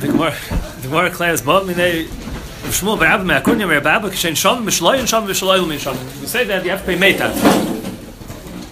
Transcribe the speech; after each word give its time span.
the 0.00 0.08
Gemara, 0.08 0.34
the 0.80 0.88
Gemara 0.88 1.10
declares, 1.10 1.42
"But 1.42 1.64
minei 1.64 2.06
Shmuel 2.66 2.98
Barabba 2.98 3.24
me'akunya 3.24 3.66
me'abba 3.68 4.10
kishen 4.10 4.36
sham 4.36 4.66
mishloy 4.66 4.98
and 4.98 5.08
sham 5.08 5.26
mishloy 5.26 5.66
min 5.66 5.78
sham." 5.78 5.96
We 6.20 6.26
say 6.26 6.44
that 6.44 6.64
you 6.64 6.70
have 6.70 6.80
to 6.80 6.86
pay 6.86 6.96
meitav. 6.96 7.32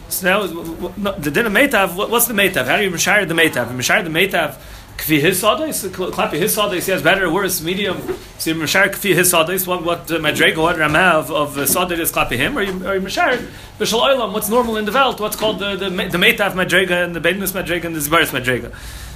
So 0.08 0.26
now, 0.26 0.92
no, 0.96 1.12
the 1.18 1.30
din 1.30 1.46
of 1.46 1.52
meitav. 1.52 1.96
What's 2.10 2.26
the 2.26 2.34
meitav? 2.34 2.66
How 2.66 2.76
do 2.76 2.84
you 2.84 2.90
mishayir 2.90 3.26
the 3.26 3.34
meitav? 3.34 3.70
You 3.70 3.78
mishayir 3.78 4.04
the 4.04 4.10
meitav. 4.10 4.56
Kfi 4.96 5.20
his 5.20 5.42
sadis, 5.42 5.88
klapi 5.88 6.34
his 6.34 6.56
sadis. 6.56 6.84
He 6.84 6.92
has 6.92 7.02
better 7.02 7.28
worse, 7.32 7.60
medium. 7.60 8.00
So 8.38 8.50
you 8.50 8.56
mishayir 8.56 8.90
kfi 8.90 9.14
his 9.14 9.32
sadis. 9.32 9.66
What 9.66 9.82
what 9.82 10.10
uh, 10.10 10.18
madrega 10.18 10.58
what 10.58 10.76
ramav 10.76 11.30
of 11.30 11.58
uh, 11.58 11.62
sadis 11.62 11.98
is 11.98 12.12
klapi 12.12 12.36
him, 12.36 12.56
or 12.56 12.62
you 12.62 12.86
or 12.86 12.94
you 12.94 13.00
mishayir 13.00 13.44
b'shal 13.78 14.02
oilam. 14.02 14.32
What's 14.32 14.48
normal 14.48 14.76
in 14.76 14.84
the 14.84 14.92
Welt? 14.92 15.18
What's 15.20 15.36
called 15.36 15.58
the 15.58 15.74
the, 15.74 15.88
the 15.88 16.18
meitav 16.18 16.52
madrega 16.52 17.04
and 17.04 17.16
the 17.16 17.20
bednus 17.20 17.52
madrega 17.52 17.86
and 17.86 17.96
the 17.96 18.00
zbaris 18.00 18.28
madrega. 18.28 18.72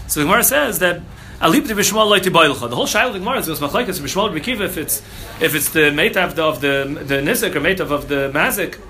So 0.08 0.20
the 0.20 0.26
Gemara 0.26 0.42
says 0.42 0.78
that 0.80 1.00
Alip 1.40 1.68
de 1.68 1.74
Bishmal 1.74 2.08
loy 2.08 2.18
tibayilcha. 2.18 2.68
The 2.68 2.74
whole 2.74 2.86
the 3.12 3.18
Gemara 3.20 3.38
is 3.38 3.46
was 3.46 3.60
machlekes 3.60 4.00
Bishmal 4.00 4.36
Bekiva 4.36 4.62
if 4.62 4.76
it's 4.76 5.02
if 5.40 5.54
it's 5.54 5.68
the 5.70 5.92
meitav 5.92 6.36
of 6.36 6.60
the 6.60 7.00
the 7.06 7.14
nizik 7.20 7.54
or 7.54 7.60
meitav 7.60 7.92
of 7.92 8.08
the 8.08 8.28
mazik. 8.34 8.80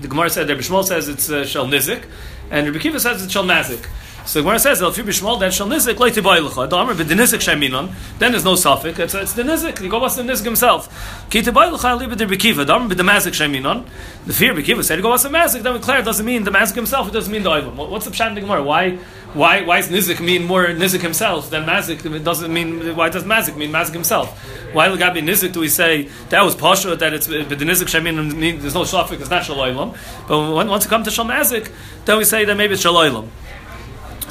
The 0.00 0.08
Gemara 0.08 0.30
said 0.30 0.46
that 0.46 0.56
Bishmal 0.56 0.82
says 0.82 1.08
it's 1.08 1.28
uh, 1.28 1.44
shel 1.44 1.66
nizik, 1.66 2.06
and 2.50 2.66
Rabbi 2.68 2.78
Kiva 2.78 2.98
says 2.98 3.22
it's 3.22 3.30
shel 3.30 3.44
mazik. 3.44 3.86
So 4.24 4.38
the 4.38 4.44
Gemara 4.44 4.58
says, 4.60 4.80
"If 4.80 4.96
you 4.96 5.04
bishmal, 5.04 5.40
then 5.40 5.50
shall 5.50 5.66
nizik 5.66 5.98
loy 5.98 6.10
tibayilcha." 6.10 6.70
The 6.70 6.76
Amar 6.76 6.94
v'denizik 6.94 7.40
sheminon. 7.40 7.92
Then 8.18 8.32
there's 8.32 8.44
no 8.44 8.54
suffix. 8.54 8.98
It's, 8.98 9.14
it's 9.14 9.32
the 9.32 9.42
nizik. 9.42 9.80
You 9.80 9.88
go 9.88 9.98
what's 9.98 10.14
the 10.14 10.22
nizik 10.22 10.44
himself. 10.44 10.88
Ki 11.28 11.42
tibayilcha 11.42 11.98
alib 11.98 12.16
de 12.16 12.26
bekiva. 12.26 12.64
The 12.64 12.74
Amar 12.74 12.88
v'demazik 12.88 13.32
sheminon. 13.32 13.84
The 14.26 14.32
fear 14.32 14.54
bekiva 14.54 14.84
said, 14.84 14.98
"You 14.98 15.02
go 15.02 15.08
what's 15.08 15.24
the 15.24 15.28
mazik." 15.28 15.62
Then 15.62 15.74
it 15.74 16.04
doesn't 16.04 16.24
mean 16.24 16.44
the 16.44 16.52
mazik 16.52 16.76
himself. 16.76 17.08
It 17.08 17.12
doesn't 17.12 17.32
mean 17.32 17.42
the 17.42 17.50
oilam. 17.50 17.74
What's 17.74 18.04
the 18.04 18.12
pshat 18.12 18.28
in 18.28 18.34
the 18.36 18.40
Gemara? 18.42 18.62
Why? 18.62 18.98
Why? 19.34 19.62
Why 19.62 19.80
does 19.80 19.90
nizik 19.90 20.20
mean 20.20 20.44
more 20.44 20.66
nizik 20.66 21.00
himself 21.00 21.50
than 21.50 21.64
mazik? 21.64 22.04
It 22.04 22.22
doesn't 22.22 22.52
mean. 22.52 22.94
Why 22.94 23.08
does 23.08 23.24
mazik 23.24 23.56
mean 23.56 23.72
mazik 23.72 23.92
himself? 23.92 24.38
Why 24.72 24.88
legabi 24.88 25.20
nizik 25.20 25.52
do 25.52 25.60
we 25.60 25.68
say 25.68 26.08
that 26.28 26.42
was 26.44 26.54
pasha 26.54 26.94
that 26.94 27.12
it's 27.12 27.26
but 27.26 27.58
the 27.58 27.64
nizik 27.64 27.88
shemin 27.88 28.34
mean 28.36 28.60
there's 28.60 28.74
no 28.74 28.84
suffix. 28.84 29.20
It's 29.20 29.30
not 29.30 29.42
shaloilam. 29.42 29.96
But 30.28 30.52
when, 30.52 30.68
once 30.68 30.86
it 30.86 30.88
comes 30.88 31.06
to 31.06 31.10
shal 31.10 31.24
mazik, 31.24 31.72
then 32.04 32.18
we 32.18 32.24
say 32.24 32.44
that 32.44 32.56
maybe 32.56 32.74
it's 32.74 32.84
shaloilam. 32.84 33.28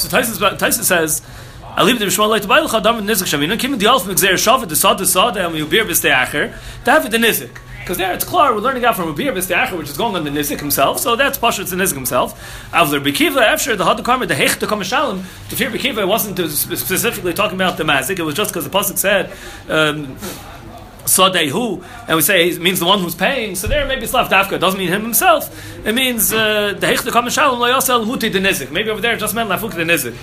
So 0.02 0.09
Tyson 0.09 0.83
says, 0.83 1.21
I 1.63 1.83
leave 1.83 1.99
the 1.99 2.05
Bishmal 2.05 2.27
like 2.27 2.41
to 2.41 2.47
buy 2.47 2.59
the 2.59 2.66
and 2.66 3.07
Nizik 3.07 3.27
Shavina, 3.27 3.57
Kim 3.57 3.77
the 3.77 3.88
Alf 3.88 4.07
Mixer 4.07 4.33
Shavat, 4.33 4.67
the 4.67 4.75
Sad, 4.75 4.97
the 4.97 5.05
Sad, 5.05 5.38
and 5.38 5.53
we 5.53 5.63
beer 5.63 5.85
Bistay 5.85 6.11
Acher, 6.11 6.53
to 6.83 6.91
have 6.91 7.05
it 7.05 7.11
the 7.11 7.17
Nizik. 7.17 7.55
Because 7.80 7.97
there 7.97 8.11
it's 8.13 8.25
clear, 8.25 8.53
we're 8.53 8.59
learning 8.59 8.83
out 8.83 8.95
from 8.95 9.07
Rabbi 9.07 9.23
Bistay 9.23 9.55
Acher, 9.55 9.77
which 9.77 9.89
is 9.89 9.97
going 9.97 10.16
on 10.16 10.23
the 10.23 10.31
Nizik 10.31 10.59
himself, 10.59 10.99
so 10.99 11.16
that's 11.16 11.38
Pasha, 11.38 11.61
it's 11.61 11.72
the 11.72 11.77
Nizik 11.77 11.94
himself. 11.94 12.69
Avler 12.72 13.02
Bekiva, 13.02 13.41
after 13.41 13.75
the 13.75 13.85
Hadu 13.85 14.03
Karma, 14.03 14.25
the 14.25 14.33
Hech, 14.33 14.59
the 14.59 14.66
Kamashalim, 14.66 15.23
to 15.49 15.55
fear 15.55 15.69
Bekiva 15.69 16.05
wasn't 16.07 16.38
specifically 16.49 17.33
talking 17.33 17.55
about 17.55 17.77
the 17.77 17.83
Mazik, 17.83 18.19
it 18.19 18.23
was 18.23 18.35
just 18.35 18.52
because 18.52 18.66
the 18.66 18.77
Pasuk 18.77 18.97
said, 18.97 19.31
um, 19.69 20.17
Sadehu, 21.11 21.83
and 22.07 22.15
we 22.15 22.21
say 22.21 22.49
it 22.49 22.61
means 22.61 22.79
the 22.79 22.85
one 22.85 22.99
who's 22.99 23.15
paying. 23.15 23.55
So 23.55 23.67
there, 23.67 23.85
maybe 23.85 24.03
it's 24.03 24.13
left. 24.13 24.31
It 24.31 24.59
doesn't 24.59 24.79
mean 24.79 24.89
him 24.89 25.01
himself. 25.01 25.43
It 25.85 25.93
means 25.93 26.31
uh, 26.31 26.73
the 26.77 26.87
Hech 26.87 27.03
the 27.03 27.11
Kamen 27.11 27.31
Shalom 27.31 27.59
Layosel 27.59 28.05
Muti 28.05 28.29
the 28.29 28.39
Nizik. 28.39 28.71
Maybe 28.71 28.89
over 28.89 29.01
there 29.01 29.13
it 29.13 29.19
just 29.19 29.35
meant 29.35 29.49
Lafuk 29.49 29.73
the 29.73 29.83
Nizik. 29.83 30.15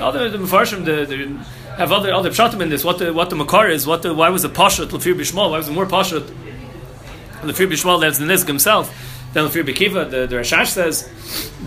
Other 0.00 0.28
the 0.28 0.38
Mefarshim 0.38 0.84
the, 0.84 1.44
have 1.76 1.92
other 1.92 2.12
other 2.12 2.30
pshatim 2.30 2.60
in 2.60 2.68
this. 2.68 2.84
What 2.84 2.98
the 2.98 3.12
what 3.12 3.30
the 3.30 3.36
makar 3.36 3.68
is. 3.68 3.86
What 3.86 4.02
the 4.02 4.12
why 4.12 4.28
was 4.30 4.42
the 4.42 4.48
pashat 4.48 4.86
lefir 4.88 5.14
bishmal? 5.14 5.50
Why 5.50 5.58
was 5.58 5.68
it 5.68 5.72
more 5.72 5.86
pashat 5.86 6.22
lefir 7.42 7.68
bishmal 7.70 8.00
that's 8.00 8.18
the 8.18 8.24
Nizik 8.24 8.46
himself? 8.46 8.92
Then 9.32 9.46
lefir 9.46 9.64
bekiva. 9.64 10.10
The, 10.10 10.26
the 10.26 10.36
Rashash 10.36 10.68
says 10.68 11.08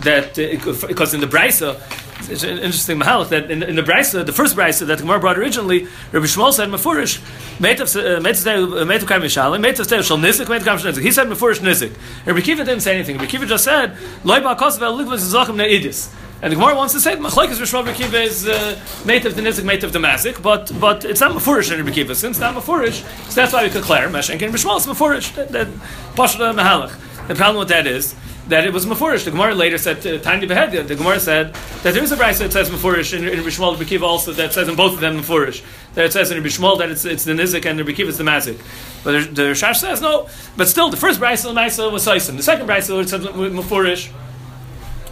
that 0.00 0.38
uh, 0.38 0.86
because 0.86 1.14
in 1.14 1.20
the 1.20 1.26
Brisa 1.26 1.80
it's 2.28 2.42
an 2.42 2.58
interesting 2.58 2.98
mahalik 2.98 3.28
that 3.30 3.50
in, 3.50 3.62
in 3.62 3.76
the 3.76 3.82
brisa, 3.82 4.24
the 4.24 4.32
first 4.32 4.56
brisa 4.56 4.86
that 4.86 4.98
the 4.98 5.02
Gemara 5.02 5.20
brought 5.20 5.38
originally, 5.38 5.86
Rabbi 6.12 6.26
Shmuel 6.26 6.52
said 6.52 6.68
mefurish 6.68 7.18
kaim 7.58 9.22
nizik. 9.22 11.02
He 11.02 11.12
said 11.12 11.26
mefurish 11.28 11.60
nizik. 11.60 11.92
Rabbi 12.26 12.40
Kiva 12.40 12.64
didn't 12.64 12.80
say 12.80 12.94
anything. 12.94 13.16
Rabbi 13.16 13.30
Kiva 13.30 13.46
just 13.46 13.64
said 13.64 13.96
loy 14.24 14.40
ba 14.40 14.54
kosav 14.54 14.82
el 14.82 14.98
ligvas 14.98 15.20
zachim 15.20 15.56
neidis. 15.56 16.14
And 16.40 16.52
the 16.52 16.56
Gemara 16.56 16.76
wants 16.76 16.94
to 16.94 17.00
say 17.00 17.16
machlekes 17.16 17.58
Rishma 17.58 17.84
Rabbi 17.84 17.92
Kiva 17.94 18.20
is 18.20 18.46
uh, 18.46 18.78
meitav 19.04 19.34
the 19.34 19.42
nizik 19.42 19.64
meitav 19.64 19.92
the 19.92 19.98
mazik, 19.98 20.42
but 20.42 20.72
but 20.80 21.04
it's 21.04 21.20
not 21.20 21.32
mefurish 21.32 21.72
in 21.72 21.78
Rabbi 21.78 21.92
Kiva. 21.92 22.14
Since 22.14 22.36
it's 22.36 22.40
not 22.40 22.54
mefurish, 22.54 23.02
so 23.28 23.34
that's 23.34 23.52
why 23.52 23.64
we 23.64 23.70
declare 23.70 24.08
meshenk 24.08 24.42
and 24.42 24.54
Rishma 24.54 24.76
is 24.78 24.86
mefurish. 24.86 25.34
That, 25.34 25.52
that 25.52 25.68
mahalach. 26.16 27.28
The 27.28 27.34
problem 27.34 27.58
with 27.58 27.68
that 27.68 27.86
is 27.86 28.14
that 28.48 28.64
it 28.64 28.72
was 28.72 28.86
Mefurish. 28.86 29.24
The 29.24 29.30
Gemara 29.30 29.54
later 29.54 29.78
said, 29.78 30.04
uh, 30.06 30.18
Tiny 30.18 30.46
Behedia, 30.46 30.86
the 30.86 30.96
Gemara 30.96 31.20
said 31.20 31.54
that 31.82 31.94
there 31.94 32.02
is 32.02 32.12
a 32.12 32.16
Brisa 32.16 32.38
that 32.40 32.52
says 32.52 32.70
Mefurish 32.70 33.16
in, 33.16 33.26
in 33.26 33.44
Rishmal 33.44 33.76
Bekiva 33.76 34.02
also 34.02 34.32
that 34.32 34.52
says 34.52 34.68
in 34.68 34.74
both 34.74 34.94
of 34.94 35.00
them 35.00 35.18
Mefurish. 35.18 35.62
That 35.94 36.06
it 36.06 36.12
says 36.12 36.30
in 36.30 36.42
Rishmal 36.42 36.78
that 36.78 36.90
it's, 36.90 37.04
it's 37.04 37.24
the 37.24 37.32
Nizik 37.32 37.66
and 37.66 37.78
in 37.78 37.86
Bekiva 37.86 38.08
it's 38.08 38.18
the 38.18 38.24
Mazik. 38.24 38.58
But 39.04 39.12
the, 39.12 39.30
the 39.30 39.42
Shash 39.52 39.76
says 39.76 40.00
no. 40.00 40.28
But 40.56 40.68
still, 40.68 40.90
the 40.90 40.96
first 40.96 41.20
Brisa 41.20 41.54
was 41.92 42.06
Saisim. 42.06 42.36
The 42.36 42.42
second 42.42 42.66
Brisa 42.66 43.06
said 43.06 43.20
Mefurish. 43.20 44.10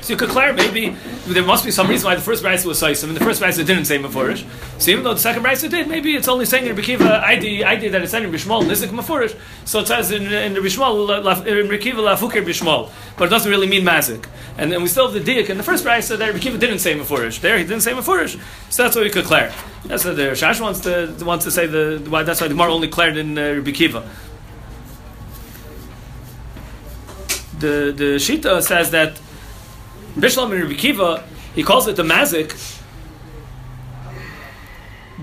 So 0.06 0.12
you 0.12 0.16
could 0.16 0.28
declare 0.28 0.52
maybe 0.52 0.96
there 1.26 1.42
must 1.42 1.64
be 1.64 1.72
some 1.72 1.88
reason 1.88 2.06
why 2.06 2.14
the 2.14 2.22
first 2.22 2.44
brisa 2.44 2.64
was 2.64 2.80
Saisim 2.80 3.08
and 3.08 3.16
the 3.16 3.24
first 3.24 3.42
brisa 3.42 3.66
didn't 3.66 3.86
say 3.86 3.98
Mefurish. 3.98 4.46
So 4.80 4.92
even 4.92 5.02
though 5.02 5.14
the 5.14 5.18
second 5.18 5.42
brisa 5.42 5.68
did, 5.68 5.88
maybe 5.88 6.14
it's 6.14 6.28
only 6.28 6.44
saying 6.44 6.64
in 6.68 6.76
Rekiva 6.76 7.24
ID, 7.24 7.64
ID 7.64 7.88
that 7.88 8.02
it's 8.02 8.12
saying 8.12 8.22
in 8.22 8.30
Bishmal, 8.30 8.62
Nizik 8.62 8.90
Mefurish. 8.90 9.36
So 9.64 9.80
it 9.80 9.88
says 9.88 10.12
in, 10.12 10.32
in 10.32 10.54
Bishmal, 10.54 11.44
in 11.44 11.66
Rekiva 11.66 11.94
Lafukir 11.94 12.46
Bishmal. 12.46 12.88
But 13.16 13.24
it 13.24 13.28
doesn't 13.30 13.50
really 13.50 13.66
mean 13.66 13.82
Mazik. 13.82 14.28
And 14.56 14.70
then 14.70 14.80
we 14.80 14.86
still 14.86 15.10
have 15.10 15.24
the 15.24 15.28
Diak 15.28 15.50
in 15.50 15.56
the 15.56 15.64
first 15.64 15.84
brisa 15.84 16.16
that 16.16 16.32
Rekiva 16.32 16.60
didn't 16.60 16.78
say 16.78 16.96
Mefurish. 16.96 17.40
There 17.40 17.58
he 17.58 17.64
didn't 17.64 17.80
say 17.80 17.90
Mefurish. 17.90 18.40
So 18.70 18.84
that's 18.84 18.94
what 18.94 19.02
we 19.02 19.10
could 19.10 19.22
declare. 19.22 19.52
That's 19.86 20.04
what 20.04 20.14
the 20.14 20.22
Shash 20.22 20.60
wants 20.60 20.78
to, 20.82 21.16
wants 21.24 21.46
to 21.46 21.50
say, 21.50 21.66
the, 21.66 22.06
why, 22.08 22.22
that's 22.22 22.40
why 22.40 22.46
the 22.46 22.54
Gemara 22.54 22.72
only 22.72 22.86
declared 22.86 23.16
in 23.16 23.36
uh. 23.36 23.60
The, 27.58 27.90
the 27.90 28.18
Shita 28.20 28.62
says 28.62 28.92
that 28.92 29.18
Bishlam 30.16 30.52
and 30.52 30.62
Rabbi 30.62 30.74
Kiva, 30.74 31.24
he 31.54 31.62
calls 31.62 31.86
it 31.86 31.96
the 31.96 32.02
mazik. 32.02 32.52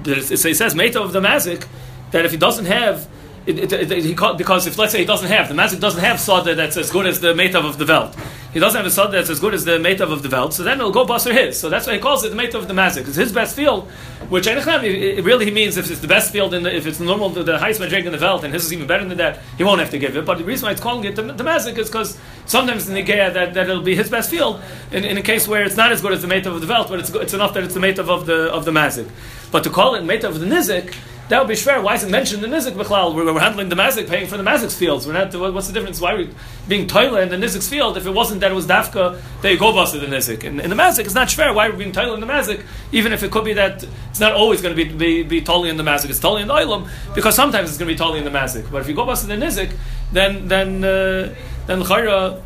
So 0.05 0.47
he 0.47 0.53
says 0.53 0.75
meta 0.75 1.01
of 1.01 1.13
the 1.13 1.21
mazik 1.21 1.67
that 2.11 2.25
if 2.25 2.31
he 2.31 2.37
doesn't 2.37 2.65
have 2.65 3.07
it, 3.45 3.73
it, 3.73 3.91
it, 3.91 4.03
he 4.03 4.13
because 4.37 4.67
if 4.67 4.77
let's 4.77 4.91
say 4.91 4.99
he 4.99 5.05
doesn't 5.05 5.29
have 5.29 5.49
the 5.49 5.55
mazik 5.55 5.79
doesn't 5.79 6.03
have 6.03 6.19
sada 6.19 6.55
that's 6.55 6.77
as 6.77 6.91
good 6.91 7.05
as 7.05 7.19
the 7.19 7.33
metav 7.33 7.65
of 7.65 7.77
the 7.77 7.85
veld. 7.85 8.15
He 8.53 8.59
doesn't 8.59 8.77
have 8.77 8.85
a 8.85 8.91
sada 8.91 9.13
that's 9.13 9.31
as 9.31 9.39
good 9.39 9.55
as 9.55 9.65
the 9.65 9.79
metav 9.79 10.11
of 10.11 10.21
the 10.21 10.29
veld. 10.29 10.53
So 10.53 10.61
then 10.61 10.77
it'll 10.79 10.91
go 10.91 11.05
buster 11.05 11.33
his. 11.33 11.59
So 11.59 11.69
that's 11.69 11.87
why 11.87 11.93
he 11.93 11.99
calls 11.99 12.23
it 12.23 12.29
the 12.29 12.35
metav 12.35 12.55
of 12.55 12.67
the 12.67 12.75
mazik. 12.75 13.07
It's 13.07 13.15
his 13.15 13.31
best 13.31 13.55
field, 13.55 13.89
which 14.29 14.45
it 14.45 15.23
really 15.23 15.45
he 15.45 15.51
means 15.51 15.75
if 15.75 15.89
it's 15.89 16.01
the 16.01 16.07
best 16.07 16.31
field 16.31 16.53
and 16.53 16.67
if 16.67 16.85
it's 16.85 16.99
normal 16.99 17.29
the, 17.29 17.41
the 17.41 17.57
highest 17.57 17.79
magic 17.79 18.05
in 18.05 18.11
the 18.11 18.17
veld 18.19 18.43
and 18.43 18.53
his 18.53 18.65
is 18.65 18.73
even 18.73 18.85
better 18.85 19.05
than 19.05 19.17
that, 19.17 19.39
he 19.57 19.63
won't 19.63 19.79
have 19.79 19.89
to 19.89 19.97
give 19.97 20.15
it. 20.15 20.23
But 20.23 20.37
the 20.37 20.43
reason 20.43 20.67
why 20.67 20.73
it's 20.73 20.81
calling 20.81 21.03
it 21.03 21.15
the, 21.15 21.23
the 21.23 21.43
mazik 21.43 21.79
is 21.79 21.89
because 21.89 22.15
sometimes 22.45 22.87
in 22.87 22.93
the 22.93 23.03
Geya 23.03 23.33
that, 23.33 23.55
that 23.55 23.69
it'll 23.69 23.81
be 23.81 23.95
his 23.95 24.09
best 24.09 24.29
field 24.29 24.61
in, 24.91 25.03
in 25.03 25.17
a 25.17 25.23
case 25.23 25.47
where 25.47 25.63
it's 25.63 25.75
not 25.75 25.91
as 25.91 26.03
good 26.03 26.13
as 26.13 26.21
the 26.21 26.27
metav 26.27 26.53
of 26.53 26.61
the 26.61 26.67
veld, 26.67 26.89
but 26.89 26.99
it's, 26.99 27.09
it's 27.09 27.33
enough 27.33 27.55
that 27.55 27.63
it's 27.63 27.73
the 27.73 27.79
metav 27.79 28.07
of 28.07 28.27
the 28.27 28.51
of 28.53 28.65
the 28.65 28.71
mazik. 28.71 29.09
But 29.51 29.63
to 29.63 29.71
call 29.71 29.95
it 29.95 30.03
metav 30.03 30.29
of 30.29 30.39
the 30.39 30.45
nizik 30.45 30.93
that 31.29 31.39
would 31.39 31.47
be 31.47 31.53
schwer. 31.53 31.81
Why 31.81 31.95
is 31.95 32.03
it 32.03 32.11
mentioned 32.11 32.43
in 32.43 32.51
the 32.51 32.57
Nizik 32.57 32.73
Bechlal? 32.73 33.15
We're, 33.15 33.33
we're 33.33 33.39
handling 33.39 33.69
the 33.69 33.75
Mazik, 33.75 34.09
paying 34.09 34.27
for 34.27 34.37
the 34.37 34.43
Mazik's 34.43 34.77
fields. 34.77 35.07
We're 35.07 35.13
not, 35.13 35.33
what's 35.53 35.67
the 35.67 35.73
difference? 35.73 36.01
Why 36.01 36.13
are 36.13 36.17
we 36.17 36.29
being 36.67 36.85
toilet 36.85 37.21
in 37.21 37.29
the 37.29 37.47
Nizik's 37.47 37.69
field 37.69 37.95
if 37.97 38.05
it 38.05 38.11
wasn't 38.11 38.41
that 38.41 38.51
it 38.51 38.55
was 38.55 38.67
Dafka, 38.67 39.21
they 39.41 39.55
go 39.55 39.71
busted 39.71 40.01
the 40.01 40.07
Nizik? 40.07 40.43
In, 40.43 40.59
in 40.59 40.69
the 40.69 40.75
Mazik, 40.75 41.05
it's 41.05 41.15
not 41.15 41.29
schwer. 41.29 41.55
Why 41.55 41.67
are 41.67 41.71
we 41.71 41.77
being 41.77 41.93
toilet 41.93 42.15
in 42.15 42.19
the 42.19 42.27
Mazik? 42.27 42.65
Even 42.91 43.13
if 43.13 43.23
it 43.23 43.31
could 43.31 43.45
be 43.45 43.53
that 43.53 43.83
it's 44.09 44.19
not 44.19 44.33
always 44.33 44.61
going 44.61 44.75
to 44.75 44.85
be, 44.85 44.91
be, 44.91 45.23
be 45.23 45.41
totally 45.41 45.69
in 45.69 45.77
the 45.77 45.83
Mazik, 45.83 46.09
it's 46.09 46.19
totally 46.19 46.41
in 46.41 46.49
the 46.49 46.53
Oilam, 46.53 46.89
because 47.15 47.35
sometimes 47.35 47.69
it's 47.69 47.77
going 47.77 47.87
to 47.87 47.93
be 47.93 47.97
totally 47.97 48.19
in 48.19 48.25
the 48.25 48.31
Mazik. 48.31 48.69
But 48.69 48.81
if 48.81 48.89
you 48.89 48.93
go 48.93 49.05
busted 49.05 49.29
the 49.29 49.45
Nizik, 49.45 49.71
then, 50.11 50.47
then, 50.49 50.83
uh, 50.83 51.33
then 51.67 51.81
Chayra, 51.83 52.41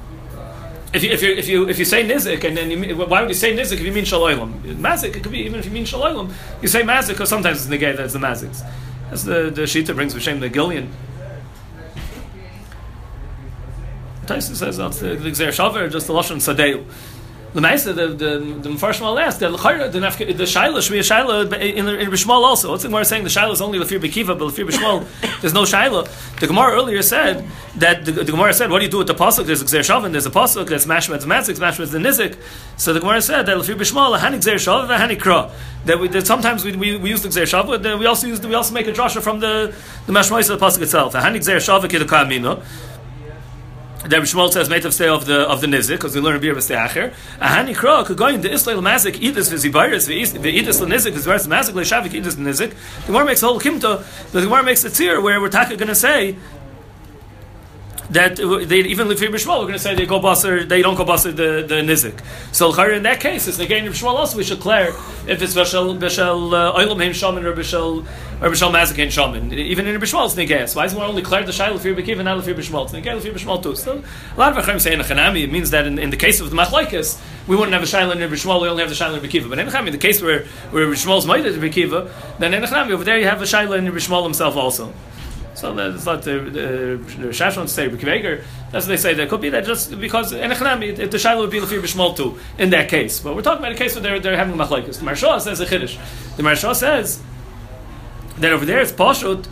if 0.97 1.03
you, 1.03 1.11
if 1.11 1.21
you 1.23 1.31
if 1.33 1.47
you 1.47 1.69
if 1.69 1.79
you 1.79 1.85
say 1.85 2.03
nizik 2.03 2.43
and 2.43 2.57
then 2.57 2.71
you, 2.71 2.95
why 2.95 3.21
would 3.21 3.29
you 3.29 3.35
say 3.35 3.55
nizik 3.55 3.73
if 3.73 3.81
you 3.81 3.91
mean 3.91 4.03
shaloilam? 4.03 4.51
Mazik 4.75 5.15
it 5.15 5.23
could 5.23 5.31
be 5.31 5.39
even 5.39 5.59
if 5.59 5.65
you 5.65 5.71
mean 5.71 5.85
shaloilam 5.85 6.31
you 6.61 6.67
say 6.67 6.81
mazik 6.81 7.09
because 7.09 7.29
sometimes 7.29 7.65
it's 7.65 7.73
negay 7.73 7.95
that's 7.95 8.13
the 8.13 8.19
maziks. 8.19 8.63
That's 9.09 9.23
the 9.23 9.49
the 9.49 9.63
shita 9.63 9.95
brings 9.95 10.13
b'shem 10.13 10.39
the 10.39 10.49
Gillian. 10.49 10.91
Tyson 14.25 14.55
says 14.55 14.77
that's 14.77 14.99
the 14.99 15.15
the 15.15 15.29
Xer 15.29 15.91
just 15.91 16.07
the 16.07 16.13
lashon 16.13 16.37
sadeu. 16.37 16.83
The 17.57 17.63
Maisa, 17.63 17.95
the 17.95 18.09
the 18.09 18.37
the 18.37 18.69
Mepharshim 18.69 19.19
asked 19.19 19.39
the 19.39 19.49
the 19.49 20.33
the 20.33 20.43
Shaila 20.43 20.79
should 20.79 20.91
be 20.91 20.99
a 20.99 21.01
Shaila 21.01 21.59
in 21.59 21.87
in 21.87 22.11
Bishmal 22.11 22.43
also. 22.43 22.69
What's 22.69 22.83
the 22.83 22.89
Gemara 22.89 23.03
saying? 23.03 23.23
The 23.23 23.31
Shaila 23.31 23.53
is 23.53 23.61
only 23.61 23.79
Lefir 23.79 23.99
Bekiva, 23.99 24.37
but 24.37 24.41
Lefir 24.41 24.67
Bishmal 24.69 25.07
there's 25.41 25.55
no 25.55 25.63
Shaila. 25.63 26.07
The 26.39 26.45
Gemara 26.45 26.75
earlier 26.75 27.01
said 27.01 27.43
that 27.77 28.05
the, 28.05 28.11
the 28.11 28.25
Gemara 28.25 28.53
said, 28.53 28.69
"What 28.69 28.77
do 28.77 28.85
you 28.85 28.91
do 28.91 28.99
with 28.99 29.07
the 29.07 29.15
pasuk? 29.15 29.47
There's 29.47 29.63
a 29.63 29.65
Xer 29.65 29.79
Shavin, 29.79 30.11
there's 30.11 30.27
a 30.27 30.29
pasuk 30.29 30.69
that's 30.69 30.85
Mashmet 30.85 31.25
Matzik, 31.25 31.57
Mashmet 31.57 31.89
the 31.89 31.97
Nizik." 31.97 32.37
So 32.77 32.93
the 32.93 32.99
Gemara 32.99 33.23
said 33.23 33.47
that 33.47 33.57
Lefir 33.57 33.73
Bishmal 33.73 34.15
a 34.15 34.19
Hani 34.19 34.35
Xer 34.35 34.57
Shavin, 34.57 34.95
a 34.95 34.99
Hani 34.99 35.19
Kra. 35.19 35.51
That, 35.85 35.99
we, 35.99 36.09
that 36.09 36.27
sometimes 36.27 36.63
we, 36.63 36.75
we, 36.75 36.97
we 36.97 37.09
use 37.09 37.23
the 37.23 37.29
Xer 37.29 37.47
Shavin, 37.47 37.97
we 37.97 38.05
also 38.05 38.27
use 38.27 38.39
we 38.45 38.53
also 38.53 38.75
make 38.75 38.85
a 38.85 38.91
drasha 38.91 39.19
from 39.19 39.39
the 39.39 39.73
the 40.05 40.13
Mashmois 40.13 40.47
of 40.51 40.59
the 40.59 40.63
pasuk 40.63 40.83
itself. 40.83 41.15
A 41.15 41.21
Hani 41.21 41.37
Xer 41.37 41.55
Shavin 41.55 41.89
Kidukah 41.89 42.23
Amina. 42.23 42.61
The 44.09 44.15
Shmuel 44.17 44.51
says 44.51 44.69
made 44.69 44.85
of 44.85 44.93
stay 44.93 45.07
of 45.07 45.25
the 45.25 45.41
of 45.41 45.61
the 45.61 45.67
nizik 45.67 45.97
because 45.97 46.15
we 46.15 46.21
learn 46.21 46.39
beer. 46.39 46.53
A 46.53 46.59
hani 46.59 47.75
kro 47.75 48.03
could 48.03 48.17
go 48.17 48.27
in 48.27 48.41
the 48.41 48.51
Israel 48.51 48.81
mazik 48.81 49.15
idis 49.19 49.51
v'zibayris 49.51 50.07
v'idis 50.07 50.81
l'nizik 50.81 51.13
v'zibayris 51.13 51.47
mazik 51.47 51.75
l'shavik 51.75 52.11
idis 52.11 52.35
nizik. 52.35 52.73
The 53.01 53.07
Gemara 53.07 53.25
makes 53.25 53.43
a 53.43 53.47
whole 53.47 53.59
kimta. 53.59 54.03
The 54.31 54.41
Gemara 54.41 54.63
makes 54.63 54.83
a 54.85 54.89
tzir 54.89 55.21
where 55.21 55.39
we're 55.41 55.49
talking, 55.49 55.77
going 55.77 55.89
to 55.89 55.95
say 55.95 56.37
that 58.11 58.37
they 58.37 58.79
even 58.79 59.11
if 59.11 59.19
Bishmal, 59.19 59.59
we're 59.59 59.63
going 59.63 59.73
to 59.73 59.79
say 59.79 59.95
they 59.95 60.05
go 60.05 60.19
basar, 60.19 60.67
they 60.67 60.81
don't 60.81 60.95
go 60.95 61.05
basar 61.05 61.35
the 61.35 61.65
the 61.67 61.75
nizik. 61.75 62.19
So 62.53 62.73
in 62.83 63.03
that 63.03 63.19
case, 63.19 63.47
it's 63.47 63.59
again 63.59 63.85
Bishmal 63.85 64.15
also 64.15 64.37
we 64.37 64.43
should 64.43 64.57
declare 64.57 64.89
if 65.27 65.41
it's 65.41 65.55
bishal 65.55 65.97
bishal 65.99 66.53
uh, 66.53 66.77
oilam 66.77 67.03
hein 67.03 67.13
shaman 67.13 67.45
or 67.45 67.53
bishal 67.53 68.05
or 68.41 68.49
bishal 68.49 68.71
mazik 68.71 69.11
shaman. 69.11 69.53
Even 69.53 69.87
in 69.87 69.99
Bishmal 69.99 70.25
it's 70.25 70.35
negas. 70.35 70.75
Why 70.75 70.85
is 70.85 70.95
one 70.95 71.09
only 71.09 71.21
declare 71.21 71.43
the 71.43 71.51
shail 71.51 71.77
for 71.79 71.93
Bekiv 71.93 72.15
and 72.15 72.25
not 72.25 72.43
for 72.43 72.53
Bishmal? 72.53 72.85
It's 72.85 72.93
negas 72.93 73.21
for 73.21 73.29
Bishmal 73.29 73.61
too. 73.61 73.75
So 73.75 74.03
a 74.35 74.39
lot 74.39 74.51
of 74.51 74.57
Achim 74.57 74.79
say 74.79 74.93
in 74.93 74.99
Chanami 74.99 75.43
it 75.43 75.51
means 75.51 75.71
that 75.71 75.85
in, 75.85 75.99
in 75.99 76.09
the 76.09 76.17
case 76.17 76.39
of 76.39 76.49
the 76.49 76.55
machlaikas 76.55 77.19
we 77.47 77.55
wouldn't 77.55 77.73
have 77.73 77.83
a 77.83 77.85
shail 77.85 78.11
in 78.11 78.19
Bishmal, 78.29 78.61
we 78.61 78.67
only 78.67 78.83
have 78.83 78.89
the 78.89 78.95
shail 78.95 79.13
in 79.13 79.21
Bekiva. 79.21 79.49
But 79.49 79.59
in 79.59 79.67
Chanami, 79.67 79.91
the 79.91 79.97
case 79.97 80.21
where 80.21 80.45
where 80.71 80.87
Bishmal's 80.87 81.25
might 81.25 81.45
in 81.45 81.53
Bekiva, 81.59 82.11
then 82.39 82.53
in 82.53 82.63
Chanami 82.63 82.91
over 82.91 83.03
there 83.03 83.17
you 83.17 83.25
have 83.25 83.41
a 83.41 83.45
shail 83.45 83.77
in 83.77 83.85
Bishmal 83.85 84.23
himself 84.23 84.55
also. 84.55 84.93
So 85.57 85.73
that's 85.73 86.05
not 86.05 86.21
the, 86.21 86.39
the 86.39 87.27
Shashon 87.29 87.67
say 87.67 87.89
Bekiveger. 87.89 88.43
That's 88.71 88.85
what 88.85 88.89
they 88.89 88.97
say. 88.97 89.15
There 89.15 89.25
could 89.25 89.41
be 89.41 89.49
that 89.49 89.65
just 89.65 89.99
because 89.99 90.31
in 90.31 90.51
Echanami, 90.51 91.09
the 91.09 91.17
Shiloh 91.17 91.41
would 91.41 91.49
be 91.49 91.59
Lefir 91.59 91.81
B'Shmol 91.81 92.15
too 92.15 92.37
in 92.59 92.69
that 92.69 92.89
case. 92.89 93.19
But 93.19 93.35
we're 93.35 93.41
talking 93.41 93.65
about 93.65 93.71
a 93.71 93.75
case 93.75 93.95
where 93.95 94.03
they're, 94.03 94.19
they're 94.19 94.37
having 94.37 94.55
machlekes. 94.55 94.99
The 94.99 95.05
Marsha 95.05 95.41
says 95.41 95.59
a 95.59 95.65
Chiddush. 95.65 95.97
The 96.35 96.43
Marsha 96.43 96.75
says 96.75 97.23
that 98.37 98.51
over 98.51 98.65
there 98.65 98.81
it's 98.81 98.91
Pashut 98.91 99.47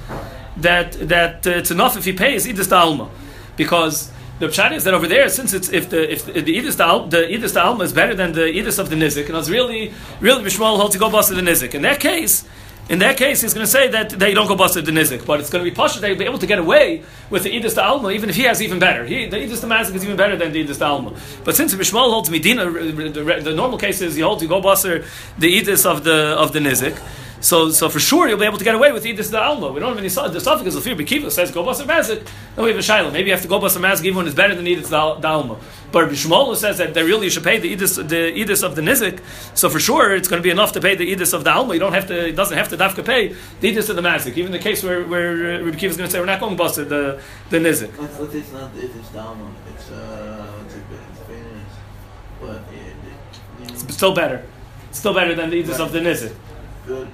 that 0.58 0.92
that 1.10 1.48
uh, 1.48 1.50
it's 1.50 1.72
enough 1.72 1.98
if 1.98 2.06
he 2.06 2.14
pays 2.14 2.46
Idis 2.46 2.72
Alma 2.72 3.10
because 3.58 4.12
the 4.38 4.48
pshat 4.48 4.74
is 4.74 4.84
that 4.84 4.94
over 4.94 5.08
there, 5.08 5.28
since 5.30 5.54
it's 5.54 5.70
if 5.70 5.90
the 5.90 6.12
if 6.12 6.26
the, 6.26 6.42
the 6.42 6.58
idis 6.58 7.54
the 7.54 7.64
alma 7.64 7.84
is 7.84 7.94
better 7.94 8.14
than 8.14 8.34
the 8.34 8.42
idis 8.42 8.78
of 8.78 8.90
the 8.90 8.96
nizik, 8.96 9.28
and 9.28 9.38
it's 9.38 9.50
really 9.50 9.94
really 10.20 10.44
bishmal 10.44 10.78
hold 10.78 10.92
to 10.92 11.00
go 11.00 11.10
bust 11.10 11.30
the 11.30 11.36
nizik. 11.36 11.74
In 11.74 11.82
that 11.84 12.00
case, 12.00 12.44
in 12.88 13.00
that 13.00 13.18
case, 13.18 13.42
he's 13.42 13.54
going 13.54 13.66
to 13.66 13.72
say 13.72 13.88
that 13.88 14.12
they 14.12 14.34
don't 14.34 14.48
go 14.48 14.56
busted 14.56 14.86
the 14.86 14.92
nizik, 14.92 15.26
but 15.26 15.40
it's 15.40 15.50
going 15.50 15.64
to 15.66 15.70
be 15.70 15.76
posh. 15.76 15.96
They'll 15.98 16.16
be 16.16 16.26
able 16.26 16.38
to 16.38 16.46
get 16.46 16.60
away 16.60 17.04
with 17.32 17.44
the 17.44 17.50
idis 17.50 17.82
alma, 17.82 18.12
even 18.12 18.30
if 18.30 18.36
he 18.36 18.44
has 18.44 18.62
even 18.62 18.78
better. 18.78 19.06
He, 19.06 19.26
the 19.26 19.38
idis 19.38 19.64
mazik 19.64 19.96
is 19.96 20.04
even 20.04 20.16
better 20.16 20.38
than 20.38 20.52
the 20.52 20.64
idis 20.64 20.86
alma. 20.86 21.14
But 21.44 21.56
since 21.56 21.74
Bishmal 21.74 22.12
holds 22.12 22.30
medina, 22.30 22.70
the, 22.70 23.42
the, 23.44 23.54
normal 23.56 23.80
case 23.80 24.02
is 24.02 24.16
he 24.16 24.22
holds 24.22 24.44
you 24.44 24.48
go 24.48 24.62
buster 24.62 25.04
the 25.40 25.60
idis 25.60 25.86
of 25.86 26.04
the 26.04 26.36
of 26.38 26.54
the 26.54 26.60
nizik. 26.60 27.02
So, 27.42 27.70
so 27.70 27.90
for 27.90 28.00
sure 28.00 28.28
you'll 28.28 28.40
be 28.40 28.46
able 28.46 28.58
to 28.58 28.64
get 28.64 28.76
away 28.76 28.92
with 28.92 29.04
Edis 29.04 29.30
the 29.30 29.42
Alma. 29.42 29.72
We 29.72 29.80
don't 29.80 29.90
have 29.90 29.98
any 29.98 30.08
the 30.08 30.40
suffix 30.40 30.74
is 30.74 30.76
Lafir 30.76 30.98
Bekiva 30.98 31.32
says 31.32 31.52
go 31.52 31.64
bus 31.64 31.82
mazik. 31.82 32.26
Then 32.56 32.66
we 32.66 32.72
have 32.72 32.80
a 32.80 32.82
Shiloh. 32.82 33.12
Maybe 33.12 33.28
you 33.28 33.34
have 33.34 33.42
to 33.44 33.48
go 33.48 33.60
bus 33.60 33.78
mazik 33.78 34.06
even 34.06 34.18
when 34.18 34.26
it's 34.26 34.36
better 34.36 34.56
than 34.56 34.66
Edis 34.66 34.90
the 34.90 35.28
Alma. 35.28 35.60
But 35.92 36.10
Bishmola 36.10 36.56
says 36.56 36.78
that 36.80 36.94
they 36.94 37.04
really 37.04 37.30
should 37.30 37.44
pay 37.44 37.60
the 37.60 37.76
Edis 37.76 37.96
the 37.96 38.16
Edis 38.16 38.64
of 38.64 38.76
the 38.76 38.82
Nizik. 38.82 39.22
So 39.54 39.70
for 39.70 39.80
sure 39.80 40.16
it's 40.16 40.28
going 40.28 40.42
to 40.42 40.44
be 40.44 40.50
enough 40.50 40.72
to 40.74 40.82
pay 40.82 40.96
the 40.96 41.14
Edis 41.14 41.34
of 41.34 41.44
the 41.44 41.52
Alma. 41.52 41.74
You 41.74 41.80
don't 41.80 41.94
have 41.94 42.08
to. 42.08 42.28
It 42.30 42.36
doesn't 42.36 42.58
have 42.58 42.70
to 42.70 42.78
dafka 42.78 43.06
pay 43.06 43.36
the 43.60 43.72
Edis 43.76 43.90
of 43.90 43.96
the 43.96 44.02
Mazik. 44.02 44.38
Even 44.38 44.52
the 44.52 44.60
case 44.60 44.84
where 44.84 45.04
where 45.04 45.56
uh, 45.56 45.64
Rabbi 45.64 45.78
Kiva 45.78 45.92
is 45.92 45.98
going 45.98 46.08
to 46.08 46.12
say 46.12 46.20
we're 46.20 46.26
not 46.26 46.40
going 46.40 46.58
to 46.58 46.64
bust 46.64 46.76
the 46.76 47.22
the 47.50 47.58
Nizik. 47.58 47.92
It's 48.34 48.52
not 48.52 48.74
the 48.74 48.82
Edis 48.82 49.16
Alma. 49.16 49.52
It's 49.74 49.92
uh 49.92 50.64
it's, 50.66 50.76
a, 50.76 50.82
but 52.42 52.62
it, 52.74 52.96
it, 53.62 53.72
it's 53.72 53.94
still 53.94 54.14
better. 54.14 54.44
It's 54.90 55.00
still 55.00 55.14
better 55.14 55.36
than 55.36 55.50
the 55.50 55.64
Edis 55.64 55.80
of 55.80 55.92
the 55.92 56.00
Nizik. 56.00 56.34
Good. 56.88 57.08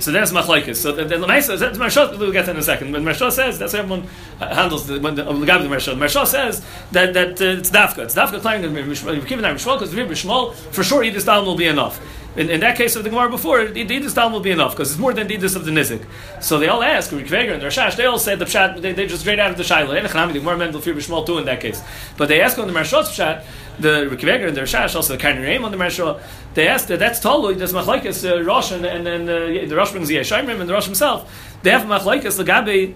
So 0.00 0.12
that's 0.12 0.32
machlekes. 0.32 0.76
So 0.76 0.92
the, 0.92 1.04
the, 1.04 1.18
the 1.18 1.26
that's. 1.26 2.18
We'll 2.18 2.32
get 2.32 2.44
to 2.46 2.50
in 2.52 2.56
a 2.56 2.62
second. 2.62 2.92
But 2.92 3.02
Marsha 3.02 3.30
says 3.30 3.58
that's 3.58 3.72
how 3.72 3.80
everyone 3.80 4.08
handles 4.38 4.86
the 4.86 5.00
when 5.00 5.14
the 5.14 5.24
Gabi 5.24 5.68
Marsha. 5.68 5.94
Marsha 5.96 6.26
says 6.26 6.64
that 6.92 7.14
that 7.14 7.40
uh, 7.40 7.58
it's 7.58 7.70
dafka. 7.70 7.98
It's 7.98 8.14
dafka 8.14 8.40
playing 8.40 8.64
in 8.64 8.72
Kivan 8.72 9.54
Mishmal 9.54 9.78
because 9.78 9.94
Rib 9.94 10.08
Mishmal 10.08 10.54
for 10.54 10.82
sure 10.82 11.02
Edis 11.02 11.24
Talmud 11.24 11.46
will 11.46 11.56
be 11.56 11.66
enough. 11.66 12.00
In, 12.34 12.48
in, 12.48 12.60
that 12.60 12.76
case 12.76 12.96
of 12.96 13.04
the 13.04 13.10
Gemara 13.10 13.28
before, 13.28 13.66
the 13.66 13.84
Edis 13.84 14.14
Talmud 14.14 14.32
will 14.32 14.40
be 14.40 14.50
enough 14.50 14.72
because 14.72 14.90
it's 14.90 15.00
more 15.00 15.12
than 15.12 15.26
the 15.26 15.34
of 15.34 15.64
the 15.64 15.70
Nizik. 15.70 16.06
So 16.40 16.58
they 16.58 16.68
all 16.68 16.82
ask 16.82 17.10
Rikveger 17.10 17.52
and 17.52 17.62
Rashash. 17.62 17.96
They 17.96 18.06
all 18.06 18.18
said 18.18 18.38
the 18.38 18.46
pshat. 18.46 18.80
They, 18.80 18.92
they 18.92 19.06
just 19.06 19.20
straight 19.20 19.38
out 19.38 19.50
of 19.50 19.58
the 19.58 19.64
Shiloh. 19.64 19.92
The 20.00 20.38
Gemara 20.38 20.56
meant 20.56 20.72
the 20.72 20.78
Mishmal 20.78 21.26
too 21.26 21.38
in 21.38 21.44
that 21.44 21.60
case. 21.60 21.82
But 22.16 22.28
they 22.28 22.40
ask 22.40 22.58
on 22.58 22.66
the 22.66 22.72
Marsha's 22.72 23.10
pshat 23.10 23.44
the 23.78 24.08
Rikiveger 24.10 24.48
and 24.48 24.56
the 24.56 24.62
Rashash, 24.62 24.94
also 24.94 25.16
the 25.16 25.22
Karni 25.22 25.62
on 25.62 25.70
the 25.70 25.76
Marsha, 25.76 26.20
they 26.54 26.68
asked 26.68 26.88
that 26.88 26.98
that's 26.98 27.20
Tolu, 27.20 27.54
there's 27.54 27.72
Machlaikis, 27.72 28.28
uh, 28.28 28.42
Rosh, 28.42 28.70
and, 28.70 28.84
and, 28.84 29.06
and 29.06 29.28
uh, 29.28 29.66
the 29.66 29.76
Rosh 29.76 29.92
brings 29.92 30.08
the 30.08 30.16
Yeshayimrim, 30.16 30.60
and 30.60 30.68
the 30.68 30.74
Rosh 30.74 30.86
himself, 30.86 31.58
they 31.62 31.70
have 31.70 31.82
Machlaikis, 31.82 32.36
the 32.36 32.44
Gabi, 32.44 32.94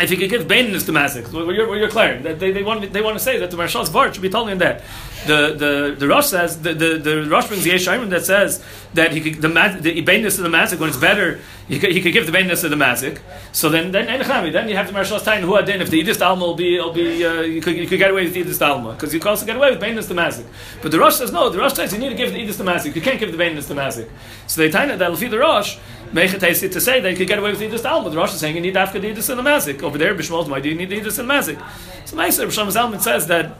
if 0.00 0.10
you 0.10 0.16
could 0.16 0.30
give 0.30 0.46
Baininus 0.46 0.86
to 0.86 0.92
Mazik, 0.92 1.32
what 1.32 1.54
you're, 1.54 1.68
what 1.68 1.78
you're 1.78 1.88
clear, 1.88 2.20
that 2.20 2.40
they, 2.40 2.50
they, 2.50 2.62
want, 2.62 2.92
they 2.92 3.02
want 3.02 3.16
to 3.16 3.22
say 3.22 3.38
that 3.38 3.50
the 3.50 3.56
Marshal's 3.56 3.90
Vart 3.90 4.14
should 4.14 4.22
be 4.22 4.30
totally 4.30 4.52
in 4.52 4.58
that. 4.58 4.82
The, 5.26 5.54
the, 5.54 5.96
the 5.98 6.08
Rosh 6.08 6.26
says, 6.26 6.60
the, 6.60 6.74
the, 6.74 6.98
the 6.98 7.26
Rosh 7.28 7.46
brings 7.48 7.64
the 7.64 7.70
Yeshayim 7.70 8.10
that 8.10 8.24
says 8.24 8.62
that 8.92 9.12
he 9.12 9.20
could, 9.20 9.40
the, 9.40 9.48
the 9.48 10.04
Baininus 10.04 10.36
to 10.36 10.42
the 10.42 10.48
Mazik, 10.50 10.78
when 10.78 10.90
it's 10.90 10.98
better, 10.98 11.40
he 11.66 11.78
could, 11.78 11.92
he 11.92 12.02
could 12.02 12.12
give 12.12 12.26
the 12.26 12.32
Baininus 12.32 12.60
to 12.60 12.68
the 12.68 12.76
Mazik. 12.76 13.20
So 13.52 13.70
then, 13.70 13.90
then, 13.90 14.06
then 14.06 14.68
you 14.68 14.76
have 14.76 14.86
the 14.86 14.92
Marshal's 14.92 15.22
time, 15.22 15.42
who 15.42 15.56
adin, 15.56 15.80
if 15.80 15.88
the 15.88 16.02
Idis 16.02 16.20
Alma 16.20 16.44
will 16.44 16.54
be, 16.54 16.78
will 16.78 16.92
be 16.92 17.24
uh, 17.24 17.40
you, 17.40 17.62
could, 17.62 17.74
you 17.74 17.86
could 17.86 17.98
get 17.98 18.10
away 18.10 18.24
with 18.24 18.34
the 18.34 18.44
Idis 18.44 18.60
Alma, 18.60 18.92
because 18.92 19.14
you 19.14 19.20
can 19.20 19.28
also 19.28 19.46
get 19.46 19.56
away 19.56 19.70
with 19.70 19.80
Baininus 19.80 20.08
to 20.08 20.14
Mazik. 20.14 20.46
But 20.82 20.90
the 20.90 20.98
Rosh 20.98 21.16
says, 21.16 21.32
no, 21.32 21.48
the 21.48 21.58
Rosh 21.58 21.72
says 21.72 21.92
you 21.92 21.98
need 21.98 22.10
to 22.10 22.16
give 22.16 22.32
the 22.32 22.38
Idis 22.38 22.58
to 22.58 22.64
Mazik, 22.64 22.94
you 22.94 23.00
can't 23.00 23.18
give 23.18 23.32
the 23.32 23.42
Baininus 23.42 23.66
to 23.68 23.74
Mazik. 23.74 24.10
So 24.46 24.60
they 24.60 24.70
tell 24.70 24.86
that, 24.86 24.98
the 24.98 25.38
rush 25.38 25.76
Rosh, 25.76 25.78
Mechatesi 26.12 26.70
to 26.70 26.80
say 26.80 27.00
that 27.00 27.10
you 27.10 27.16
could 27.16 27.28
get 27.28 27.38
away 27.38 27.50
with 27.50 27.60
the 27.60 27.68
Edis 27.68 27.82
Talmud. 27.82 28.12
The 28.12 28.16
Rosh 28.18 28.34
is 28.34 28.40
saying 28.40 28.54
you 28.54 28.60
need 28.60 28.74
Afka 28.74 29.00
Edis 29.00 29.30
in 29.30 29.36
the 29.36 29.42
Mazik. 29.42 29.82
Over 29.82 29.98
there, 29.98 30.14
Bishmol, 30.14 30.48
why 30.48 30.60
do 30.60 30.68
you 30.68 30.74
need 30.76 30.90
the 30.90 31.00
Edis 31.00 31.18
in 31.18 31.26
the 31.26 31.34
Mazik? 31.34 31.58
So 32.04 32.16
Meiser, 32.16 32.46
Bishlam 32.46 32.68
Zalman 32.68 33.00
says 33.00 33.26
that 33.26 33.56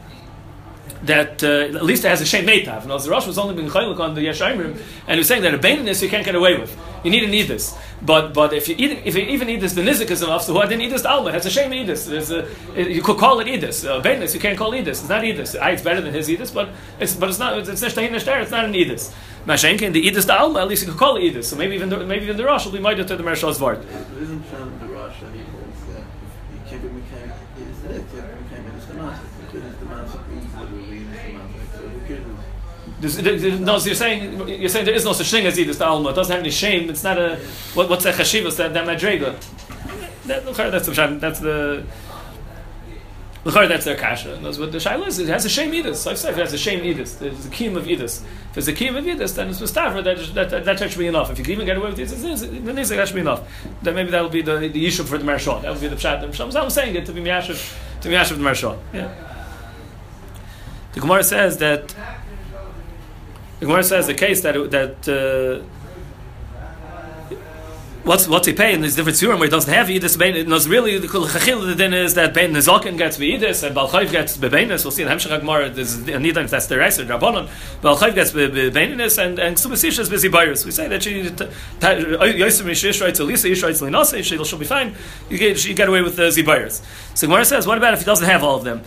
that 1.05 1.43
uh, 1.43 1.77
at 1.77 1.85
least 1.85 2.05
it 2.05 2.09
has 2.09 2.21
a 2.21 2.25
shame 2.25 2.45
metav. 2.45 2.81
And 2.83 2.91
the 2.91 3.09
Rosh 3.09 3.27
was 3.27 3.37
only 3.37 3.55
being 3.55 3.69
chaylik 3.69 3.99
on 3.99 4.13
the 4.15 4.21
Yeshayimrim, 4.21 4.79
and 5.07 5.17
he's 5.17 5.27
saying 5.27 5.43
that 5.43 5.53
a 5.53 5.57
baininess 5.57 6.01
you 6.01 6.09
can't 6.09 6.25
get 6.25 6.35
away 6.35 6.57
with. 6.57 6.77
You 7.03 7.11
need 7.11 7.23
an 7.23 7.31
edis. 7.31 7.77
But 8.01 8.33
but 8.33 8.53
if 8.53 8.67
you 8.67 8.75
eat, 8.77 8.99
if 9.05 9.15
you 9.15 9.23
even 9.23 9.49
eat 9.49 9.61
this, 9.61 9.73
the 9.73 9.81
nizik 9.81 10.09
is 10.09 10.21
enough. 10.21 10.43
So 10.43 10.53
who 10.53 10.61
didn't 10.61 10.81
eat 10.81 10.89
this 10.89 11.05
alma? 11.05 11.31
Has 11.31 11.45
a 11.45 11.49
shame. 11.49 11.71
A, 11.71 12.89
you 12.89 13.01
could 13.01 13.17
call 13.17 13.39
it 13.39 13.47
edis. 13.47 13.87
Uh, 13.87 14.01
baininess 14.01 14.33
you 14.33 14.39
can't 14.39 14.57
call 14.57 14.71
edis. 14.71 14.87
It's 14.87 15.09
not 15.09 15.23
edis. 15.23 15.55
It's 15.55 15.81
better 15.81 16.01
than 16.01 16.13
his 16.13 16.27
edis, 16.27 16.53
but 16.53 16.69
it's 16.99 17.15
but 17.15 17.29
it's 17.29 17.39
not. 17.39 17.57
It's 17.59 17.81
it's 17.81 17.95
not 17.95 18.65
an 18.65 18.73
edis. 18.73 19.13
Mashenkin, 19.45 19.93
the 19.93 20.01
Edis 20.01 20.25
the 20.25 20.35
Alma, 20.35 20.61
at 20.61 20.67
least 20.67 20.83
you 20.83 20.91
could 20.91 20.97
call 20.97 21.17
it 21.17 21.21
Edis. 21.21 21.43
So 21.45 21.55
maybe 21.55 21.75
even 21.75 21.89
the, 21.89 22.03
maybe 22.03 22.23
even 22.23 22.35
the 22.35 22.45
Rosh 22.45 22.65
will 22.65 22.71
be 22.71 22.79
mighty 22.79 23.05
to 23.05 23.15
the 23.15 23.21
Marshal's 23.21 23.59
Vart. 23.59 23.85
Isn't 24.19 24.79
the 24.79 24.87
Rosh 24.87 25.21
So 33.09 33.21
no, 33.57 33.77
so 33.77 33.85
you're 33.87 33.95
saying 33.95 34.47
you're 34.47 34.69
saying 34.69 34.85
there 34.85 34.93
is 34.93 35.05
no 35.05 35.13
such 35.13 35.29
thing 35.31 35.45
as 35.45 35.55
the 35.55 35.85
Alma. 35.85 36.09
It 36.09 36.15
doesn't 36.15 36.31
have 36.31 36.41
any 36.41 36.51
shame. 36.51 36.89
It's 36.89 37.03
not 37.03 37.17
a 37.17 37.37
what, 37.73 37.89
what's 37.89 38.03
that 38.03 38.15
chashivas 38.15 38.57
that 38.57 38.73
that 38.73 38.87
madrega. 38.87 39.35
That, 40.25 40.45
that's 40.45 40.87
the 40.87 41.17
that's 41.19 41.39
the 41.39 41.85
that's 43.43 43.85
their 43.85 43.95
kasha. 43.95 44.39
Knows 44.41 44.57
what 44.57 44.71
the 44.71 44.79
shaila 44.79 45.07
is. 45.07 45.19
It 45.19 45.27
has 45.27 45.45
a 45.45 45.49
shame 45.49 45.71
edus. 45.71 46.09
I've 46.09 46.17
said 46.17 46.31
if 46.31 46.37
it 46.39 46.41
has 46.41 46.53
a 46.53 46.57
shame 46.57 46.81
edus, 46.81 47.19
there's 47.19 47.45
a 47.45 47.49
kiyum 47.49 47.75
of 47.77 47.85
edus. 47.85 48.23
If 48.23 48.53
there's 48.53 48.67
a 48.67 48.73
kiyum 48.73 48.97
of 48.97 49.05
edus, 49.05 49.35
then 49.35 49.49
it's 49.49 49.59
mustafa. 49.59 50.01
That, 50.01 50.17
that, 50.33 50.49
that, 50.49 50.65
that 50.65 50.89
should 50.89 50.97
be 50.97 51.05
enough. 51.05 51.29
If 51.29 51.37
you 51.37 51.43
can 51.43 51.53
even 51.53 51.65
get 51.67 51.77
away 51.77 51.91
with 51.91 51.99
edus, 51.99 52.41
then 52.41 52.75
that 52.75 53.07
should 53.07 53.15
be 53.15 53.21
enough. 53.21 53.47
Then 53.83 53.93
maybe 53.93 54.09
that'll 54.09 54.29
be 54.29 54.41
the, 54.41 54.57
the 54.57 54.85
issue 54.87 55.03
for 55.03 55.19
the 55.19 55.25
marshal. 55.25 55.59
That 55.59 55.71
would 55.71 55.81
be 55.81 55.87
the 55.87 55.95
pshat. 55.95 56.35
The 56.35 56.59
I'm 56.59 56.69
saying 56.71 56.95
it 56.95 57.05
to 57.05 57.11
be 57.11 57.21
miyashiv, 57.21 58.01
to 58.01 58.09
miyashiv 58.09 58.37
the 58.37 58.43
marshal. 58.43 58.81
Yeah. 58.93 59.13
The 60.93 61.01
Gemara 61.01 61.23
says 61.23 61.57
that. 61.59 61.93
The 63.59 63.65
Gemara 63.65 63.83
says 63.83 64.07
the 64.07 64.13
case 64.13 64.41
that 64.41 64.53
that. 64.71 65.07
Uh, 65.07 65.65
what's 68.03 68.27
what's 68.27 68.47
he 68.47 68.53
paying? 68.53 68.81
There's 68.81 68.95
different 68.95 69.17
surim 69.17 69.39
where 69.39 69.47
he 69.47 69.49
doesn't 69.49 69.73
have 69.73 69.87
Edis 69.87 70.17
Bein. 70.17 70.47
No, 70.47 70.59
really 70.69 70.99
the 70.99 71.07
chachil 71.07 71.65
the 71.65 71.73
din 71.73 71.93
is 71.93 72.13
that 72.15 72.33
Bein 72.33 72.51
Nezakin 72.51 72.97
gets 72.97 73.17
Edis 73.17 73.65
and 73.65 73.75
Balchayv 73.75 74.11
gets 74.11 74.37
Bebeinis. 74.37 74.83
We'll 74.83 74.91
see 74.91 75.03
in 75.03 75.09
Hemshach 75.09 75.39
Gemara. 75.39 75.69
There's 75.69 75.97
Nidam 75.97 76.49
that's 76.49 76.67
the 76.67 76.75
Reiser 76.75 77.07
Rabbanon. 77.07 77.47
Balchayv 77.81 78.13
gets 78.13 78.31
Bebeinis 78.31 79.17
and 79.23 79.39
and 79.39 79.55
Subasisha 79.55 79.99
is 79.99 80.09
busy 80.09 80.27
buyers. 80.27 80.65
We 80.65 80.71
say 80.71 80.87
that 80.89 81.03
she 81.03 81.21
Yosef 81.21 82.65
Mishish 82.65 83.01
writes 83.01 83.19
Elisa 83.19 83.47
Yish 83.47 83.63
writes 83.63 83.81
Linasa. 83.81 84.23
She'll 84.23 84.43
she'll 84.43 84.59
be 84.59 84.65
fine. 84.65 84.93
You 85.29 85.37
get 85.37 85.65
you 85.65 85.73
get 85.73 85.87
away 85.87 86.01
with 86.01 86.17
the 86.17 86.23
Zibayers. 86.23 86.83
So 87.15 87.27
Gemara 87.27 87.45
says, 87.45 87.65
what 87.65 87.77
about 87.77 87.93
if 87.93 87.99
he 87.99 88.05
doesn't 88.05 88.27
have 88.27 88.43
all 88.43 88.57
of 88.57 88.65
them? 88.65 88.83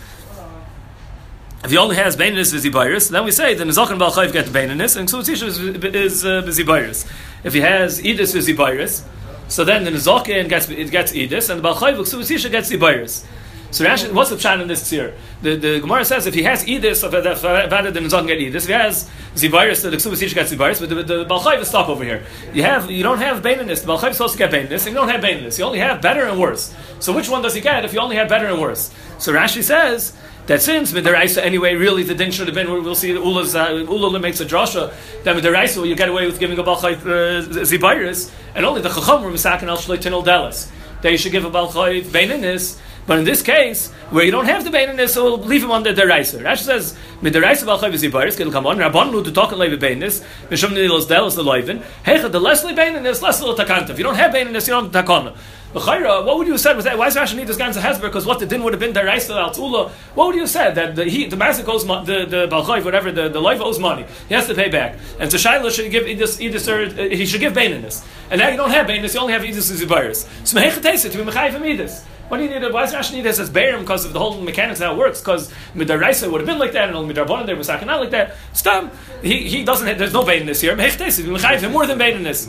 If 1.63 1.71
he 1.71 1.77
only 1.77 1.97
has 1.97 2.15
Baininus 2.15 2.53
Vizibayris, 2.53 3.09
then 3.11 3.25
we 3.25 3.31
say 3.31 3.53
the 3.53 3.65
Nizakhan 3.65 3.99
Balchayv 3.99 4.31
get 4.31 4.45
Baininus 4.45 4.95
and 4.95 5.09
Ksubasisha 5.09 5.43
is, 5.43 5.59
is 5.59 6.25
uh, 6.25 6.41
Vizibayris. 6.43 7.05
If 7.43 7.53
he 7.53 7.59
has 7.59 8.01
Edis 8.01 8.33
Vizibayris, 8.33 9.03
so 9.49 9.65
then 9.65 9.83
the 9.83 9.91
Nizakin 9.91 10.47
gets 10.47 10.69
it 10.69 10.89
gets 10.89 11.11
Edis 11.11 11.49
and 11.49 11.61
the 11.61 11.67
Balchayv 11.67 11.97
Ksubasisha 11.97 12.49
gets 12.49 12.71
Zibayris. 12.71 13.25
So 13.71 13.85
actually, 13.85 14.13
what's 14.13 14.31
the 14.31 14.35
pshat 14.35 14.61
in 14.61 14.67
this 14.67 14.81
tzir? 14.81 15.13
The, 15.43 15.55
the 15.55 15.79
Gemara 15.79 16.03
says 16.03 16.25
if 16.25 16.33
he 16.33 16.41
has 16.41 16.65
edis, 16.65 17.03
of 17.03 17.13
rather 17.13 17.91
than 17.91 18.03
Nizakin 18.05 18.27
get 18.27 18.39
edis, 18.39 18.55
if 18.55 18.65
he 18.65 18.73
has 18.73 19.07
zibayris, 19.35 19.83
the 19.83 19.95
ksubasish 19.95 20.33
gets 20.33 20.51
zibayris, 20.51 20.79
but 20.79 20.89
the, 20.89 21.03
the 21.03 21.25
balchayv 21.25 21.59
is 21.59 21.67
stuck 21.67 21.87
over 21.87 22.03
here. 22.03 22.23
You 22.51 22.63
have 22.63 22.89
you 22.89 23.03
don't 23.03 23.19
have 23.19 23.43
baininus. 23.43 23.85
The 23.85 23.93
balchayv 23.93 24.11
is 24.11 24.17
supposed 24.17 24.33
to 24.33 24.39
get 24.39 24.51
baininus, 24.51 24.87
and 24.87 24.87
you 24.87 24.93
don't 24.95 25.09
have 25.09 25.21
baininus. 25.21 25.59
You 25.59 25.65
only 25.65 25.79
have 25.79 26.01
better 26.01 26.23
and 26.23 26.39
worse. 26.39 26.73
So 26.99 27.13
which 27.13 27.29
one 27.29 27.43
does 27.43 27.53
he 27.53 27.61
get 27.61 27.85
if 27.85 27.93
you 27.93 27.99
only 27.99 28.15
have 28.15 28.27
better 28.27 28.47
and 28.47 28.59
worse? 28.59 28.91
So 29.19 29.33
Rashi 29.33 29.61
says 29.61 30.17
that 30.49 30.63
since 30.63 30.91
midaraisa 30.93 31.43
anyway, 31.43 31.75
really 31.75 32.01
the 32.01 32.15
din 32.15 32.31
should 32.31 32.47
have 32.47 32.55
been. 32.55 32.71
We'll 32.71 32.95
see. 32.95 33.11
Ula's 33.11 33.55
uh, 33.55 34.19
makes 34.19 34.39
a 34.39 34.45
drasha 34.45 34.91
that 35.23 35.35
midaraisa 35.35 35.87
you 35.87 35.95
get 35.95 36.09
away 36.09 36.25
with 36.25 36.39
giving 36.39 36.57
a 36.57 36.63
balchayv 36.63 37.01
uh, 37.01 37.47
zibayris, 37.69 38.31
and 38.55 38.65
only 38.65 38.81
the 38.81 38.89
chacham 38.89 39.21
were 39.21 39.29
misakin 39.29 39.67
al 39.67 39.77
shleitin 39.77 40.23
delis. 40.23 40.71
That 41.03 41.11
you 41.11 41.19
should 41.19 41.31
give 41.31 41.45
a 41.45 41.51
balchayv 41.51 42.05
beininis. 42.05 42.79
But 43.09 43.17
in 43.17 43.25
this 43.25 43.41
case, 43.41 43.89
where 44.11 44.23
you 44.23 44.29
don't 44.29 44.45
have 44.45 44.63
the 44.63 44.69
baininess, 44.69 45.09
so 45.09 45.23
we'll 45.23 45.39
leave 45.39 45.63
him 45.63 45.71
on 45.71 45.81
the 45.81 45.89
deraisa. 45.89 46.43
Rashi 46.43 46.65
says, 46.65 46.95
"Mideraisa 47.23 47.65
balchayv 47.65 47.95
zibayris 47.95 48.37
can 48.37 48.51
come 48.51 48.67
on. 48.67 48.77
Rabban 48.77 49.23
to 49.23 49.31
talk 49.31 49.49
and 49.49 49.59
leave 49.59 49.79
baininess. 49.79 50.23
Mishum 50.51 50.73
nilos 50.77 51.07
delos 51.07 51.35
the 51.35 51.43
loivin. 51.43 51.81
Hecha 52.05 52.31
the 52.31 52.39
less 52.39 52.63
baininess, 52.63 53.23
less 53.23 53.41
little 53.41 53.55
takanta. 53.55 53.89
If 53.89 53.97
you 53.97 54.03
don't 54.03 54.13
have 54.13 54.31
baininess, 54.31 54.67
you 54.67 54.75
don't 54.75 54.93
takana. 54.93 55.35
Chayra, 55.73 56.23
what 56.23 56.37
would 56.37 56.45
you 56.45 56.53
have 56.53 56.61
said 56.61 56.75
with 56.75 56.85
that? 56.85 56.99
Why 56.99 57.05
does 57.05 57.15
Rashi 57.15 57.35
need 57.35 57.47
this 57.47 57.57
guy 57.57 57.71
to 57.71 57.79
Hezber? 57.79 58.01
Because 58.01 58.27
what 58.27 58.37
the 58.37 58.45
din 58.45 58.63
would 58.63 58.73
have 58.73 58.79
been 58.79 58.93
deraisa 58.93 59.35
al 59.35 59.49
tzula. 59.49 59.89
What 60.13 60.27
would 60.27 60.35
you 60.35 60.41
have 60.41 60.51
said 60.51 60.75
that 60.75 60.95
the 60.95 61.05
he 61.05 61.25
the 61.25 61.35
mazik 61.35 61.67
owes 61.67 61.85
mo- 61.85 62.05
the 62.05 62.25
the 62.25 62.47
balchayv 62.47 62.85
whatever 62.85 63.11
the 63.11 63.27
the 63.27 63.41
loiv 63.41 63.59
owes 63.59 63.79
money. 63.79 64.05
He 64.27 64.35
has 64.35 64.45
to 64.45 64.53
pay 64.53 64.69
back, 64.69 64.99
and 65.19 65.31
so 65.31 65.37
Shaila 65.39 65.71
should 65.71 65.89
give 65.89 66.03
edis 66.03 66.67
or 66.71 66.83
uh, 66.83 67.09
he 67.09 67.25
should 67.25 67.41
give 67.41 67.53
baininess. 67.53 68.05
And 68.29 68.39
now 68.39 68.49
you 68.49 68.57
don't 68.57 68.69
have 68.69 68.85
baininess, 68.85 69.15
you 69.15 69.19
only 69.19 69.33
have 69.33 69.41
edis 69.41 69.71
zibayris. 69.71 70.27
So 70.43 70.59
mehecha 70.59 71.11
to 71.11 71.17
be 71.17 71.23
mechayv 71.23 71.53
edis. 71.53 72.03
What 72.29 72.37
do 72.37 72.43
you 72.43 72.49
need? 72.49 72.71
Why 72.71 72.85
does 72.85 72.93
Rashi 72.93 73.13
need 73.15 73.21
this 73.21 73.39
as 73.39 73.49
Berim? 73.49 73.81
Because 73.81 74.05
of 74.05 74.13
the 74.13 74.19
whole 74.19 74.39
mechanics 74.39 74.79
how 74.79 74.93
it 74.93 74.97
works. 74.97 75.19
Because 75.19 75.51
Midaraisa 75.73 76.31
would 76.31 76.41
have 76.41 76.47
been 76.47 76.59
like 76.59 76.73
that, 76.73 76.87
and 76.87 76.95
only 76.95 77.13
Midarabon 77.13 77.47
there 77.47 77.55
was 77.55 77.67
not 77.67 77.85
like 77.85 78.11
that. 78.11 78.35
Stam, 78.53 78.91
he, 79.23 79.49
he 79.49 79.65
doesn't. 79.65 79.87
Have, 79.87 79.97
there's 79.97 80.13
no 80.13 80.23
Bain 80.23 80.41
in 80.41 80.45
this 80.47 80.61
here. 80.61 80.75
Mechayiv 80.75 81.71
more 81.71 81.87
than 81.87 81.97
Bain 81.97 82.15
in 82.15 82.23
this. 82.23 82.47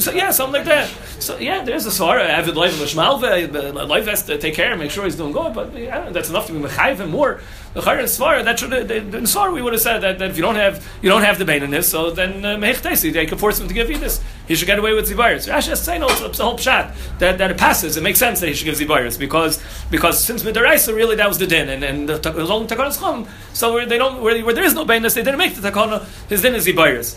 So 0.00 0.10
yeah, 0.12 0.30
something 0.30 0.54
like 0.54 0.64
that. 0.64 0.88
So 1.20 1.36
yeah, 1.38 1.62
there's 1.62 1.84
a 1.84 1.90
svara. 1.90 2.26
Avid 2.26 2.56
life 2.56 2.80
l'shmalve. 2.80 3.22
Uh, 3.22 3.86
life 3.86 4.06
has 4.06 4.22
to 4.24 4.38
take 4.38 4.54
care 4.54 4.70
and 4.70 4.80
make 4.80 4.90
sure 4.90 5.04
he's 5.04 5.16
doing 5.16 5.32
good. 5.32 5.52
But 5.52 5.76
yeah, 5.76 6.08
that's 6.08 6.30
enough 6.30 6.46
to 6.46 6.54
be 6.54 6.58
mechayiv 6.58 7.06
more. 7.10 7.40
The 7.74 7.80
that 7.80 8.58
should 8.58 8.72
in 8.72 9.24
Svara 9.24 9.52
we 9.52 9.62
would 9.62 9.72
have 9.72 9.80
said 9.80 10.00
that, 10.00 10.18
that 10.18 10.30
if 10.30 10.36
you 10.36 10.42
don't 10.42 10.56
have 10.56 10.86
you 11.00 11.08
don't 11.08 11.22
have 11.22 11.38
the 11.38 11.46
Bain 11.46 11.62
in 11.62 11.70
this, 11.70 11.88
so 11.88 12.10
then 12.10 12.42
Mehech 12.42 12.84
uh, 12.84 13.12
they 13.12 13.24
could 13.24 13.40
force 13.40 13.58
him 13.58 13.66
to 13.66 13.72
give 13.72 13.90
you 13.90 13.96
this. 13.96 14.22
He 14.46 14.54
should 14.56 14.66
get 14.66 14.78
away 14.78 14.92
with 14.92 15.08
Zibayas. 15.08 15.48
Rashi 15.50 15.68
has 15.68 15.78
to 15.78 15.84
say 15.86 15.98
no, 15.98 16.06
it's 16.08 16.38
a 16.38 16.44
whole 16.44 16.58
shot 16.58 16.92
that, 17.18 17.38
that 17.38 17.50
it 17.50 17.56
passes. 17.56 17.96
It 17.96 18.02
makes 18.02 18.18
sense 18.18 18.40
that 18.40 18.48
he 18.48 18.54
should 18.54 18.66
give 18.66 18.74
Zibayas 18.74 19.18
because 19.18 19.62
because 19.90 20.22
since 20.22 20.42
Midaraisa 20.42 20.94
really 20.94 21.16
that 21.16 21.28
was 21.28 21.38
the 21.38 21.46
din 21.46 21.70
and, 21.70 21.82
and 21.82 22.08
the, 22.10 22.46
only 22.52 22.66
Takana's 22.66 22.98
Chum, 22.98 23.26
so 23.54 23.72
where 23.72 23.86
they 23.86 23.96
don't 23.96 24.20
where, 24.20 24.44
where 24.44 24.54
there 24.54 24.64
is 24.64 24.74
no 24.74 24.84
Bain 24.84 25.00
they 25.00 25.08
didn't 25.08 25.38
make 25.38 25.54
the 25.54 25.70
Takana, 25.70 26.04
his 26.28 26.42
din 26.42 26.54
is 26.54 26.66
Zibayas. 26.66 27.16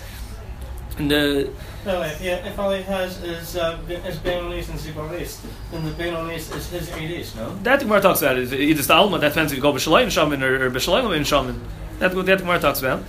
And 0.98 1.12
the 1.12 1.48
uh, 1.48 1.52
no, 1.86 2.02
if, 2.02 2.22
yeah, 2.22 2.46
if 2.48 2.58
all 2.58 2.72
he 2.72 2.82
has 2.84 3.22
is 3.22 3.58
uh, 3.58 3.78
is 3.88 4.18
Benonis 4.18 4.70
and 4.70 4.80
Zibaris, 4.80 5.42
then 5.72 5.84
the 5.86 5.92
Benonis 5.92 6.56
is 6.56 6.70
his 6.70 6.90
Edis, 6.90 7.36
no? 7.36 7.56
That 7.64 7.80
Gemara 7.80 8.02
talks 8.02 8.22
about 8.22 8.38
is 8.38 8.54
either 8.54 8.82
the 8.82 8.94
Alma, 8.94 9.20
that 9.20 9.30
depends 9.30 9.52
if 9.52 9.58
you 9.58 9.62
go 9.62 9.74
B'Shalayim 9.74 10.10
Shaman 10.10 10.42
or, 10.42 10.66
or 10.66 10.72
B'Shalayim 10.72 11.16
in 11.16 11.24
Shaman. 11.24 11.62
That's 12.00 12.16
what 12.16 12.25
that 12.25 12.40
Gemara 12.40 12.60
talks 12.60 12.80
about. 12.80 13.04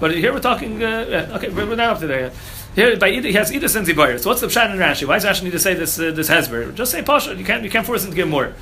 But 0.00 0.16
here 0.16 0.32
we're 0.32 0.40
talking, 0.40 0.82
uh, 0.82 1.06
yeah, 1.08 1.36
okay, 1.36 1.48
we're, 1.50 1.66
we're 1.66 1.76
not 1.76 1.90
up 1.90 2.00
to 2.00 2.06
there 2.06 2.20
yet. 2.20 2.34
Here, 2.74 2.96
by 2.96 3.10
either, 3.10 3.28
he 3.28 3.34
has 3.34 3.52
either 3.52 3.68
sense 3.68 3.88
Zibayir. 3.88 4.18
So 4.18 4.30
what's 4.30 4.40
the 4.40 4.46
Pshat 4.46 4.70
and 4.70 4.80
Rashi? 4.80 5.06
Why 5.06 5.18
does 5.18 5.24
Rashi 5.26 5.44
need 5.44 5.52
to 5.52 5.58
say 5.58 5.74
this, 5.74 5.98
uh, 5.98 6.10
this 6.10 6.30
Hezber? 6.30 6.74
Just 6.74 6.90
say 6.90 7.02
Pasha, 7.02 7.34
you 7.34 7.44
can't, 7.44 7.62
you 7.62 7.70
can't 7.70 7.84
force 7.84 8.02
him 8.04 8.10
to 8.10 8.16
give 8.16 8.28
more. 8.28 8.54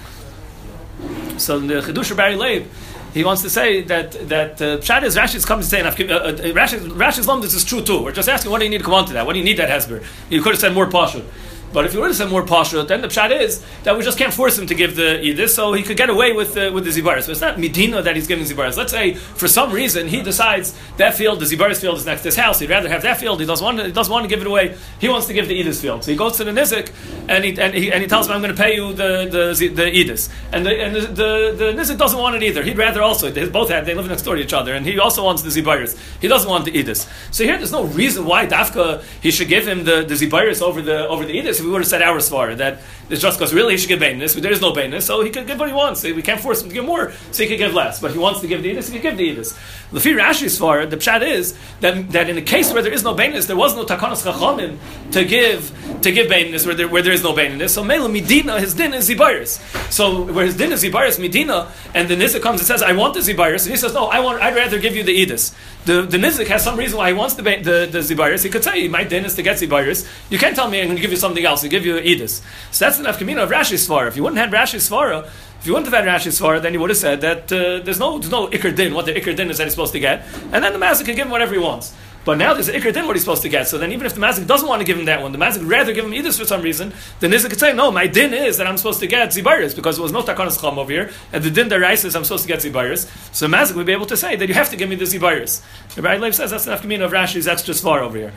So 1.39 1.59
the 1.61 1.75
Chedush 1.75 2.15
Bari 2.17 2.37
Leib, 2.37 2.67
he 3.13 3.25
wants 3.25 3.43
to 3.43 3.51
say 3.51 3.83
that 3.83 4.13
that 4.29 4.63
uh, 4.63 4.79
Pshat 4.79 5.03
is 5.03 5.17
Rashi's 5.17 5.45
coming 5.45 5.63
to 5.63 5.69
say, 5.69 5.81
uh, 5.81 5.89
uh, 5.89 6.33
Rashi's, 6.55 6.83
Rashi's 6.87 7.27
Lom, 7.27 7.41
this 7.41 7.55
is 7.55 7.65
true 7.65 7.83
too. 7.83 8.03
We're 8.03 8.13
just 8.13 8.29
asking, 8.29 8.51
what 8.51 8.59
do 8.59 8.65
you 8.65 8.71
need 8.71 8.79
to 8.79 8.85
come 8.85 8.95
on 8.95 9.07
to 9.07 9.13
that? 9.15 9.27
What 9.27 9.33
do 9.33 9.39
you 9.39 9.45
need 9.45 9.59
that 9.59 9.69
Hezber? 9.69 10.05
You 10.29 10.43
could 10.43 10.53
have 10.53 10.61
said 10.61 10.75
more 10.75 10.89
Pasha. 10.89 11.25
But 11.73 11.85
if 11.85 11.95
you 11.95 12.01
were 12.01 12.09
to 12.09 12.15
say 12.15 12.27
more 12.27 12.45
partial, 12.45 12.85
then 12.85 13.01
the 13.01 13.09
pshat 13.09 13.41
is 13.41 13.65
that 13.85 13.97
we 13.97 14.03
just 14.03 14.19
can't 14.19 14.35
force 14.35 14.59
him 14.59 14.67
to 14.67 14.75
give 14.75 14.97
the 14.97 15.21
edis, 15.23 15.51
so 15.51 15.73
he 15.73 15.83
could 15.83 15.97
get 15.97 16.11
away 16.11 16.33
with 16.33 16.57
uh, 16.57 16.71
with 16.75 16.85
the 16.85 16.91
zibaris. 16.91 17.25
So 17.25 17.33
it's 17.33 17.41
not 17.41 17.59
medina 17.61 18.03
that 18.03 18.17
he's 18.17 18.27
giving 18.27 18.45
zibaris. 18.45 18.77
Let's 18.77 18.93
say 18.93 19.15
for 19.15 19.47
some 19.47 19.73
reason 19.73 20.09
he 20.09 20.23
decides 20.23 20.77
that 20.97 21.15
field, 21.15 21.41
the 21.41 21.45
zibaris 21.45 21.81
field, 21.81 21.99
is 21.99 22.07
next 22.07 22.23
to 22.23 22.29
his 22.29 22.37
house. 22.37 22.59
He'd 22.59 22.71
rather 22.71 22.89
have 22.89 23.03
that 23.03 23.19
field. 23.19 23.41
He 23.41 23.47
doesn't 23.47 23.65
want 23.65 23.79
to, 23.79 23.85
he 23.85 23.93
doesn't 23.93 24.13
want 24.13 24.25
to 24.25 24.29
give 24.29 24.41
it 24.41 24.47
away. 24.47 24.77
He 24.99 25.09
wants 25.09 25.29
to 25.29 25.33
give 25.33 25.47
the 25.47 25.61
edis 25.63 25.81
field. 25.81 26.03
So 26.03 26.11
he 26.11 26.17
goes 26.17 26.37
to 26.39 26.45
the 26.45 26.51
nizik 26.51 26.93
and 27.29 27.45
he 27.45 27.57
and 27.61 27.75
he, 27.75 27.93
and 27.93 28.03
he 28.03 28.09
tells 28.09 28.27
him, 28.27 28.33
"I'm 28.33 28.43
going 28.43 28.55
to 28.55 28.61
pay 28.61 28.75
you 28.75 28.93
the 28.93 29.29
the 29.31 29.69
the 29.69 29.83
edis." 29.83 30.29
And 30.53 30.67
the 30.67 30.73
and 30.83 30.97
the, 30.97 31.01
the, 31.01 31.55
the 31.57 31.73
nizik 31.81 31.99
doesn't 31.99 32.19
want 32.19 32.35
it 32.35 32.43
either. 32.43 32.65
He'd 32.65 32.79
rather 32.79 33.03
also 33.03 33.31
they 33.31 33.49
both 33.49 33.71
have 33.71 33.87
they 33.87 33.95
live 33.95 34.09
next 34.09 34.23
door 34.23 34.35
to 34.35 34.43
each 34.43 34.53
other, 34.53 34.75
and 34.75 34.85
he 34.85 34.99
also 34.99 35.25
wants 35.25 35.43
the 35.43 35.51
zibaris. 35.51 35.97
He 36.21 36.27
doesn't 36.27 36.51
want 36.51 36.65
the 36.65 36.73
edis. 36.73 37.09
So 37.31 37.45
here, 37.45 37.57
there's 37.57 37.73
no 37.73 37.85
reason 37.85 38.25
why 38.25 38.47
dafka 38.47 39.05
he 39.23 39.31
should 39.31 39.49
give 39.49 39.69
him 39.69 39.85
the 39.85 40.03
the 40.03 40.15
zibaris 40.15 40.61
over 40.61 40.83
the 40.83 41.07
over 41.07 41.25
the 41.25 41.39
edis. 41.41 41.60
We 41.61 41.71
would 41.71 41.83
have 41.83 41.89
said 41.89 42.03
our 42.03 42.19
svar 42.19 42.57
that 42.57 42.81
it's 43.09 43.21
just 43.21 43.39
because 43.39 43.53
really 43.53 43.75
he 43.75 43.79
should 43.79 43.89
give 43.89 44.01
bainness, 44.01 44.35
but 44.35 44.43
there 44.43 44.53
is 44.53 44.61
no 44.61 44.73
bainness, 44.73 45.03
so 45.03 45.23
he 45.23 45.31
could 45.31 45.47
give 45.47 45.59
what 45.59 45.69
he 45.69 45.75
wants. 45.75 46.05
We 46.05 46.23
can't 46.23 46.41
force 46.41 46.63
him 46.63 46.69
to 46.69 46.75
give 46.75 46.85
more, 46.85 47.13
so 47.33 47.43
he 47.43 47.49
could 47.49 47.59
give 47.59 47.75
less. 47.75 48.01
But 48.01 48.13
he 48.13 48.19
wants 48.19 48.41
to 48.41 48.47
give 48.47 48.63
the 48.63 48.75
edis, 48.75 48.91
he 48.91 49.01
could 49.01 49.03
give 49.03 49.17
the 49.17 49.37
edis. 49.37 49.59
Lefi 49.93 50.17
Rashi's 50.17 50.57
far, 50.57 50.87
the 50.87 50.97
pshat 50.97 51.27
is 51.27 51.59
that, 51.81 52.11
that 52.13 52.31
in 52.31 52.39
a 52.39 52.43
case 52.43 52.73
where 52.73 52.83
there 52.83 52.93
is 52.93 53.03
no 53.03 53.15
bainness, 53.15 53.47
there 53.47 53.57
was 53.57 53.75
no 53.75 53.85
takanas 53.85 54.25
chachamim 54.25 54.79
to 55.13 55.25
give 55.25 55.77
to 56.03 56.13
give 56.13 56.29
bainness 56.29 56.65
where 56.65 56.75
there, 56.75 56.89
where 56.89 57.03
there 57.03 57.13
is 57.13 57.23
no 57.23 57.33
bainness. 57.33 57.71
So 57.71 57.83
mela 57.83 58.09
Medina, 58.09 58.61
his 58.61 58.75
din 58.75 58.95
is 58.95 59.11
zibayris. 59.11 59.59
So 59.93 60.23
where 60.23 60.47
his 60.47 60.57
din 60.57 60.73
is 60.73 60.85
zibayris 60.85 61.19
medina, 61.19 61.73
and 61.95 62.09
the 62.09 62.15
nizak 62.15 62.43
comes 62.43 62.61
and 62.61 62.67
says, 62.67 62.83
"I 62.83 62.93
want 62.93 63.15
the 63.15 63.21
zibayris," 63.21 63.65
and 63.65 63.73
he 63.73 63.77
says, 63.77 63.93
"No, 63.93 64.07
I 64.07 64.21
want. 64.21 64.41
I'd 64.41 64.55
rather 64.55 64.79
give 64.79 64.95
you 64.95 65.03
the 65.03 65.27
edis." 65.27 65.53
The 65.87 66.03
the 66.03 66.19
nizik 66.19 66.47
has 66.49 66.63
some 66.63 66.77
reason 66.77 66.99
why 66.99 67.09
he 67.09 67.15
wants 67.15 67.35
the 67.35 67.43
the, 67.43 67.89
the 67.91 67.99
zibayris. 68.01 68.43
He 68.43 68.51
could 68.51 68.63
say, 68.63 68.87
"My 68.89 69.05
din 69.05 69.25
is 69.25 69.35
to 69.37 69.43
get 69.43 69.57
zibayris." 69.57 70.07
You 70.29 70.39
can't 70.39 70.55
tell 70.55 70.69
me 70.69 70.81
I'm 70.81 70.87
going 70.87 70.97
to 70.97 71.03
give 71.03 71.11
you 71.11 71.17
something 71.17 71.45
else. 71.45 71.65
I 71.65 71.69
give 71.69 71.87
you 71.87 71.95
edis. 71.95 72.43
So 72.71 72.85
that's 72.85 72.99
the 72.99 73.05
nafkamina 73.05 73.43
of 73.45 73.51
Rashi's 73.51 73.89
svara. 73.89 74.09
If 74.09 74.17
you 74.17 74.23
wouldn't 74.23 74.41
have 74.41 74.51
Rashi's 74.51 74.89
svara, 74.89 75.27
if 75.61 75.67
you 75.67 75.73
wouldn't 75.73 75.93
have 75.93 76.05
had 76.05 76.09
Rashi's 76.09 76.39
svara, 76.39 76.61
then 76.61 76.75
you 76.75 76.81
would 76.81 76.91
have 76.91 76.99
said 76.99 77.21
that 77.23 77.51
uh, 77.53 77.83
there's 77.85 77.99
no 77.99 78.19
there's 78.19 78.31
no 78.31 78.49
ikr 78.49 78.77
din. 78.77 78.93
What 78.93 79.07
the 79.07 79.15
ikr 79.15 79.35
din 79.35 79.51
is 79.51 79.57
that 79.59 79.65
he's 79.65 79.73
supposed 79.73 79.93
to 79.93 80.01
get, 80.01 80.27
and 80.53 80.63
then 80.63 80.73
the 80.75 80.79
master 80.79 81.05
can 81.05 81.17
give 81.17 81.27
him 81.27 81.31
whatever 81.31 81.55
he 81.55 81.61
wants. 81.61 81.95
But 82.25 82.37
now 82.37 82.53
there's 82.53 82.69
an 82.69 82.75
ikr 82.75 82.93
din 82.93 83.07
what 83.07 83.17
he's 83.17 83.23
supposed 83.23 83.43
to 83.43 83.49
get. 83.49 83.67
So 83.69 83.79
then 83.79 83.93
even 83.93 84.07
if 84.07 84.15
the 84.15 84.21
mazik 84.21 84.47
doesn't 84.47 84.69
want 84.69 84.81
to 84.81 84.85
give 84.85 84.99
him 84.99 85.07
that 85.07 85.23
one, 85.23 85.33
the 85.33 85.39
mazik 85.39 85.67
rather 85.69 85.93
give 85.93 86.05
him 86.05 86.13
either 86.13 86.31
for 86.33 86.45
some 86.45 86.63
reason, 86.63 86.93
then 87.21 87.31
Nizik 87.31 87.49
could 87.49 87.59
say, 87.59 87.73
no, 87.73 87.91
my 87.91 88.07
din 88.07 88.35
is 88.35 88.59
that 88.59 88.67
I'm 88.67 88.77
supposed 88.77 89.01
to 89.01 89.07
get 89.07 89.31
zibaris 89.31 89.75
because 89.75 89.97
there 89.97 90.03
was 90.03 90.13
no 90.13 90.23
takanas 90.23 90.61
chum 90.61 90.79
over 90.79 90.93
here, 90.93 91.11
and 91.33 91.43
the 91.43 91.51
din 91.51 91.69
derais 91.69 92.05
is 92.05 92.15
I'm 92.15 92.25
supposed 92.25 92.43
to 92.43 92.49
get 92.49 92.61
zibaris. 92.61 93.09
So 93.35 93.49
the 93.49 93.57
mazik 93.57 93.75
would 93.75 93.87
be 93.87 93.93
able 93.93 94.07
to 94.07 94.17
say 94.17 94.37
that 94.37 94.49
you 94.49 94.55
have 94.55 94.71
to 94.71 94.77
give 94.77 94.89
me 94.89 94.97
the 94.97 95.05
zibaris. 95.05 95.63
Rabbi 95.97 96.19
Leib 96.19 96.35
says 96.35 96.51
that's 96.51 96.67
enough 96.67 96.85
of 96.85 96.91
Rashi's 96.91 97.49
extra 97.49 97.75
far 97.75 98.01
over 98.01 98.19
here. 98.19 98.33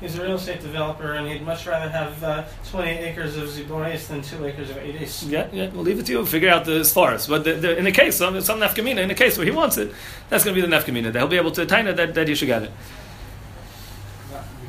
He's 0.00 0.18
a 0.18 0.22
real 0.22 0.36
estate 0.36 0.62
developer, 0.62 1.12
and 1.12 1.28
he'd 1.28 1.42
much 1.42 1.66
rather 1.66 1.90
have 1.90 2.24
uh, 2.24 2.44
20 2.70 2.90
acres 2.90 3.36
of 3.36 3.50
zibonis 3.50 4.08
than 4.08 4.22
two 4.22 4.46
acres 4.46 4.70
of 4.70 4.76
edis. 4.76 5.30
Yeah, 5.30 5.46
yeah. 5.52 5.68
We'll 5.68 5.82
leave 5.82 5.98
it 5.98 6.06
to 6.06 6.12
you. 6.12 6.24
Figure 6.24 6.48
out 6.48 6.64
the 6.64 6.82
forest. 6.84 7.28
But 7.28 7.44
the, 7.44 7.52
the, 7.52 7.76
in 7.76 7.86
a 7.86 7.92
case, 7.92 8.16
some, 8.16 8.40
some 8.40 8.60
nefkamina, 8.60 9.02
in 9.02 9.10
a 9.10 9.14
case 9.14 9.36
where 9.36 9.44
he 9.44 9.50
wants 9.50 9.76
it, 9.76 9.92
that's 10.30 10.42
going 10.42 10.56
to 10.56 10.62
be 10.62 10.66
the 10.66 10.74
nefkamina. 10.74 11.14
He'll 11.14 11.28
be 11.28 11.36
able 11.36 11.50
to 11.50 11.66
taina 11.66 11.94
that, 11.96 12.14
that 12.14 12.28
you 12.28 12.34
should 12.34 12.46
get 12.46 12.62
it. 12.62 12.70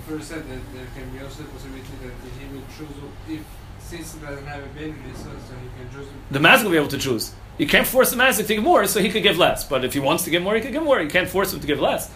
You 0.09 0.21
said 0.21 0.43
that 0.49 0.61
there 0.73 0.87
can 0.95 1.09
be 1.11 1.23
also 1.23 1.43
the 1.43 1.49
possibility 1.49 1.87
that 2.03 2.13
he 2.39 2.53
will 2.53 2.63
choose 2.75 2.95
if 3.29 3.43
since 3.79 4.13
he 4.13 4.19
doesn't 4.21 4.45
have 4.45 4.63
a 4.63 4.67
baby, 4.67 4.95
so, 5.15 5.23
so 5.23 5.53
he 5.63 5.67
can 5.77 5.91
choose. 5.93 6.07
The 6.31 6.39
mazik 6.39 6.63
will 6.63 6.71
be 6.71 6.77
able 6.77 6.87
to 6.89 6.97
choose. 6.97 7.33
You 7.57 7.67
can't 7.67 7.85
force 7.85 8.09
the 8.11 8.17
mazik 8.17 8.47
to 8.47 8.55
give 8.55 8.63
more, 8.63 8.85
so 8.87 9.01
he 9.01 9.09
could 9.09 9.23
give 9.23 9.37
less. 9.37 9.63
But 9.63 9.83
if 9.83 9.93
he 9.93 9.99
wants 9.99 10.23
to 10.23 10.29
give 10.29 10.41
more, 10.41 10.55
he 10.55 10.61
could 10.61 10.71
give 10.71 10.83
more. 10.83 11.01
You 11.01 11.09
can't 11.09 11.29
force 11.29 11.53
him 11.53 11.59
to 11.59 11.67
give 11.67 11.79
less. 11.79 12.09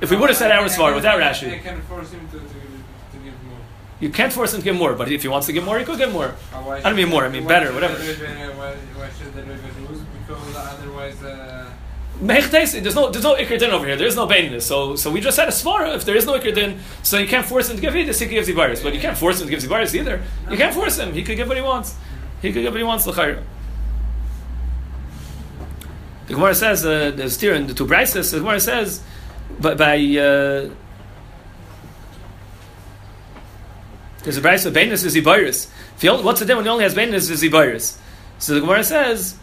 If 0.00 0.10
we 0.10 0.16
would 0.16 0.28
have 0.30 0.38
said 0.38 0.50
our 0.52 0.68
svar 0.68 0.94
without 0.94 1.18
Rashi, 1.18 1.52
I 1.52 1.58
can't 1.58 1.82
force 1.84 2.10
him 2.10 2.26
to, 2.28 2.38
to, 2.38 2.44
to 2.44 3.16
give 3.24 3.34
more. 3.48 3.58
you 4.00 4.10
can't 4.10 4.32
force 4.32 4.54
him 4.54 4.60
to 4.60 4.64
give 4.64 4.76
more. 4.76 4.94
But 4.94 5.10
if 5.10 5.22
he 5.22 5.28
wants 5.28 5.46
to 5.48 5.52
give 5.52 5.64
more, 5.64 5.78
he 5.78 5.84
could 5.84 5.98
give 5.98 6.12
more. 6.12 6.34
Uh, 6.52 6.68
I 6.68 6.80
don't 6.80 6.96
mean 6.96 7.08
more, 7.08 7.24
I 7.24 7.28
mean 7.28 7.46
better, 7.46 7.72
whatever. 7.72 7.96
the 7.96 8.04
Why, 8.04 8.74
why 8.98 9.08
should 9.18 9.34
the 9.34 9.42
lose? 9.42 10.00
Because 10.00 10.56
otherwise, 10.56 11.22
uh, 11.22 11.57
There's 12.20 12.96
no 12.96 13.10
there's 13.10 13.24
no 13.24 13.36
ikr 13.36 13.58
din 13.58 13.70
over 13.70 13.86
here. 13.86 13.94
There's 13.94 14.16
no 14.16 14.26
baininess. 14.26 14.62
So 14.62 14.96
so 14.96 15.10
we 15.10 15.20
just 15.20 15.38
had 15.38 15.48
a 15.48 15.52
svara. 15.52 15.94
If 15.94 16.04
there 16.04 16.16
is 16.16 16.26
no 16.26 16.38
ikr 16.38 16.52
din, 16.52 16.80
so 17.02 17.16
you 17.18 17.28
can't 17.28 17.46
force 17.46 17.70
him 17.70 17.76
to 17.76 17.82
give 17.82 17.94
edus. 17.94 18.18
He 18.18 18.26
can 18.26 18.34
give 18.34 18.46
zibaris, 18.46 18.82
but 18.82 18.92
you 18.92 19.00
can't 19.00 19.16
force 19.16 19.40
him 19.40 19.46
to 19.46 19.50
give 19.52 19.62
zibaris 19.62 19.94
either. 19.94 20.20
You 20.50 20.56
can't 20.56 20.74
force 20.74 20.98
him. 20.98 21.12
He 21.12 21.22
could 21.22 21.36
give 21.36 21.46
what 21.46 21.56
he 21.56 21.62
wants. 21.62 21.94
He 22.42 22.52
could 22.52 22.62
give 22.62 22.72
what 22.72 22.78
he 22.78 22.84
wants. 22.84 23.06
L'chayr. 23.06 23.42
The 26.26 26.34
Gemara 26.34 26.54
says 26.54 26.84
uh, 26.84 27.12
the 27.12 27.30
steer 27.30 27.54
in 27.54 27.68
the 27.68 27.74
two 27.74 27.86
brises. 27.86 28.32
The 28.32 28.40
Gemara 28.40 28.60
says 28.60 29.00
by, 29.60 29.74
by 29.74 29.96
uh, 29.96 30.70
there's 34.24 34.36
a 34.36 34.40
brise 34.40 34.66
of 34.66 34.74
baininess 34.74 35.04
is 35.04 35.14
only, 36.08 36.24
what's 36.24 36.40
the 36.40 36.46
din 36.46 36.56
when 36.56 36.66
he 36.66 36.70
only 36.70 36.84
has 36.84 36.94
baininess 36.96 37.30
is 37.30 37.42
zibaris? 37.44 37.96
So 38.38 38.54
the 38.54 38.60
Gemara 38.60 38.82
says. 38.82 39.36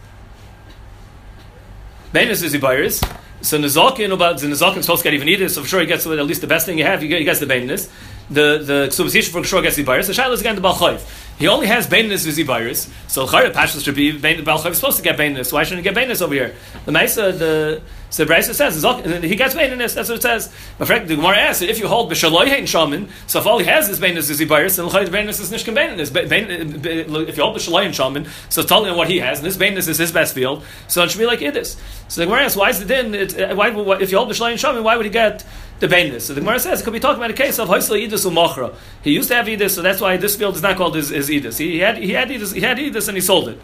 Bainis 2.15 2.41
is 2.43 2.53
Ibayris. 2.53 3.03
So 3.41 3.59
Nizakin 3.59 4.13
about 4.13 4.39
the 4.39 4.47
Nizakin 4.47 4.81
supposed 4.81 5.03
to 5.03 5.03
get 5.03 5.13
even 5.13 5.27
either, 5.27 5.49
so 5.49 5.63
for 5.63 5.67
sure 5.67 5.81
he 5.81 5.85
gets 5.85 6.07
at 6.07 6.25
least 6.25 6.39
the 6.39 6.47
best 6.47 6.65
thing 6.65 6.77
you 6.77 6.85
have, 6.85 7.01
he 7.01 7.09
gets 7.09 7.41
the 7.41 7.45
Bainis. 7.45 7.91
The 8.29 8.63
the 8.69 8.87
Ksubas 8.89 9.29
for 9.29 9.43
sure 9.43 9.61
gets 9.61 9.77
Ibayris. 9.77 10.07
The 10.07 10.13
Shaila 10.13 10.31
is 10.31 10.39
again 10.39 10.55
the 10.55 10.61
Balchayv. 10.61 11.01
He 11.37 11.49
only 11.49 11.67
has 11.67 11.87
Bainis 11.87 12.25
is 12.25 12.37
Ibayris. 12.37 12.89
So 13.09 13.27
Chayra 13.27 13.51
Pashas 13.51 13.83
should 13.83 13.95
be 13.95 14.17
Balchayv 14.17 14.71
is 14.71 14.77
supposed 14.77 14.97
to 14.97 15.03
get 15.03 15.17
Bainis. 15.19 15.51
Why 15.51 15.63
shouldn't 15.65 15.85
he 15.85 15.93
get 15.93 16.01
Bainis 16.01 16.21
over 16.21 16.33
here? 16.33 16.55
The 16.85 16.93
Maisa 16.93 17.37
the 17.37 17.81
So 18.15 18.23
the 18.23 18.33
Brisa 18.33 18.53
says, 18.55 18.81
and 18.81 19.25
he 19.25 19.35
gets 19.35 19.53
Baininus, 19.53 19.93
that's 19.93 20.07
what 20.07 20.19
it 20.19 20.21
says. 20.21 20.49
But 20.77 20.87
frankly, 20.87 21.09
the 21.09 21.15
Gemara 21.17 21.35
asks, 21.35 21.61
if 21.61 21.79
you 21.79 21.89
hold 21.89 22.09
B'Shaloi 22.09 22.47
Hein 22.47 22.65
Shaman, 22.65 23.09
so 23.27 23.39
if 23.39 23.45
all 23.45 23.59
he 23.59 23.65
has 23.65 23.89
is 23.89 23.99
Baininus 23.99 24.29
is 24.29 24.39
Ibaris, 24.39 24.77
then 24.77 24.85
L'chayt 24.85 25.09
Baininus 25.09 25.41
is 25.41 25.51
Nishkan 25.51 25.75
Baininus. 25.75 26.15
If 27.27 27.35
you 27.35 27.43
hold 27.43 27.57
B'Shaloi 27.57 27.83
Hein 27.83 27.91
Shaman, 27.91 28.25
so 28.47 28.61
it's 28.61 28.69
totally 28.69 28.95
what 28.95 29.09
he 29.09 29.19
has, 29.19 29.39
and 29.39 29.45
this 29.45 29.57
Baininus 29.57 29.89
is 29.89 29.97
his 29.97 30.13
best 30.13 30.33
field, 30.33 30.63
so 30.87 31.03
it 31.03 31.11
should 31.11 31.19
be 31.19 31.25
like 31.25 31.39
Idis. 31.39 31.77
So 32.07 32.21
the 32.21 32.27
Gemara 32.27 32.45
asks, 32.45 32.55
why 32.55 32.69
is 32.69 32.79
the 32.79 32.85
din, 32.85 33.13
it, 33.13 33.37
uh, 33.37 33.53
why, 33.53 33.71
why, 33.71 33.99
if 33.99 34.13
you 34.13 34.17
hold 34.17 34.29
B'Shaloi 34.29 34.51
Hein 34.51 34.57
Shaman, 34.59 34.85
why 34.85 34.95
would 34.95 35.05
he 35.05 35.11
get 35.11 35.43
the 35.81 35.87
Baininus? 35.89 36.21
So 36.21 36.33
the 36.33 36.39
Gemara 36.39 36.61
says, 36.61 36.79
it 36.79 36.83
could 36.85 36.93
be 36.93 37.01
talking 37.01 37.17
about 37.17 37.31
a 37.31 37.33
case 37.33 37.59
of 37.59 37.67
Hoysla 37.67 38.01
Idis 38.01 38.25
U'Mochra. 38.25 38.75
He 39.01 39.11
used 39.11 39.27
to 39.27 39.35
have 39.35 39.47
Idis, 39.47 39.71
so 39.71 39.81
that's 39.81 39.99
why 39.99 40.15
this 40.15 40.37
field 40.37 40.55
is 40.55 40.61
not 40.61 40.77
called 40.77 40.95
his, 40.95 41.09
his 41.09 41.27
Idis. 41.27 41.57
He, 41.57 41.71
he, 41.71 41.79
had, 41.79 41.97
he, 41.97 42.13
had 42.13 42.29
Idis, 42.29 42.53
he 42.53 42.61
had 42.61 42.77
Idis 42.77 43.09
and 43.09 43.17
he 43.17 43.21
sold 43.21 43.49
it 43.49 43.59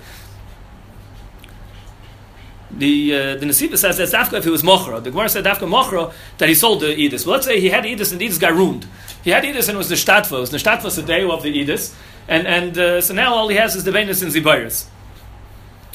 the 2.78 3.14
uh, 3.14 3.36
the 3.36 3.46
Nesiva 3.46 3.78
says 3.78 3.98
that's 3.98 4.14
Dafka 4.14 4.38
if 4.38 4.44
he 4.44 4.50
was 4.50 4.64
Mochra. 4.64 5.04
The 5.04 5.12
Gemara 5.12 5.30
said 5.30 5.46
Dafka 5.46 5.68
Mochra 5.68 6.14
that 6.38 6.50
he 6.50 6.56
sold 6.56 6.82
the 6.82 6.88
Edis. 6.88 7.26
Well, 7.26 7.36
let's 7.36 7.46
say 7.46 7.60
he 7.60 7.70
had 7.70 7.84
Edis 7.84 8.12
and 8.12 8.22
the 8.22 8.28
Edis 8.28 8.40
got 8.40 8.54
ruined. 8.54 8.86
He 9.24 9.30
had 9.30 9.44
Edis 9.44 9.68
and 9.68 9.76
it 9.76 9.78
was 9.78 9.90
the 9.90 9.96
Shtadfa. 9.96 10.38
It 10.38 10.40
was 10.40 10.52
the 10.52 10.58
Shtadfa 10.58 10.96
the 10.96 11.04
day 11.04 11.24
of 11.24 11.44
the 11.44 11.54
Edis. 11.54 11.94
And, 12.28 12.48
and 12.48 12.78
uh, 12.78 13.02
so 13.02 13.14
now 13.14 13.34
all 13.34 13.48
he 13.50 13.58
has 13.58 13.76
is 13.76 13.84
the 13.84 13.92
Venus 13.92 14.22
and 14.22 14.32
Zibayas. 14.32 14.88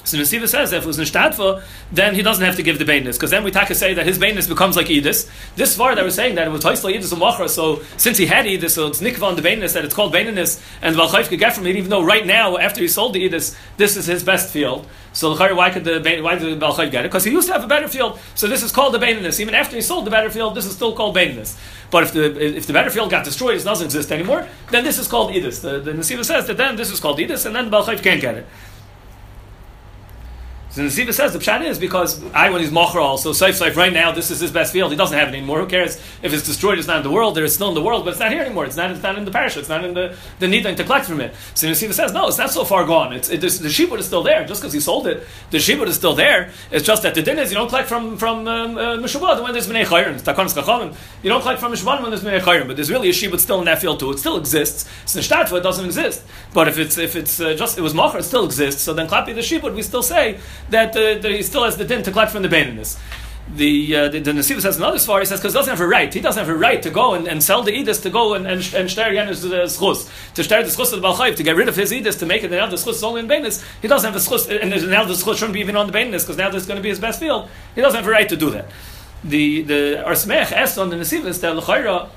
So 0.07 0.19
Nesiva 0.19 0.47
says 0.47 0.73
if 0.73 0.85
it 0.85 0.87
was 0.87 0.99
Nishtadfa, 0.99 1.65
then 1.91 2.15
he 2.15 2.23
doesn't 2.23 2.45
have 2.45 2.55
to 2.57 2.63
give 2.63 2.79
the 2.79 2.85
Bainis, 2.85 3.15
because 3.15 3.31
then 3.31 3.43
we 3.43 3.51
taka 3.51 3.75
say 3.75 3.93
that 3.95 4.07
his 4.07 4.21
Bainis 4.21 4.49
becomes 4.49 4.77
like 4.77 4.87
Edis. 4.87 5.29
This 5.57 5.77
far 5.77 5.97
that 5.97 6.05
we're 6.05 6.11
saying 6.11 6.37
that 6.37 6.47
it 6.47 6.51
was 6.51 6.63
Toisla 6.63 6.95
Edis 6.95 7.13
and 7.13 7.21
Machra, 7.21 7.49
so 7.49 7.83
since 7.97 8.17
he 8.17 8.27
had 8.27 8.47
Edis, 8.47 8.71
so 8.71 8.87
it's 8.87 9.01
Nikva 9.01 9.35
the 9.35 9.43
Bainis, 9.43 9.73
that 9.73 9.85
it's 9.85 9.95
called 9.95 10.15
Bainis, 10.15 10.63
and 10.81 10.95
Valchayf 10.95 11.29
could 11.29 11.41
get 11.41 11.55
from 11.55 11.67
it, 11.67 11.75
even 11.75 11.91
though 11.91 12.05
right 12.05 12.25
now, 12.25 12.57
after 12.57 12.81
he 12.81 12.87
sold 12.87 13.15
the 13.15 13.29
Edis, 13.29 13.57
this 13.79 13.97
is 13.97 14.07
his 14.07 14.23
best 14.23 14.53
field. 14.53 14.87
So 15.17 15.35
why 15.55 15.71
could 15.71 15.85
the 15.85 16.21
why 16.23 16.35
did 16.35 16.61
the 16.61 16.67
Balchayv 16.67 16.91
get 16.91 17.07
it? 17.07 17.09
Because 17.09 17.25
he 17.25 17.31
used 17.31 17.47
to 17.49 17.55
have 17.55 17.65
a 17.65 17.67
better 17.67 17.89
field. 17.89 18.21
So 18.35 18.47
this 18.47 18.63
is 18.63 18.71
called 18.71 18.93
the 18.93 18.99
Baininus. 18.99 19.41
Even 19.41 19.55
after 19.55 19.75
he 19.75 19.81
sold 19.81 20.05
the 20.05 20.11
better 20.11 20.29
field, 20.29 20.55
this 20.55 20.67
is 20.67 20.75
still 20.75 20.95
called 20.95 21.17
Baininus. 21.17 21.59
But 21.91 22.03
if 22.03 22.13
the 22.13 22.57
if 22.59 22.67
the 22.67 22.75
better 22.75 22.91
field 22.91 23.09
got 23.11 23.25
destroyed, 23.25 23.57
it 23.57 23.65
doesn't 23.65 23.87
exist 23.87 24.13
anymore, 24.13 24.47
then 24.71 24.85
this 24.85 24.99
is 24.99 25.09
called 25.09 25.31
Edis. 25.33 25.63
The, 25.63 25.81
the 25.81 25.93
Nesiva 25.93 26.23
says 26.23 26.47
that 26.49 26.59
then 26.59 26.77
this 26.77 26.91
is 26.91 27.01
called 27.01 27.19
Edis, 27.19 27.47
and 27.47 27.57
then 27.57 27.71
Balchayv 27.71 28.03
can't 28.03 28.21
get 28.21 28.35
it. 28.35 28.47
So 30.77 30.83
the 30.83 30.89
Nesiva 30.89 31.15
says 31.15 31.33
the 31.33 31.39
pshat 31.39 31.65
is 31.65 31.79
because 31.79 32.23
I 32.35 32.51
when 32.51 32.61
he's 32.61 32.71
mocher 32.71 32.97
also 32.97 33.33
safe 33.33 33.57
safe 33.57 33.75
right 33.79 33.95
now 33.95 34.13
this 34.13 34.31
is 34.31 34.41
his 34.41 34.51
best 34.51 34.75
field. 34.75 34.91
He 34.91 34.97
doesn't 34.99 35.19
have 35.19 35.29
it 35.29 35.35
anymore. 35.35 35.61
Who 35.61 35.67
cares 35.67 35.97
if 36.23 36.35
it's 36.35 36.45
destroyed 36.45 36.79
it's 36.79 36.87
not 36.87 36.99
in 36.99 37.03
the 37.03 37.11
world 37.11 37.39
it's 37.39 37.55
still 37.55 37.71
in 37.71 37.75
the 37.75 37.81
world 37.81 38.05
but 38.05 38.11
it's 38.11 38.21
not 38.21 38.31
here 38.31 38.43
anymore. 38.43 38.67
It's 38.67 38.77
not 38.77 38.91
it's 38.91 39.03
not 39.03 39.17
in 39.17 39.25
the 39.25 39.31
parish 39.31 39.57
it's 39.57 39.71
not 39.71 39.87
in 39.87 39.95
the 39.95 40.15
the 40.39 40.47
need 40.47 40.65
to 40.65 40.85
collect 40.85 41.07
from 41.07 41.23
it. 41.23 41.35
So 41.55 41.67
the 41.67 41.73
Nesiva 41.73 41.95
says 41.95 42.13
no 42.13 42.29
it's 42.29 42.37
not 42.37 42.51
so 42.51 42.63
far 42.63 42.85
gone. 42.85 43.15
It's 43.15 43.31
it, 43.31 43.41
the 43.41 43.71
sheepwood 43.71 44.01
is 44.01 44.07
still 44.07 44.23
there. 44.23 44.45
Just 44.45 44.61
because 44.61 44.75
he 44.75 44.81
sold 44.81 45.07
it 45.07 45.27
the 45.51 45.59
sheepwood 45.59 45.89
is 45.89 45.95
still 45.97 46.15
there. 46.15 46.51
It's 46.71 46.85
just 46.85 47.05
that 47.05 47.15
the 47.15 47.23
din 47.23 47.39
is 47.39 47.51
you 47.51 47.57
don't 47.57 47.71
collect 47.71 47.89
from 47.89 48.19
from 48.19 48.47
um, 48.47 48.77
uh, 48.77 48.97
when 48.97 49.53
there's 49.55 49.69
bnei 49.69 49.87
chayrim 49.87 50.21
takonis 50.21 50.95
you 51.23 51.31
don't 51.31 51.41
collect 51.41 51.59
from 51.59 51.73
mishubad 51.73 52.03
when 52.03 52.11
there's 52.11 52.23
bnei 52.23 52.39
chayrim 52.39 52.67
but 52.67 52.77
there's 52.77 52.91
really 52.91 53.09
a 53.09 53.15
sheepwood 53.15 53.41
still 53.41 53.61
in 53.61 53.65
that 53.65 53.81
field 53.81 53.99
too. 53.99 54.11
It 54.11 54.19
still 54.19 54.37
exists. 54.37 54.87
So 55.07 55.23
the 55.23 55.57
it 55.57 55.63
doesn't 55.63 55.87
exist. 55.87 56.23
But 56.53 56.69
if 56.69 56.79
it's 56.79 56.99
if 56.99 57.17
it's 57.17 57.41
uh, 57.41 57.55
just 57.55 57.79
it 57.79 57.81
was 57.81 57.95
mocher 57.95 58.19
it 58.19 58.25
still 58.25 58.45
exists. 58.45 58.83
So 58.83 58.93
then 58.93 59.09
klapi 59.09 59.35
the 59.35 59.41
sheepwood 59.41 59.75
we 59.75 59.81
still 59.81 60.03
say 60.03 60.39
that, 60.71 60.97
uh, 60.97 61.29
he 61.29 61.43
still 61.43 61.65
has 61.65 61.77
the 61.77 61.85
din 61.85 62.03
to 62.03 62.11
collect 62.11 62.33
from 62.33 62.43
the 62.43 62.49
Baininus. 62.49 62.99
The, 63.55 63.95
uh, 63.95 64.09
the, 64.09 64.19
the 64.19 64.33
Nesiva 64.33 64.61
says 64.61 64.77
another 64.77 64.99
story, 64.99 65.23
he 65.23 65.27
says, 65.27 65.39
because 65.39 65.53
he 65.53 65.59
doesn't 65.59 65.71
have 65.71 65.81
a 65.81 65.87
right. 65.87 66.13
He 66.13 66.21
doesn't 66.21 66.45
have 66.45 66.53
a 66.53 66.59
right 66.59 66.83
to 66.83 66.91
go 66.91 67.15
and, 67.15 67.29
and 67.29 67.41
sell 67.41 67.63
the 67.63 67.71
Edis 67.71 68.03
to 68.03 68.11
go 68.11 68.35
and, 68.35 68.45
and, 68.45 68.59
and 68.75 68.89
shter 68.89 69.13
the 69.41 69.67
schus. 69.67 70.11
To 70.35 70.43
shter 70.43 70.65
the 70.65 70.71
schus 70.71 70.93
of 70.93 71.01
the 71.01 71.09
Balchayv, 71.09 71.37
to 71.37 71.45
get 71.45 71.55
rid 71.55 71.69
of 71.69 71.77
his 71.77 71.93
Edis, 71.93 72.19
to 72.19 72.27
make 72.27 72.43
it, 72.43 72.51
now 72.51 72.67
the 72.67 72.75
schus 72.75 72.95
is 72.95 73.05
only 73.05 73.21
in 73.21 73.29
Bainis. 73.29 73.65
He 73.81 73.87
doesn't 73.87 74.13
have 74.13 74.21
the 74.21 74.29
schus, 74.29 74.51
and 74.51 74.71
now 74.91 75.05
the 75.05 75.15
schus 75.15 75.37
shouldn't 75.37 75.55
be 75.55 75.61
even 75.61 75.77
on 75.77 75.87
the 75.87 75.93
Bainis, 75.93 76.23
because 76.23 76.37
now 76.37 76.51
this 76.51 76.63
is 76.63 76.67
going 76.67 76.79
to 76.79 76.83
be 76.83 76.89
his 76.89 76.99
best 76.99 77.21
field. 77.21 77.49
He 77.77 77.81
doesn't 77.81 77.97
have 77.97 78.09
a 78.09 78.11
right 78.11 78.29
to 78.29 78.37
do 78.37 78.51
that. 78.51 78.67
The, 79.23 79.63
the 79.63 80.03
Arsmech 80.05 80.51
asked 80.51 80.77
on 80.77 80.91
the 80.91 80.97
Nesiva 80.97 81.41
that 81.41 81.57
L'chayra, 81.57 82.09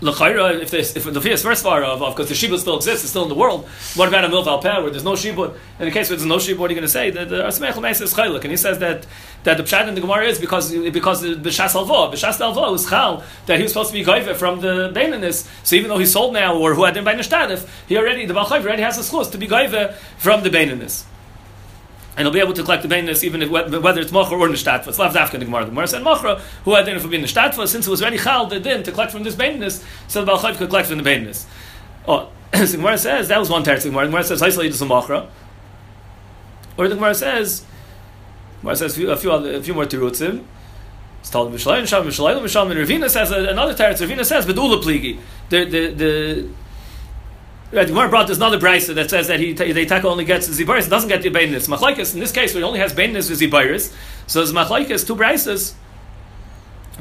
L'chayra, 0.00 0.60
if, 0.60 0.70
this, 0.70 0.96
if 0.96 1.04
the 1.04 1.20
first 1.20 1.62
far 1.62 1.82
of, 1.82 2.00
because 2.00 2.28
the 2.28 2.34
shibud 2.34 2.58
still 2.58 2.76
exists, 2.76 3.04
it's 3.04 3.10
still 3.10 3.22
in 3.22 3.28
the 3.28 3.34
world, 3.34 3.66
what 3.94 4.08
about 4.08 4.24
a 4.24 4.28
milv 4.28 4.46
al 4.46 4.60
where 4.82 4.90
there's 4.90 5.04
no 5.04 5.12
shibud? 5.12 5.56
In 5.78 5.86
the 5.86 5.90
case 5.90 6.10
where 6.10 6.16
there's 6.16 6.26
no 6.26 6.36
shibud, 6.36 6.58
what 6.58 6.70
are 6.70 6.74
you 6.74 6.80
going 6.80 6.86
to 6.86 6.88
say? 6.88 7.10
The, 7.10 7.24
Asmech 7.24 7.76
L'meis 7.76 8.00
is 8.00 8.12
chaylik, 8.12 8.42
and 8.42 8.50
he 8.50 8.56
says 8.56 8.78
that, 8.80 9.06
that 9.44 9.56
the 9.56 9.62
pshat 9.62 9.88
in 9.88 9.94
the 9.94 10.00
Gemara 10.00 10.26
is 10.26 10.38
because 10.38 10.72
because 10.72 11.22
the 11.22 11.36
b'shas 11.36 11.74
alva, 11.74 12.14
b'shas 12.14 12.40
alva 12.40 12.72
was 12.72 12.88
chal, 12.88 13.22
that 13.46 13.58
he 13.58 13.62
was 13.62 13.72
supposed 13.72 13.90
to 13.90 13.94
be 13.94 14.04
goive 14.04 14.34
from 14.36 14.60
the 14.60 14.90
Bainanis, 14.94 15.48
so 15.64 15.76
even 15.76 15.88
though 15.88 15.98
he's 15.98 16.12
sold 16.12 16.32
now, 16.32 16.56
or 16.56 16.74
who 16.74 16.84
had 16.84 16.96
him 16.96 17.04
by 17.04 17.14
Nishtadif, 17.14 17.68
he 17.86 17.96
already, 17.96 18.26
the 18.26 18.34
Balchayv 18.34 18.62
already 18.64 18.82
has 18.82 18.98
a 18.98 19.00
schus 19.00 19.30
to 19.30 19.38
be 19.38 19.46
goive 19.46 19.94
from 20.18 20.42
the 20.42 20.50
Bainanis 20.50 21.04
and 22.16 22.26
he'll 22.26 22.32
be 22.32 22.40
able 22.40 22.52
to 22.52 22.62
collect 22.62 22.82
the 22.82 22.88
bainis 22.88 23.24
even 23.24 23.42
if, 23.42 23.50
whether 23.50 24.00
it's 24.00 24.12
mocher 24.12 24.32
or 24.32 24.48
nishtatva. 24.48 24.88
It's 24.88 24.98
after 25.00 25.38
the 25.38 25.44
Gemara. 25.44 25.64
The 25.64 25.70
Gemara 25.70 25.88
said 25.88 26.02
mocher, 26.02 26.40
who 26.64 26.74
had 26.74 26.86
din 26.86 26.98
for 27.00 27.08
being 27.08 27.24
nishtatva, 27.24 27.66
since 27.66 27.86
it 27.86 27.90
was 27.90 28.02
already 28.02 28.18
chal 28.18 28.46
the 28.46 28.60
din 28.60 28.82
to 28.84 28.92
collect 28.92 29.12
from 29.12 29.24
this 29.24 29.34
bainis, 29.34 29.84
so 30.06 30.24
the 30.24 30.32
Balchayv 30.32 30.56
could 30.56 30.68
collect 30.68 30.88
from 30.88 30.98
the 30.98 31.04
bainis. 31.04 31.46
Oh, 32.06 32.30
so 32.54 32.64
the 32.64 32.76
Gemara 32.76 32.98
says 32.98 33.28
that 33.28 33.38
was 33.38 33.50
one 33.50 33.64
teretz. 33.64 33.82
The 33.82 33.88
Gemara, 33.90 34.06
the 34.06 34.10
Gemara 34.10 34.24
says 34.24 34.40
Haisla 34.40 34.68
Yidus 34.68 34.86
mocher, 34.86 35.28
or 36.76 36.88
the 36.88 36.94
Gemara 36.94 37.14
says, 37.14 37.60
the 37.60 37.66
Gemara 38.60 38.76
says 38.76 38.92
a 38.92 38.96
few, 38.96 39.10
a 39.10 39.16
few, 39.16 39.32
a 39.32 39.62
few 39.62 39.74
more 39.74 39.86
terutzim. 39.86 40.44
It's 41.20 41.30
told 41.30 41.52
Mishalayim, 41.52 41.82
Mishalayim, 41.82 42.04
Mishalayim, 42.04 42.42
Mishalayim, 42.42 42.70
and 42.72 42.88
Ravina 42.88 43.10
says 43.10 43.30
another 43.30 43.74
teretz. 43.74 44.06
Ravina 44.06 44.24
says 44.24 44.46
bedula 44.46 44.82
pligi. 44.82 45.18
The 45.48 45.64
the 45.64 45.94
the 45.94 46.48
Right, 47.74 47.88
the 47.88 47.92
Gemara 47.92 48.08
brought 48.08 48.28
this 48.28 48.36
another 48.36 48.60
brisa 48.60 48.94
that 48.94 49.10
says 49.10 49.26
that 49.26 49.40
he 49.40 49.52
they 49.52 49.84
taka 49.84 50.06
only 50.06 50.24
gets 50.24 50.48
zibaris, 50.48 50.88
doesn't 50.88 51.08
get 51.08 51.22
the 51.22 51.30
bainis. 51.30 51.68
Machlaikas 51.68 52.14
in 52.14 52.20
this 52.20 52.30
case, 52.30 52.52
he 52.54 52.62
only 52.62 52.78
has 52.78 52.94
bainis 52.94 53.28
with 53.28 53.40
zibaris, 53.40 53.92
so 54.28 54.42
as 54.42 54.52
machlaikas 54.52 55.04
two 55.04 55.16
brisas. 55.16 55.74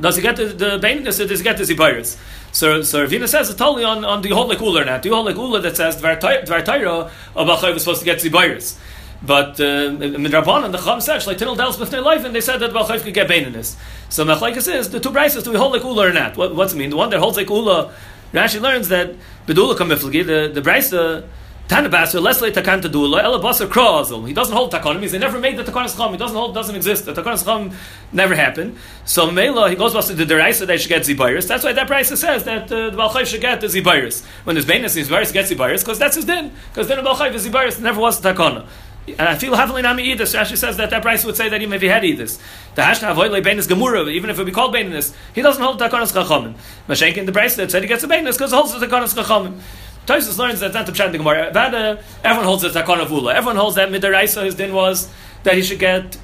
Does 0.02 0.16
he 0.16 0.24
get 0.24 0.36
the, 0.36 0.46
the 0.46 0.80
bainis 0.80 1.24
or 1.24 1.28
does 1.28 1.42
he 1.42 1.44
get 1.44 1.58
the 1.58 1.64
zibaris? 1.64 2.18
So, 2.52 2.82
so 2.82 3.06
Ravina 3.06 3.28
says 3.28 3.52
it's 3.52 3.60
totally 3.60 3.84
on, 3.84 4.04
on 4.04 4.24
the 4.24 4.30
whole 4.30 4.52
uller 4.52 4.84
now. 4.84 4.98
The 4.98 5.10
whole 5.10 5.30
uller 5.30 5.60
that 5.62 5.78
says 5.78 6.02
dvar 6.02 6.20
taira 6.20 7.12
of 7.36 7.48
Bachai 7.48 7.72
was 7.72 7.84
supposed 7.84 8.00
to 8.00 8.06
get 8.06 8.18
zibaris. 8.18 8.76
But 9.22 9.60
uh, 9.60 9.92
Midrabban 9.92 10.66
and 10.66 10.74
the 10.74 10.80
Chum 10.80 11.00
said, 11.02 11.26
like 11.28 11.38
Tinel 11.38 11.56
Dels 11.56 11.78
B'fnei 11.78 12.04
Life, 12.04 12.26
and 12.26 12.36
they 12.36 12.42
said 12.42 12.58
that 12.58 12.72
Balchayv 12.72 13.04
could 13.04 13.14
get 13.14 13.30
Baininus. 13.30 13.78
So 14.10 14.26
Machlaikas 14.26 14.74
is, 14.74 14.90
the 14.90 15.00
two 15.00 15.12
brises, 15.12 15.44
do 15.46 15.52
we 15.52 15.58
hold 15.58 15.72
like 15.72 15.84
Ula 15.84 16.08
or 16.08 16.12
not? 16.12 16.36
What, 16.36 16.56
what's 16.56 16.74
it 16.74 16.78
mean? 16.78 16.90
The 16.90 16.98
one 16.98 17.10
that 17.12 17.20
holds 17.20 17.38
like 17.38 17.50
Ula 17.50 17.94
Rashi 18.34 18.60
learns 18.60 18.90
that 18.90 19.16
bedula 19.46 19.76
kamiflagi, 19.76 20.26
the 20.26 20.52
the 20.54 20.62
brisa 20.62 21.28
Tanabasar, 21.68 22.22
Leslie 22.22 22.52
Takan 22.52 22.82
Tadula, 22.82 23.24
Elabasar 23.24 23.68
Krazil. 23.68 24.26
He 24.28 24.34
doesn't 24.34 24.54
hold 24.54 24.74
Takonim. 24.74 25.10
They 25.10 25.18
never 25.18 25.40
made 25.40 25.56
the 25.56 25.64
Takonis 25.64 25.96
Chum. 25.96 26.12
He 26.12 26.18
doesn't 26.18 26.36
hold, 26.36 26.54
doesn't 26.54 26.76
exist. 26.76 27.06
The 27.06 27.14
Takonis 27.14 27.46
Chum 27.46 27.72
never 28.12 28.36
happened. 28.36 28.78
So 29.06 29.32
Mela, 29.32 29.70
he 29.70 29.76
goes 29.78 29.94
to 30.08 30.14
the 30.14 30.26
Deraisa, 30.26 30.68
they 30.68 30.78
should 30.78 30.90
get 30.90 31.04
Zibayris. 31.04 31.48
That's 31.48 31.64
why 31.64 31.72
that 31.72 31.88
Brisa 31.88 32.18
says 32.18 32.44
that 32.44 32.64
uh, 32.64 32.90
the 32.90 32.98
Balchayv 32.98 33.28
should 33.28 33.40
get 33.40 33.62
the 33.62 33.68
Zibayris. 33.68 34.26
When 34.44 34.56
there's 34.56 34.66
Bainis, 34.66 35.02
Zibayris 35.02 35.32
gets 35.32 35.52
Zibayris, 35.52 35.80
because 35.80 35.98
that's 35.98 36.18
his 36.18 36.26
din. 36.26 36.52
Because 36.70 36.90
then 36.90 37.02
the 37.02 37.10
Balchayv 37.10 37.34
is 37.34 37.48
Zibayris, 37.48 37.80
never 37.80 38.02
was 38.02 38.20
Takona. 38.20 38.68
And 39.06 39.22
I 39.22 39.38
feel 39.38 39.54
heavily 39.56 39.82
nami 39.82 40.16
edis. 40.16 40.34
Rashi 40.34 40.56
says 40.56 40.78
that 40.78 40.90
that 40.90 41.02
price 41.02 41.26
would 41.26 41.36
say 41.36 41.50
that 41.50 41.62
even 41.62 41.74
if 41.74 41.82
he 41.82 41.88
had 41.88 42.04
edis, 42.04 42.40
the 42.76 42.82
hashna 42.82 43.12
avoid 43.12 43.32
beinis 43.44 43.68
gemura, 43.68 44.10
even 44.10 44.30
if 44.30 44.38
it 44.38 44.40
would 44.40 44.46
be 44.46 44.54
called 44.54 44.74
beinis, 44.74 45.14
he 45.34 45.42
doesn't 45.42 45.62
hold 45.62 45.80
takonas 45.80 46.14
chachamim. 46.14 46.56
Mashenkin 46.88 47.26
the 47.26 47.34
price 47.34 47.56
that 47.58 47.70
said 47.70 47.82
he 47.82 47.88
gets 47.88 48.04
a 48.04 48.08
beinis 48.08 48.34
because 48.34 48.52
he 48.52 48.56
holds 48.56 48.78
the 48.78 48.86
takonas 48.86 49.14
chachamim. 49.14 49.60
Tosis 50.06 50.38
learns 50.38 50.62
that 50.62 50.74
not 50.74 50.86
the 50.86 50.92
pshat 50.92 51.12
the 51.12 51.18
gemara. 51.18 51.52
That 51.52 51.74
uh, 51.74 52.02
everyone 52.24 52.46
holds 52.46 52.64
the 52.64 52.70
takon 52.70 53.10
ula. 53.10 53.34
Everyone 53.34 53.58
holds 53.58 53.76
that 53.76 53.90
midaraisa 53.90 54.46
his 54.46 54.56
din 54.56 54.74
was 54.74 55.10
that 55.44 55.56
he 55.56 55.62
should 55.62 55.80
get 55.80 56.18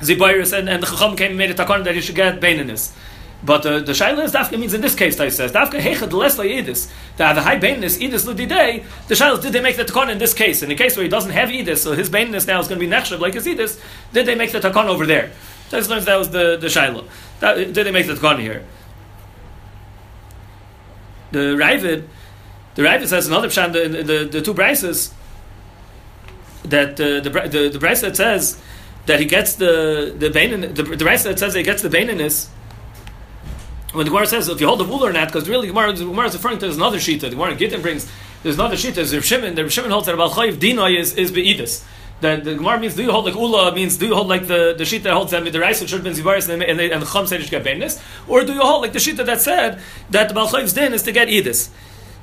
zibayris, 0.00 0.56
and, 0.56 0.68
and 0.68 0.82
the 0.82 0.86
chacham 0.86 1.16
came 1.16 1.30
and 1.30 1.38
made 1.38 1.50
a 1.50 1.54
takon 1.54 1.84
that 1.84 1.94
he 1.94 2.00
should 2.00 2.16
get 2.16 2.40
beinis. 2.40 2.92
But 3.42 3.64
uh, 3.64 3.78
the 3.80 3.92
shaila 3.92 4.24
is 4.24 4.32
dafka 4.32 4.58
means 4.58 4.74
in 4.74 4.80
this 4.80 4.96
case, 4.96 5.16
Tais 5.16 5.30
says 5.30 5.52
dafka 5.52 5.80
hechad 5.80 6.12
less 6.12 6.38
like 6.38 6.50
edis 6.50 6.90
to 7.16 7.24
have 7.24 7.36
a 7.36 7.42
high 7.42 7.58
bainness 7.58 7.98
edis 7.98 8.26
ludidei. 8.26 8.84
The 9.06 9.14
shaila 9.14 9.40
did 9.40 9.52
they 9.52 9.60
make 9.60 9.76
the 9.76 9.84
takon 9.84 10.10
in 10.10 10.18
this 10.18 10.34
case? 10.34 10.62
In 10.62 10.68
the 10.68 10.74
case 10.74 10.96
where 10.96 11.04
he 11.04 11.08
doesn't 11.08 11.30
have 11.30 11.48
edis, 11.48 11.78
so 11.78 11.92
his 11.92 12.10
bainness 12.10 12.46
now 12.46 12.58
is 12.60 12.66
going 12.66 12.80
to 12.80 12.86
be 12.86 12.90
nechshav 12.90 13.20
like 13.20 13.34
his 13.34 13.46
edis. 13.46 13.80
Did 14.12 14.26
they 14.26 14.34
make 14.34 14.50
the 14.50 14.58
takon 14.58 14.86
over 14.86 15.06
there? 15.06 15.30
Tais 15.70 15.88
learns 15.88 16.04
that 16.06 16.16
was 16.16 16.30
the 16.30 16.56
the 16.56 16.66
shaila. 16.66 17.06
That, 17.40 17.72
did 17.72 17.74
they 17.74 17.92
make 17.92 18.06
the 18.06 18.14
takon 18.14 18.40
here? 18.40 18.64
The 21.30 21.38
Ravid, 21.38 22.08
the 22.74 22.82
Ravid 22.82 23.06
says 23.06 23.28
another 23.28 23.48
pshan 23.48 23.72
the, 23.72 24.02
the, 24.02 24.24
the 24.24 24.42
two 24.42 24.54
brises 24.54 25.12
that 26.64 27.00
uh, 27.00 27.20
the 27.20 27.30
the 27.48 27.68
the 27.70 27.78
brise 27.78 28.00
that 28.00 28.16
says 28.16 28.60
that 29.06 29.20
he 29.20 29.26
gets 29.26 29.54
the 29.54 30.14
the 30.18 30.30
bainin 30.30 30.74
the, 30.74 30.82
the 30.82 30.96
that 30.96 31.38
says 31.38 31.54
he 31.54 31.62
gets 31.62 31.82
the 31.82 31.88
baininess 31.88 32.48
when 33.92 34.04
the 34.04 34.10
Gemara 34.10 34.26
says 34.26 34.48
if 34.48 34.60
you 34.60 34.66
hold 34.66 34.80
the 34.80 34.84
wool 34.84 35.04
or 35.04 35.12
not, 35.12 35.28
because 35.28 35.48
really 35.48 35.66
the 35.66 35.72
Gemara, 35.72 35.92
the 35.92 36.04
Gemara 36.04 36.26
is 36.26 36.34
referring 36.34 36.58
to 36.58 36.66
there's 36.66 36.76
another 36.76 36.98
shita. 36.98 37.20
The 37.20 37.30
Gemara 37.30 37.54
Gittin 37.54 37.80
brings 37.80 38.10
there's 38.42 38.56
another 38.56 38.76
shita. 38.76 39.12
Rav 39.12 39.24
Shimon. 39.24 39.54
The 39.54 39.68
Shimon 39.70 39.90
holds 39.90 40.06
that 40.06 40.14
about 40.14 40.32
chayiv 40.32 40.56
dinoi 40.56 40.98
is 40.98 41.14
is 41.14 41.32
beidus. 41.32 41.84
That 42.20 42.44
the 42.44 42.54
Gemara 42.54 42.80
means 42.80 42.96
do 42.96 43.02
you 43.02 43.12
hold 43.12 43.24
like 43.24 43.34
ula 43.34 43.74
means 43.74 43.96
do 43.96 44.06
you 44.06 44.14
hold 44.14 44.28
like 44.28 44.46
the 44.46 44.74
the 44.76 44.84
shita 44.84 45.04
that 45.04 45.14
holds 45.14 45.30
that 45.30 45.42
midiraisa 45.42 45.88
should 45.88 46.04
been 46.04 46.12
zivaris 46.12 46.48
and 46.48 46.62
and, 46.62 46.80
and 46.80 47.02
the 47.02 47.06
chum 47.06 47.26
said 47.26 47.40
or 48.26 48.44
do 48.44 48.52
you 48.52 48.60
hold 48.60 48.82
like 48.82 48.92
the 48.92 48.98
shita 48.98 49.24
that 49.24 49.40
said 49.40 49.80
that 50.10 50.28
the 50.28 50.34
balchayiv's 50.34 50.72
din 50.72 50.92
is 50.92 51.02
to 51.04 51.12
get 51.12 51.28
idus? 51.28 51.70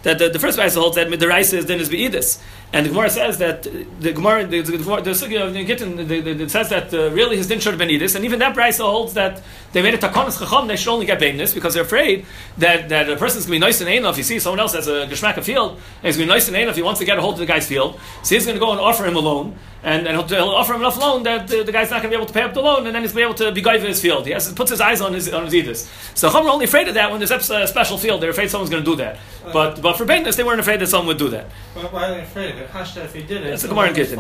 That 0.05 0.19
the, 0.19 0.29
the 0.29 0.39
first 0.39 0.57
Raisa 0.57 0.79
holds 0.79 0.95
that 0.95 1.07
midiraisa 1.07 1.57
is 1.57 1.65
din 1.65 1.79
is 1.79 1.89
beidis, 1.89 2.39
and 2.71 2.85
the 2.85 2.91
Gemara 2.91 3.09
says 3.09 3.39
that 3.39 3.63
the 3.63 4.13
Gemara 4.13 4.45
the 4.45 4.61
the, 4.61 4.77
the, 4.77 5.01
the, 5.01 5.11
Sugya 5.11 5.47
of 5.47 5.53
the 5.53 5.63
the, 5.63 6.03
the, 6.03 6.33
the, 6.33 6.43
it 6.43 6.51
says 6.51 6.69
that 6.69 6.93
uh, 6.93 7.09
really 7.09 7.37
his 7.37 7.47
din 7.47 7.59
should 7.59 7.73
have 7.73 7.79
been 7.79 7.89
edis, 7.89 8.15
and 8.15 8.23
even 8.23 8.39
that 8.39 8.55
Raisa 8.55 8.83
holds 8.83 9.15
that 9.15 9.41
they 9.73 9.81
made 9.81 9.95
a 9.95 9.97
takonis 9.97 10.39
chacham 10.39 10.67
they 10.67 10.75
should 10.75 10.93
only 10.93 11.07
get 11.07 11.19
beinus 11.19 11.53
because 11.55 11.73
they're 11.73 11.83
afraid 11.83 12.25
that 12.59 12.89
that 12.89 13.09
a 13.09 13.15
person's 13.15 13.45
gonna 13.45 13.55
be 13.55 13.59
nice 13.59 13.81
and 13.81 13.89
anal 13.89 14.11
if 14.11 14.17
you 14.17 14.23
see 14.23 14.39
someone 14.39 14.59
else 14.59 14.73
has 14.73 14.87
a 14.87 15.07
geshmak 15.07 15.41
field 15.43 15.71
and 15.71 16.03
he's 16.03 16.17
gonna 16.17 16.27
be 16.27 16.33
nice 16.33 16.47
and 16.47 16.55
anal 16.55 16.69
if 16.69 16.75
he 16.75 16.83
wants 16.83 16.99
to 16.99 17.05
get 17.05 17.17
a 17.17 17.21
hold 17.21 17.33
of 17.33 17.39
the 17.39 17.45
guy's 17.47 17.67
field, 17.67 17.99
so 18.23 18.35
he's 18.35 18.45
gonna 18.45 18.59
go 18.59 18.71
and 18.71 18.79
offer 18.79 19.05
him 19.05 19.15
a 19.15 19.19
loan. 19.19 19.57
And, 19.85 20.07
and 20.07 20.17
he'll, 20.17 20.27
he'll 20.27 20.49
offer 20.49 20.73
him 20.73 20.81
enough 20.81 20.97
loan 20.97 21.21
that 21.23 21.47
the, 21.47 21.61
the 21.61 21.71
guy's 21.71 21.91
not 21.91 22.01
going 22.01 22.09
to 22.09 22.09
be 22.09 22.15
able 22.15 22.25
to 22.25 22.33
pay 22.33 22.41
up 22.41 22.55
the 22.55 22.61
loan, 22.61 22.87
and 22.87 22.95
then 22.95 23.03
he's 23.03 23.13
going 23.13 23.31
to 23.31 23.43
be 23.43 23.43
able 23.43 23.51
to 23.51 23.55
be 23.55 23.61
guy 23.61 23.77
his 23.77 24.01
field. 24.01 24.25
He 24.25 24.31
has, 24.31 24.51
puts 24.53 24.71
his 24.71 24.81
eyes 24.81 24.99
on 24.99 25.13
his 25.13 25.31
on 25.31 25.45
his 25.45 25.53
edis. 25.53 26.17
So 26.17 26.27
Chum 26.31 26.47
are 26.47 26.49
only 26.49 26.65
afraid 26.65 26.87
of 26.87 26.95
that 26.95 27.11
when 27.11 27.19
there's 27.19 27.29
a 27.29 27.67
special 27.67 27.99
field. 27.99 28.19
They're 28.19 28.31
afraid 28.31 28.49
someone's 28.49 28.71
going 28.71 28.83
to 28.83 28.89
do 28.89 28.95
that. 28.95 29.19
But 29.53 29.83
but 29.83 29.94
for 29.95 30.05
Bainness, 30.05 30.35
they 30.35 30.43
weren't 30.43 30.59
afraid 30.59 30.79
that 30.81 30.87
someone 30.87 31.07
would 31.07 31.17
do 31.17 31.29
that. 31.29 31.45
Why 31.73 31.83
why 31.83 32.07
are 32.09 32.15
they 32.15 32.21
afraid 32.21 32.51
of 32.55 32.61
it? 32.61 32.69
Hashta, 32.71 33.03
if 33.05 33.13
he 33.13 33.21
did 33.21 33.43
it, 33.43 33.49
That's 33.49 33.61
the 33.61 33.67
it's 33.67 33.73
Gemara 33.73 33.89
in 33.89 33.95
Gittin. 33.95 34.19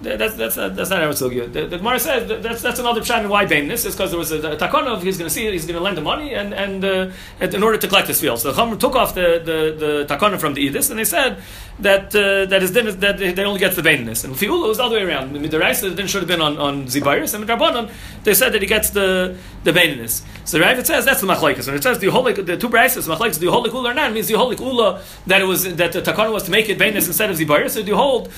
That's 0.00 0.34
that's 0.34 0.56
not, 0.56 0.76
that's 0.76 0.90
not 0.90 1.00
how 1.00 1.08
it's 1.08 1.18
so 1.18 1.30
good. 1.30 1.54
The, 1.54 1.66
the 1.66 1.78
Gemara 1.78 1.98
says 1.98 2.28
that 2.28 2.42
that's 2.42 2.60
that's 2.60 2.78
another 2.78 3.00
pshat 3.00 3.24
in 3.24 3.30
why 3.30 3.46
Bainness 3.46 3.86
is 3.86 3.94
because 3.94 4.10
there 4.10 4.18
was 4.18 4.30
a, 4.30 4.52
a 4.52 4.56
takonov. 4.56 5.02
He's 5.02 5.16
going 5.16 5.28
to 5.28 5.34
see. 5.34 5.50
He's 5.50 5.64
going 5.64 5.76
to 5.76 5.82
lend 5.82 5.96
the 5.96 6.02
money 6.02 6.34
and 6.34 6.52
and, 6.52 6.84
uh, 6.84 7.10
and 7.40 7.54
in 7.54 7.62
order 7.62 7.78
to 7.78 7.88
collect 7.88 8.08
his 8.08 8.20
field. 8.20 8.38
So 8.38 8.52
the 8.52 8.56
Chum 8.56 8.78
took 8.78 8.94
off 8.94 9.14
the 9.14 9.40
the, 9.42 10.06
the 10.06 10.14
takonov 10.14 10.38
from 10.38 10.52
the 10.52 10.68
edis 10.68 10.90
and 10.90 10.98
they 10.98 11.04
said 11.04 11.38
that 11.78 12.14
uh, 12.14 12.44
that 12.44 12.60
his 12.60 12.72
din 12.72 12.88
is 12.88 12.98
that 12.98 13.16
they 13.16 13.44
only 13.44 13.58
gets 13.58 13.76
the 13.76 13.82
Bainness. 13.82 14.24
And 14.24 14.34
Fiula 14.34 14.68
was 14.68 14.76
the 14.76 14.84
other 14.84 14.96
way 14.96 15.02
around. 15.02 15.32
The 15.32 15.38
Midaraisa 15.38 15.88
the 15.88 15.94
din 15.94 16.06
should 16.08 16.20
have 16.20 16.28
been 16.28 16.42
on 16.42 16.58
on 16.58 16.86
Zibayris 16.86 17.32
and 17.32 17.48
Midrabanan 17.48 17.90
they 18.24 18.34
said 18.34 18.52
that 18.52 18.60
he 18.60 18.68
gets 18.68 18.90
the 18.90 19.38
the 19.64 19.72
Bainness. 19.72 20.22
So 20.44 20.60
Rav 20.60 20.78
it 20.78 20.86
says 20.86 21.06
that's 21.06 21.22
the 21.22 21.26
machlekes. 21.26 21.66
When 21.66 21.76
it 21.76 21.82
says 21.82 21.98
the 22.00 22.08
holik 22.08 22.44
the 22.44 22.58
two 22.58 22.68
brises 22.68 23.08
machlekes 23.08 23.38
the 23.38 23.46
holik 23.46 23.72
ula 23.72 23.92
or 23.92 23.94
not 23.94 24.12
means 24.12 24.28
the 24.28 24.34
holik 24.34 24.60
ula 24.60 25.00
that 25.26 25.40
it 25.40 25.44
was 25.44 25.74
that 25.76 25.92
the 25.92 26.02
takonov 26.02 26.34
was 26.34 26.42
to 26.42 26.50
make 26.50 26.68
it 26.68 26.78
Bainness 26.78 27.06
instead 27.06 27.30
of 27.30 27.38
Zibayris. 27.38 27.70
So 27.70 27.82
the 27.82 27.96
hold 27.96 28.30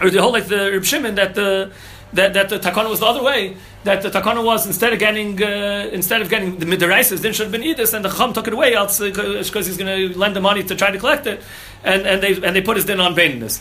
or 0.00 0.10
the 0.10 0.20
whole 0.20 0.32
like 0.32 0.46
the 0.46 0.72
Reb 0.72 0.84
Shimon 0.84 1.14
that 1.16 1.34
the 1.34 1.72
that, 2.12 2.34
that 2.34 2.48
the 2.50 2.58
takana 2.58 2.90
was 2.90 3.00
the 3.00 3.06
other 3.06 3.22
way. 3.22 3.56
That 3.84 4.02
the 4.02 4.10
takana 4.10 4.44
was 4.44 4.66
instead 4.66 4.92
of 4.92 4.98
getting 4.98 5.42
uh, 5.42 5.88
instead 5.92 6.22
of 6.22 6.28
getting 6.28 6.58
the 6.58 6.66
midraises, 6.66 7.20
then 7.20 7.32
should 7.32 7.50
have 7.50 7.52
been 7.52 7.62
edis, 7.62 7.94
and 7.94 8.04
the 8.04 8.10
chum 8.10 8.32
took 8.32 8.46
it 8.46 8.52
away 8.52 8.74
else 8.74 9.00
because 9.00 9.66
he's 9.66 9.76
going 9.76 10.12
to 10.12 10.18
lend 10.18 10.36
the 10.36 10.40
money 10.40 10.62
to 10.62 10.76
try 10.76 10.90
to 10.90 10.98
collect 10.98 11.26
it, 11.26 11.42
and, 11.82 12.02
and 12.06 12.22
they 12.22 12.34
and 12.34 12.54
they 12.54 12.60
put 12.60 12.76
his 12.76 12.84
din 12.84 13.00
on 13.00 13.14
bainness. 13.14 13.60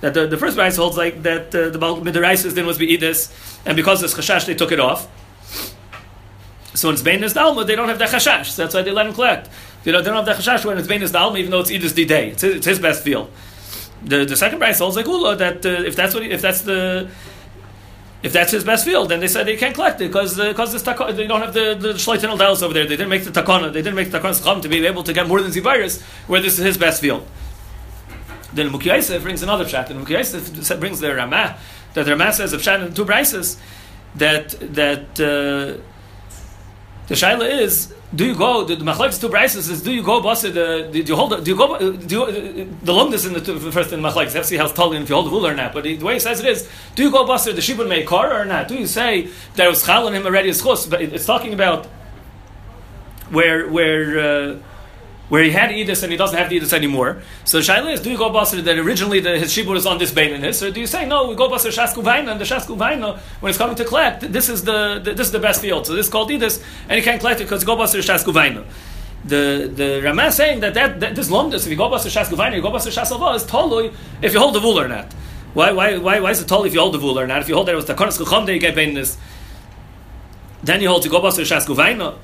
That 0.00 0.14
the, 0.14 0.28
the 0.28 0.36
first 0.36 0.56
rice 0.56 0.76
holds 0.76 0.96
like 0.96 1.22
that 1.24 1.52
uh, 1.54 1.70
the 1.70 1.78
midraises 1.78 2.54
din 2.54 2.66
was 2.66 2.78
be 2.78 2.96
edis, 2.96 3.32
and 3.66 3.74
because 3.76 4.02
it's 4.02 4.14
chashash 4.14 4.46
they 4.46 4.54
took 4.54 4.70
it 4.70 4.78
off. 4.78 5.08
So 6.74 6.88
when 6.88 6.94
it's 6.94 7.02
bainness 7.02 7.34
dalma, 7.34 7.66
they 7.66 7.74
don't 7.74 7.88
have 7.88 7.98
the 7.98 8.04
chashash. 8.04 8.50
So 8.50 8.62
that's 8.62 8.74
why 8.74 8.82
they 8.82 8.92
let 8.92 9.06
him 9.06 9.14
collect. 9.14 9.48
You 9.84 9.90
know, 9.90 10.00
they 10.00 10.10
don't 10.10 10.24
have 10.24 10.26
the 10.26 10.40
chashash 10.40 10.64
when 10.64 10.78
it's 10.78 10.86
bainness 10.86 11.10
dalma, 11.10 11.38
even 11.38 11.50
though 11.50 11.60
it's 11.60 11.72
edis 11.72 11.94
the 11.94 12.04
day. 12.04 12.30
It's 12.30 12.42
his, 12.42 12.56
it's 12.56 12.66
his 12.66 12.78
best 12.78 13.02
field. 13.02 13.32
The 14.04 14.24
the 14.24 14.36
second 14.36 14.58
price 14.58 14.78
holds 14.78 14.96
like 14.96 15.06
Ula 15.06 15.36
that 15.36 15.66
uh, 15.66 15.68
if 15.68 15.96
that's 15.96 16.14
what 16.14 16.22
he, 16.22 16.30
if 16.30 16.40
that's 16.40 16.62
the 16.62 17.08
if 18.22 18.32
that's 18.32 18.50
his 18.50 18.64
best 18.64 18.84
field, 18.84 19.08
then 19.10 19.20
they 19.20 19.28
said 19.28 19.46
they 19.46 19.56
can't 19.56 19.74
collect 19.74 20.00
it 20.00 20.08
because 20.08 20.36
because 20.36 20.72
this 20.72 20.82
tako- 20.82 21.14
they 21.14 21.26
don't 21.26 21.40
have 21.40 21.54
the 21.54 21.74
the 21.74 21.92
shleitin 21.94 22.36
dallas 22.38 22.62
over 22.62 22.74
there. 22.74 22.84
They 22.84 22.96
didn't 22.96 23.10
make 23.10 23.24
the 23.24 23.30
takana. 23.30 23.72
They 23.72 23.82
didn't 23.82 23.96
make 23.96 24.10
the 24.10 24.18
takana 24.18 24.62
to 24.62 24.68
be 24.68 24.86
able 24.86 25.02
to 25.02 25.12
get 25.12 25.26
more 25.26 25.40
than 25.40 25.50
zivirus 25.50 26.02
where 26.26 26.40
this 26.40 26.58
is 26.58 26.64
his 26.64 26.78
best 26.78 27.00
field. 27.00 27.26
Then 28.52 28.70
Mukiyaisa 28.70 29.20
brings 29.22 29.42
another 29.42 29.64
chat, 29.64 29.90
and 29.90 30.04
Mukiyaisa 30.04 30.80
brings 30.80 31.00
the 31.00 31.14
Ramah 31.14 31.58
that 31.94 32.04
the 32.04 32.10
Ramah 32.12 32.32
says 32.32 32.52
of 32.52 32.66
in 32.66 32.94
two 32.94 33.04
brises 33.04 33.56
that 34.14 34.50
that 34.74 35.20
uh, 35.20 35.80
the 37.08 37.14
shaila 37.14 37.48
is 37.48 37.92
do 38.14 38.24
you 38.26 38.34
go 38.34 38.64
the, 38.64 38.76
the 38.76 38.84
machlekes 38.84 39.20
two 39.20 39.28
brises 39.28 39.70
is 39.70 39.82
do 39.82 39.92
you 39.92 40.02
go 40.02 40.20
boss 40.20 40.42
the 40.42 40.88
do 40.92 40.98
you 41.00 41.16
hold 41.16 41.42
do 41.44 41.50
you 41.50 41.56
go 41.56 41.78
do 41.92 42.14
you, 42.14 42.22
uh, 42.24 42.66
the 42.82 42.92
longest 42.92 43.24
in 43.26 43.32
the 43.32 43.40
two, 43.40 43.58
first 43.70 43.92
in 43.92 44.00
machlekes 44.00 44.32
to 44.32 44.44
see 44.44 44.56
how 44.56 44.66
tall 44.66 44.90
told 44.90 44.94
if 44.96 45.08
you 45.08 45.14
hold 45.14 45.26
the 45.26 45.30
rule 45.30 45.46
or 45.46 45.54
not 45.54 45.72
but 45.72 45.84
the 45.84 45.96
way 45.98 46.14
he 46.14 46.20
says 46.20 46.40
it 46.40 46.46
is 46.46 46.68
do 46.94 47.02
you 47.02 47.10
go 47.10 47.26
boss 47.26 47.44
the 47.44 47.52
shibun 47.52 47.88
may 47.88 48.02
car 48.04 48.32
or 48.40 48.44
not? 48.44 48.68
Do 48.68 48.74
you 48.76 48.86
say 48.86 49.20
it 49.20 49.68
was 49.68 49.84
chal 49.84 50.06
on 50.06 50.14
him 50.14 50.24
already 50.26 50.48
as 50.50 50.62
chus 50.62 50.86
but 50.86 51.00
it- 51.02 51.12
it's 51.12 51.26
talking 51.26 51.52
about 51.54 51.86
where 53.30 53.68
where 53.68 54.18
uh, 54.18 54.58
where 55.28 55.42
he 55.42 55.50
had 55.50 55.70
Edis 55.70 56.02
and 56.02 56.10
he 56.10 56.18
doesn't 56.18 56.38
have 56.38 56.48
the 56.48 56.58
Edis 56.58 56.72
anymore. 56.72 57.22
So 57.44 57.60
Shaila 57.60 57.92
is, 57.92 58.00
do 58.00 58.10
you 58.10 58.18
go 58.18 58.30
Basar 58.30 58.62
that 58.64 58.78
originally 58.78 59.20
the, 59.20 59.38
his 59.38 59.52
Shibur 59.52 59.76
is 59.76 59.86
on 59.86 59.98
this 59.98 60.10
Bain 60.10 60.32
in 60.32 60.42
his, 60.42 60.62
or 60.62 60.70
do 60.70 60.80
you 60.80 60.86
say, 60.86 61.06
no, 61.06 61.28
we 61.28 61.34
go 61.34 61.48
Basar 61.48 61.70
Shasku 61.70 62.02
Vaina, 62.02 62.32
and 62.32 62.40
the 62.40 62.44
Shasku 62.44 62.76
Vaina, 62.76 63.18
when 63.40 63.50
it's 63.50 63.58
coming 63.58 63.76
to 63.76 63.84
collect, 63.84 64.32
this 64.32 64.48
is 64.48 64.64
the, 64.64 65.00
the 65.02 65.12
this 65.12 65.26
is 65.26 65.32
the 65.32 65.38
best 65.38 65.60
field. 65.60 65.86
So 65.86 65.94
this 65.94 66.06
is 66.06 66.12
called 66.12 66.30
Edis, 66.30 66.62
and 66.88 66.96
you 66.96 67.02
can't 67.02 67.20
collect 67.20 67.40
it 67.40 67.44
because 67.44 67.64
go 67.64 67.76
Basar 67.76 67.98
Shasku 67.98 68.32
Vaina. 68.32 68.64
The 69.24 69.70
the 69.74 70.00
Ramah 70.02 70.26
is 70.26 70.36
saying 70.36 70.60
that, 70.60 70.74
that, 70.74 71.00
that 71.00 71.14
this 71.14 71.28
Lomdus, 71.28 71.66
if 71.66 71.68
you 71.68 71.76
go 71.76 71.90
Basar 71.90 72.08
Shasku 72.08 72.36
Vaina, 72.36 72.56
you 72.56 72.62
go 72.62 72.70
Basar 72.70 72.90
Shasalva, 72.90 73.34
is 73.34 73.44
totally 73.44 73.92
if 74.22 74.32
you 74.32 74.38
hold 74.38 74.54
the 74.54 74.60
Vul 74.60 74.80
or 74.80 74.88
not. 74.88 75.12
Why, 75.54 75.72
why, 75.72 75.98
why, 75.98 76.20
why 76.20 76.30
is 76.30 76.40
it 76.40 76.48
totally 76.48 76.68
if 76.68 76.74
you 76.74 76.80
hold 76.80 76.94
the 76.94 76.98
Vul 76.98 77.18
or 77.18 77.26
not? 77.26 77.42
If 77.42 77.48
you 77.48 77.54
hold 77.54 77.66
that 77.66 77.72
it 77.72 77.76
was 77.76 77.86
the 77.86 77.94
Konas 77.94 78.18
Kucham, 78.18 78.52
you 78.52 78.60
get 78.60 78.74
Bain 78.74 78.90
in 78.90 78.94
this. 78.94 79.18
Then 80.62 80.80
you 80.80 80.88
hold 80.88 81.02
to 81.02 81.08
go 81.08 81.20
Basar 81.20 81.42
Shasku 81.42 81.74
Vaina. 81.74 82.16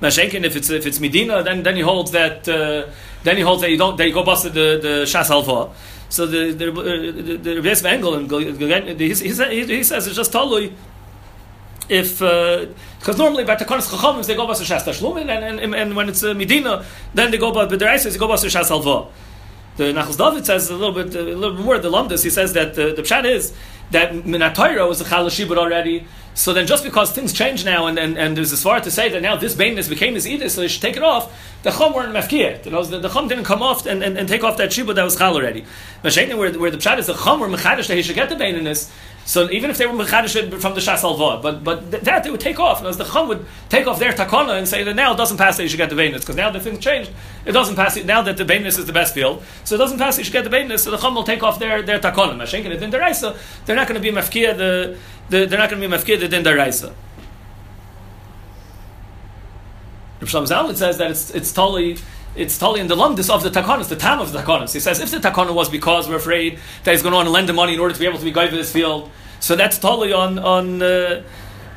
Mashenkin, 0.00 0.44
if 0.44 0.56
it's 0.56 0.68
if 0.70 0.86
it's 0.86 1.00
Medina, 1.00 1.42
then 1.42 1.62
then 1.62 1.76
he 1.76 1.82
holds 1.82 2.10
that 2.10 2.48
uh, 2.48 2.86
then 3.22 3.36
he 3.36 3.42
holds 3.42 3.62
that 3.62 3.70
you 3.70 3.78
don't 3.78 3.96
that 3.96 4.06
you 4.06 4.12
go 4.12 4.24
bust 4.24 4.44
the 4.44 4.50
the 4.50 5.04
Shas 5.06 5.30
Alva. 5.30 5.72
So 6.08 6.26
the 6.26 6.52
the 6.52 6.70
the, 6.70 7.60
the 7.60 7.70
of 7.70 7.86
Engel 7.86 8.14
and 8.14 8.30
he, 9.00 9.08
he, 9.08 9.14
he, 9.14 9.82
says 9.82 10.06
it's 10.06 10.16
just 10.16 10.32
totally 10.32 10.72
if 11.88 12.18
because 12.18 13.18
normally 13.18 13.44
by 13.44 13.56
Takonis 13.56 13.90
Chacham 13.90 14.22
they 14.22 14.36
go 14.36 14.46
bust 14.46 14.60
the 14.60 14.74
Shas 14.74 14.82
Tashlumin 14.82 15.28
and, 15.28 15.60
and 15.60 15.74
and 15.74 15.96
when 15.96 16.08
it's 16.08 16.22
uh, 16.22 16.34
Medina 16.34 16.84
then 17.14 17.30
they 17.30 17.38
go 17.38 17.50
but 17.52 17.70
the 17.70 17.78
Reis 17.78 18.04
they 18.04 18.16
go 18.18 18.28
bust 18.28 18.42
the 18.42 18.48
Shas 18.48 18.70
Alva. 18.70 19.10
The 19.76 19.84
Nachos 19.92 20.16
David 20.16 20.46
says 20.46 20.70
a 20.70 20.74
little 20.74 20.94
bit, 20.94 21.14
a 21.14 21.22
little 21.22 21.54
bit 21.54 21.64
more. 21.64 21.78
The 21.78 21.90
Lumdus 21.90 22.22
he 22.24 22.30
says 22.30 22.54
that 22.54 22.74
the, 22.74 22.94
the 22.94 23.02
pshat 23.02 23.26
is 23.26 23.52
that 23.90 24.12
Minatayra 24.12 24.88
was 24.88 25.00
a 25.00 25.04
Chalashibut 25.04 25.58
already. 25.58 26.06
So 26.36 26.52
then, 26.52 26.66
just 26.66 26.84
because 26.84 27.12
things 27.12 27.32
change 27.32 27.64
now, 27.64 27.86
and, 27.86 27.98
and, 27.98 28.18
and 28.18 28.36
there's 28.36 28.52
a 28.52 28.56
svara 28.56 28.82
to 28.82 28.90
say 28.90 29.08
that 29.08 29.22
now 29.22 29.36
this 29.36 29.54
bainness 29.54 29.88
became 29.88 30.14
his 30.14 30.26
edis, 30.26 30.50
so 30.50 30.60
they 30.60 30.68
should 30.68 30.82
take 30.82 30.98
it 30.98 31.02
off. 31.02 31.34
The 31.62 31.70
chum 31.70 31.94
weren't 31.94 32.12
mafkir. 32.12 32.62
You 32.62 32.72
know, 32.72 32.84
the, 32.84 32.98
the 32.98 33.08
chum 33.08 33.26
didn't 33.26 33.44
come 33.44 33.62
off 33.62 33.86
and, 33.86 34.02
and, 34.02 34.18
and 34.18 34.28
take 34.28 34.44
off 34.44 34.58
that 34.58 34.68
shibud 34.68 34.96
that 34.96 35.02
was 35.02 35.16
chal 35.16 35.34
already. 35.34 35.64
Mashayna, 36.04 36.36
where, 36.36 36.52
where 36.58 36.70
the 36.70 36.76
pshat 36.76 36.98
is 36.98 37.06
the 37.06 37.14
chum 37.14 37.40
were 37.40 37.48
mechadish 37.48 37.88
that 37.88 37.96
he 37.96 38.02
should 38.02 38.16
get 38.16 38.28
the 38.28 38.36
bainness. 38.36 38.92
So 39.26 39.50
even 39.50 39.70
if 39.70 39.76
they 39.76 39.86
were 39.86 39.92
mechadish 39.92 40.60
from 40.60 40.74
the 40.74 40.80
shas 40.80 41.02
alva, 41.02 41.42
but 41.42 41.64
but 41.64 41.90
th- 41.90 42.04
that 42.04 42.22
they 42.22 42.30
would 42.30 42.40
take 42.40 42.60
off, 42.60 42.78
and 42.78 42.86
as 42.86 42.96
the 42.96 43.04
chum 43.04 43.26
would 43.26 43.44
take 43.68 43.88
off 43.88 43.98
their 43.98 44.12
takana 44.12 44.56
and 44.56 44.68
say 44.68 44.84
that 44.84 44.94
now 44.94 45.14
it 45.14 45.16
doesn't 45.16 45.36
pass 45.36 45.56
that 45.56 45.64
you 45.64 45.68
should 45.68 45.78
get 45.78 45.90
the 45.90 45.96
bainness 45.96 46.20
because 46.20 46.36
now 46.36 46.48
the 46.48 46.60
things 46.60 46.78
changed. 46.78 47.10
It 47.44 47.50
doesn't 47.50 47.74
pass 47.74 47.96
now 48.04 48.22
that 48.22 48.36
the 48.36 48.44
bainness 48.44 48.78
is 48.78 48.86
the 48.86 48.92
best 48.92 49.14
field, 49.14 49.42
so 49.64 49.74
it 49.74 49.78
doesn't 49.78 49.98
pass 49.98 50.14
that 50.14 50.20
you 50.20 50.24
should 50.26 50.32
get 50.32 50.44
the 50.44 50.50
bainness. 50.50 50.84
So 50.84 50.92
the 50.92 50.96
chum 50.96 51.16
will 51.16 51.24
take 51.24 51.42
off 51.42 51.58
their 51.58 51.82
their 51.82 51.98
takana. 51.98 52.36
Mashenkin 52.36 52.66
it 52.66 52.80
in 52.80 52.90
the 52.90 53.00
raisa, 53.00 53.36
they're 53.64 53.74
not 53.74 53.88
going 53.88 54.00
to 54.00 54.12
be 54.12 54.16
mafkir 54.16 54.56
the, 54.56 54.96
the 55.28 55.46
they're 55.46 55.58
not 55.58 55.70
going 55.70 55.82
to 55.82 55.88
be 55.88 55.92
mafkir 55.92 56.20
the 56.20 56.28
din 56.28 56.44
the 56.44 56.54
raisa. 56.54 56.94
Rav 60.20 60.30
Shlomo 60.30 60.76
says 60.76 60.98
that 60.98 61.10
it's 61.10 61.30
it's 61.32 61.52
totally 61.52 61.98
it's 62.36 62.58
totally 62.58 62.80
in 62.80 62.88
the 62.88 62.96
lumdus 62.96 63.30
of 63.30 63.42
the 63.42 63.50
takanas, 63.50 63.88
the 63.88 63.96
time 63.96 64.20
of 64.20 64.32
the 64.32 64.38
takanas. 64.40 64.72
He 64.72 64.80
says 64.80 65.00
if 65.00 65.10
the 65.10 65.18
takana 65.18 65.54
was 65.54 65.68
because 65.68 66.08
we're 66.08 66.16
afraid 66.16 66.58
that 66.84 66.92
he's 66.92 67.02
going 67.02 67.12
to 67.12 67.16
want 67.16 67.26
to 67.26 67.32
lend 67.32 67.48
the 67.48 67.52
money 67.52 67.74
in 67.74 67.80
order 67.80 67.94
to 67.94 68.00
be 68.00 68.06
able 68.06 68.18
to 68.18 68.24
be 68.24 68.30
guy 68.30 68.48
for 68.48 68.56
this 68.56 68.72
field, 68.72 69.10
so 69.40 69.56
that's 69.56 69.78
totally 69.78 70.12
on 70.12 70.38
on 70.38 70.82
uh, 70.82 71.22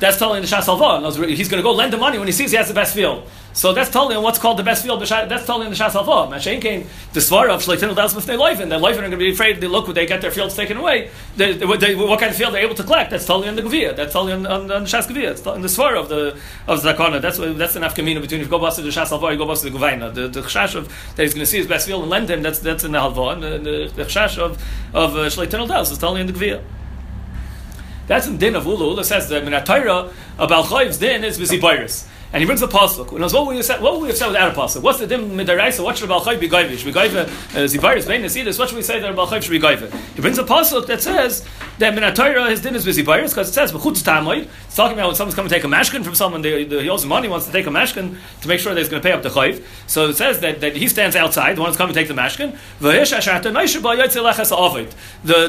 that's 0.00 0.18
totally 0.18 0.38
in 0.38 0.44
the 0.44 0.48
shas 0.48 0.66
alva. 0.66 1.06
In 1.22 1.28
He's 1.28 1.48
going 1.48 1.62
to 1.62 1.62
go 1.62 1.72
lend 1.72 1.92
the 1.92 1.98
money 1.98 2.18
when 2.18 2.26
he 2.26 2.32
sees 2.32 2.50
he 2.50 2.56
has 2.56 2.68
the 2.68 2.74
best 2.74 2.94
field. 2.94 3.28
So 3.52 3.72
that's 3.72 3.90
totally 3.90 4.14
on 4.14 4.22
what's 4.22 4.38
called 4.38 4.58
the 4.58 4.62
best 4.62 4.82
field. 4.82 5.00
That's 5.02 5.46
totally 5.46 5.66
in 5.66 5.72
the 5.72 5.76
shas 5.76 5.94
alva. 5.94 6.34
Mashen 6.34 6.60
came 6.60 6.86
the 7.12 7.20
svara 7.20 7.50
of 7.50 7.62
shleitin 7.62 7.94
das 7.94 8.14
b'fnei 8.14 8.38
loifen. 8.38 8.68
The 8.70 8.78
loifen 8.78 8.98
are 8.98 9.08
going 9.08 9.10
to 9.10 9.16
be 9.18 9.32
afraid. 9.32 9.60
They 9.60 9.66
look 9.66 9.92
they 9.94 10.06
get 10.06 10.22
their 10.22 10.30
fields 10.30 10.56
taken 10.56 10.78
away. 10.78 11.10
They, 11.36 11.52
they, 11.52 11.94
what 11.94 12.18
kind 12.18 12.30
of 12.30 12.36
field 12.36 12.54
they're 12.54 12.64
able 12.64 12.76
to 12.76 12.84
collect? 12.84 13.10
That's 13.10 13.26
totally 13.26 13.48
in 13.48 13.56
the 13.56 13.62
gavia. 13.62 13.94
That's 13.94 14.12
totally 14.12 14.32
on, 14.32 14.46
on, 14.46 14.70
on 14.70 14.84
the 14.84 14.88
shas 14.88 15.06
gavia. 15.06 15.32
It's 15.32 15.44
in 15.44 15.60
the 15.60 15.68
svara 15.68 16.00
of 16.00 16.08
the 16.08 16.38
of 16.66 16.82
the 16.82 16.92
zakana. 16.92 17.20
That's 17.20 17.38
that's 17.38 17.74
the 17.74 17.80
nafkamina 17.80 18.22
between 18.22 18.40
if 18.40 18.46
you 18.46 18.50
go 18.50 18.58
bust 18.58 18.76
to 18.76 18.82
the 18.82 18.88
shas 18.88 19.12
alva, 19.12 19.32
you 19.32 19.38
go 19.38 19.46
bust 19.46 19.64
to 19.64 19.70
the 19.70 19.78
gavaina. 19.78 20.14
The 20.14 20.28
the 20.28 20.40
chash 20.42 20.74
of 20.74 20.88
that 21.16 21.22
he's 21.22 21.34
going 21.34 21.44
to 21.44 21.50
see 21.50 21.58
his 21.58 21.66
best 21.66 21.86
field 21.86 22.02
and 22.02 22.10
lend 22.10 22.30
him. 22.30 22.42
That's 22.42 22.60
that's 22.60 22.84
in 22.84 22.92
the 22.92 22.98
halva. 22.98 23.40
The, 23.40 23.58
the, 23.58 23.92
the 23.94 24.04
chash 24.04 24.38
of 24.38 24.52
of 24.94 25.14
uh, 25.16 25.26
shleitin 25.26 25.68
das 25.68 25.90
is 25.90 25.98
totally 25.98 26.22
in 26.22 26.26
the 26.26 26.32
gavia. 26.32 26.62
That's 28.10 28.26
in 28.26 28.38
din 28.38 28.56
of 28.56 28.66
Ula. 28.66 28.86
Ula 28.86 29.04
says 29.04 29.28
that 29.28 29.44
Minatayra 29.44 30.12
about 30.36 30.64
Chayv's 30.64 30.98
din 30.98 31.22
is 31.22 31.38
Vizibiris. 31.38 32.08
And 32.32 32.40
he 32.40 32.46
brings 32.46 32.62
a 32.62 32.68
pasuk. 32.68 33.10
And 33.10 33.20
what 33.20 33.46
would 33.46 33.56
we 33.56 33.62
said? 33.62 33.82
What 33.82 33.94
would 33.94 34.02
we 34.02 34.08
have 34.08 34.16
said 34.16 34.28
without 34.28 34.52
a 34.52 34.54
pasuk? 34.54 34.82
What's 34.82 35.00
the 35.00 35.06
din 35.06 35.30
midaraisa? 35.30 35.82
What 35.82 35.98
should 35.98 36.08
a 36.08 36.12
balchayv 36.12 36.38
be 36.38 36.48
gaivish? 36.48 36.84
Be 36.84 36.92
gaiva 36.92 37.26
uh, 37.26 37.66
zivaris 37.66 38.06
bein 38.06 38.22
nesidus. 38.22 38.56
What 38.56 38.68
should 38.68 38.76
we 38.76 38.82
say 38.82 39.00
that 39.00 39.10
a 39.10 39.14
balchayv 39.14 39.42
should 39.42 39.50
be 39.50 39.58
gaiva? 39.58 39.92
He 40.14 40.20
brings 40.20 40.38
a 40.38 40.44
pasuk 40.44 40.86
that 40.86 41.02
says 41.02 41.44
that 41.78 41.92
minatayra 41.92 42.48
his 42.48 42.60
din 42.60 42.76
is 42.76 42.86
vizibiris 42.86 43.30
because 43.30 43.48
it 43.48 43.52
says 43.52 43.72
b'chutz 43.72 44.04
tamoid. 44.04 44.48
It's 44.64 44.76
talking 44.76 44.96
about 44.96 45.08
when 45.08 45.16
someone's 45.16 45.34
coming 45.34 45.48
to 45.48 45.54
take 45.56 45.64
a 45.64 45.66
mashkin 45.66 46.04
from 46.04 46.14
someone. 46.14 46.42
They, 46.42 46.62
they, 46.62 46.84
he 46.84 46.88
owes 46.88 47.04
money, 47.04 47.26
wants 47.26 47.46
to 47.46 47.52
take 47.52 47.66
a 47.66 47.70
mashkin 47.70 48.16
to 48.42 48.48
make 48.48 48.60
sure 48.60 48.74
that 48.74 48.80
he's 48.80 48.88
going 48.88 49.02
to 49.02 49.08
pay 49.08 49.12
up 49.12 49.22
the 49.24 49.28
chayv. 49.28 49.64
So 49.88 50.08
it 50.08 50.14
says 50.14 50.38
that, 50.38 50.60
that 50.60 50.76
he 50.76 50.86
stands 50.86 51.16
outside. 51.16 51.56
The 51.56 51.62
one 51.62 51.70
who's 51.70 51.76
coming 51.76 51.94
to 51.94 51.98
take 51.98 52.06
the 52.06 52.14
mashkin. 52.14 52.56
The 52.78 52.90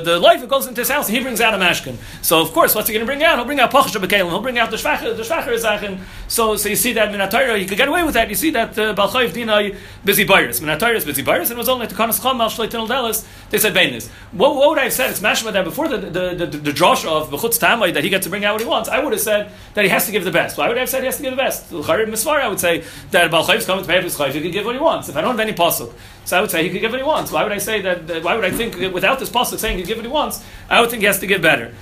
the 0.03 0.19
life 0.19 0.41
that 0.41 0.49
goes 0.49 0.65
into 0.65 0.81
his 0.81 0.89
house, 0.89 1.07
he 1.07 1.19
brings 1.19 1.41
out 1.41 1.53
a 1.53 1.57
mashkin. 1.57 1.97
So 2.23 2.41
of 2.41 2.51
course, 2.53 2.73
what's 2.73 2.87
he 2.87 2.93
going 2.93 3.05
to 3.05 3.05
bring 3.05 3.23
out? 3.23 3.35
He'll 3.35 3.45
bring 3.45 3.59
out 3.59 3.69
pachas 3.69 3.95
b'kelim. 4.01 4.29
He'll 4.29 4.41
bring 4.41 4.57
out 4.57 4.71
the 4.71 4.77
shvacher 4.77 5.15
the 5.15 5.21
shvacher. 5.21 5.99
So 6.27 6.55
so 6.55 6.70
you 6.71 6.75
see 6.75 6.93
that 6.93 7.13
Minatayra, 7.13 7.59
you 7.61 7.67
could 7.67 7.77
get 7.77 7.87
away 7.87 8.03
with 8.03 8.15
that. 8.15 8.29
You 8.29 8.35
see 8.35 8.49
that 8.51 8.77
uh, 8.79 8.95
Balchayv 8.95 9.33
Dina 9.33 9.71
busy 10.03 10.23
buyers. 10.23 10.59
Minatayra 10.59 10.95
is 10.95 11.05
busy 11.05 11.21
buyers, 11.21 11.49
and 11.51 11.57
it 11.57 11.61
was 11.61 11.69
only 11.69 11.85
to 11.85 11.93
Kanas 11.93 12.21
Cham 12.21 12.41
Al 12.41 12.49
Shleitin 12.49 12.87
Delis. 12.87 13.25
They 13.51 13.59
said 13.59 13.73
Bainis. 13.75 14.09
What, 14.31 14.55
what 14.55 14.69
would 14.69 14.79
I 14.79 14.85
have 14.85 14.93
said? 14.93 15.11
It's 15.11 15.19
mashma 15.19 15.53
that 15.53 15.63
before 15.63 15.87
the 15.87 15.97
the 15.97 16.33
the, 16.33 16.45
the, 16.47 16.57
the 16.57 16.71
drosh 16.71 17.05
of 17.05 17.29
Bechutz 17.29 17.59
Tamay 17.59 17.93
that 17.93 18.03
he 18.03 18.09
gets 18.09 18.23
to 18.25 18.29
bring 18.29 18.45
out 18.45 18.53
what 18.53 18.61
he 18.61 18.67
wants. 18.67 18.89
I 18.89 19.03
would 19.03 19.13
have 19.13 19.21
said 19.21 19.51
that 19.75 19.83
he 19.83 19.89
has 19.89 20.05
to 20.07 20.11
give 20.11 20.23
the 20.23 20.31
best. 20.31 20.57
Why 20.57 20.67
would 20.67 20.77
I 20.77 20.81
have 20.81 20.89
said 20.89 21.01
he 21.01 21.05
has 21.05 21.17
to 21.17 21.23
give 21.23 21.31
the 21.31 21.37
best? 21.37 21.69
Charim 21.69 22.07
Misvar, 22.07 22.41
I 22.41 22.47
would 22.47 22.59
say 22.59 22.83
that 23.11 23.29
Balchayv 23.29 23.57
is 23.57 23.65
coming 23.65 23.83
to 23.83 23.87
pay 23.87 23.97
for 23.97 24.03
his 24.03 24.17
chayv. 24.17 24.31
He 24.31 24.41
can 24.41 24.51
give 24.51 24.65
what 24.65 24.75
he 24.75 24.81
wants. 24.81 25.09
If 25.09 25.15
I 25.17 25.21
don't 25.21 25.31
have 25.31 25.39
any 25.39 25.53
pasuk, 25.53 25.93
so 26.25 26.37
I 26.37 26.41
would 26.41 26.51
say 26.51 26.63
he 26.63 26.69
could 26.69 26.81
give 26.81 26.91
what 26.91 26.99
he 26.99 27.05
wants. 27.05 27.31
Why 27.31 27.43
would 27.43 27.51
I 27.51 27.57
say 27.57 27.81
that? 27.81 28.07
that 28.07 28.23
why 28.23 28.35
would 28.35 28.45
I 28.45 28.51
think 28.51 28.93
without 28.93 29.19
this 29.19 29.29
pasuk 29.29 29.59
saying 29.59 29.77
he 29.77 29.83
can 29.83 29.89
give 29.89 29.97
what 29.97 30.05
he 30.05 30.11
wants? 30.11 30.43
I 30.69 30.79
would 30.79 30.89
think 30.89 31.01
he 31.01 31.07
has 31.07 31.19
to 31.19 31.27
give 31.27 31.41
better. 31.41 31.73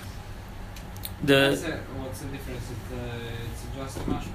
The 1.23 1.49
What's 1.49 1.62
the, 1.62 1.71
what's 1.71 2.19
the 2.21 2.28
difference? 2.28 2.71
It, 2.71 2.78
uh, 2.95 2.97
it's 3.52 3.63
just 3.75 3.97
a 3.97 4.02
mashkin. 4.02 4.32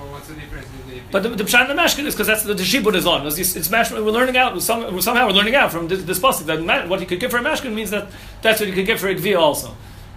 Or 0.00 0.13
what's 0.24 0.34
the 0.34 0.40
difference? 0.40 0.66
If 0.66 0.86
they- 0.88 1.02
But 1.10 1.22
the, 1.22 1.28
the 1.30 1.44
pshat 1.44 1.68
in 1.70 1.76
the 1.76 1.82
mashkin 1.82 2.04
is 2.06 2.14
because 2.14 2.26
that's 2.26 2.42
the, 2.42 2.54
the 2.54 2.62
shibud 2.62 2.94
is 2.94 3.06
on. 3.06 3.26
It's, 3.26 3.38
it's 3.56 3.70
mash, 3.70 3.90
we're 3.90 4.00
learning 4.00 4.36
out. 4.36 4.60
Some, 4.62 5.00
somehow 5.00 5.26
we're 5.26 5.32
learning 5.34 5.54
out 5.54 5.72
from 5.72 5.88
this, 5.88 6.02
this 6.02 6.18
pasuk 6.18 6.46
that 6.46 6.88
what 6.88 7.00
he 7.00 7.06
could 7.06 7.20
give 7.20 7.30
for 7.30 7.38
a 7.38 7.42
mashkin 7.42 7.74
means 7.74 7.90
that 7.90 8.08
that's 8.42 8.60
what 8.60 8.68
you 8.68 8.74
could 8.74 8.86
give 8.86 9.00
for 9.00 9.08
a 9.08 9.14
gvia 9.14 9.38
also. 9.38 9.74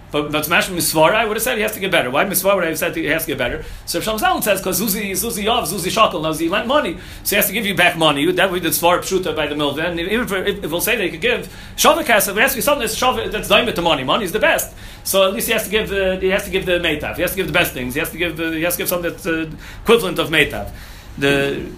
But 0.10 0.32
but 0.32 0.46
mashkin 0.46 0.76
misvara, 0.76 1.16
I 1.16 1.26
would 1.26 1.36
have 1.36 1.44
said 1.44 1.56
he 1.56 1.62
has 1.64 1.74
to 1.74 1.80
get 1.80 1.92
better. 1.92 2.10
Why 2.10 2.24
misvara 2.24 2.56
would 2.56 2.64
I 2.64 2.68
have 2.68 2.78
said 2.78 2.96
he 2.96 3.06
has 3.06 3.24
to 3.26 3.32
get 3.32 3.38
better? 3.38 3.66
So 3.86 4.00
Shalom 4.00 4.20
Zalman 4.20 4.44
says 4.44 4.60
because 4.60 4.80
Zuzi 4.80 5.12
Zuzi 5.12 5.44
Yav 5.44 5.64
Zuzi 5.64 5.92
Shakel 5.92 6.22
knows 6.22 6.40
he 6.40 6.48
lent 6.48 6.66
money, 6.68 6.98
so 7.24 7.32
he 7.32 7.36
has 7.36 7.48
to 7.48 7.54
give 7.54 7.66
you 7.66 7.76
back 7.76 7.98
money. 7.98 8.32
That 8.32 8.50
would 8.50 8.64
be 8.64 8.70
the 8.70 8.74
svar 8.74 9.00
pshuta 9.00 9.36
by 9.36 9.48
the 9.48 9.56
mill. 9.56 9.78
And 9.80 10.00
even 10.00 10.48
if, 10.48 10.72
we'll 10.72 10.80
say 10.80 10.96
that 10.96 11.04
he 11.04 11.12
could 11.12 11.22
give 11.22 11.54
shavak 11.76 12.02
it 12.02 12.08
has 12.08 12.26
to 12.26 12.34
be 12.34 12.62
something 12.62 12.88
that's 12.88 12.98
shav 12.98 13.32
that's 13.32 13.50
daimit 13.50 13.76
the 13.76 13.82
money. 13.82 14.06
Money 14.06 14.24
is 14.24 14.32
the 14.32 14.40
best. 14.40 14.74
So 15.04 15.28
at 15.28 15.34
least 15.34 15.48
he 15.48 15.54
has 15.54 15.66
to 15.66 15.70
give 15.70 15.92
uh, 15.92 16.20
he 16.20 16.30
has 16.30 16.46
to 16.46 16.52
give 16.52 16.66
the 16.66 16.80
meitav. 16.80 17.16
He 17.16 17.22
has 17.24 17.32
to 17.32 17.38
give 17.38 17.48
the 17.48 17.54
best 17.54 17.74
things. 17.74 17.94
He 17.94 18.00
has 18.00 18.12
to 18.12 18.18
give 18.18 18.38
the, 18.38 18.52
he 18.52 18.64
has 18.64 18.76
to 18.76 18.80
give 18.80 18.90
something 18.90 19.12
that's 19.12 19.28
uh, 19.28 19.50
equivalent 19.84 20.20
of 20.20 20.30
meitav. 20.30 20.72
The 21.18 21.70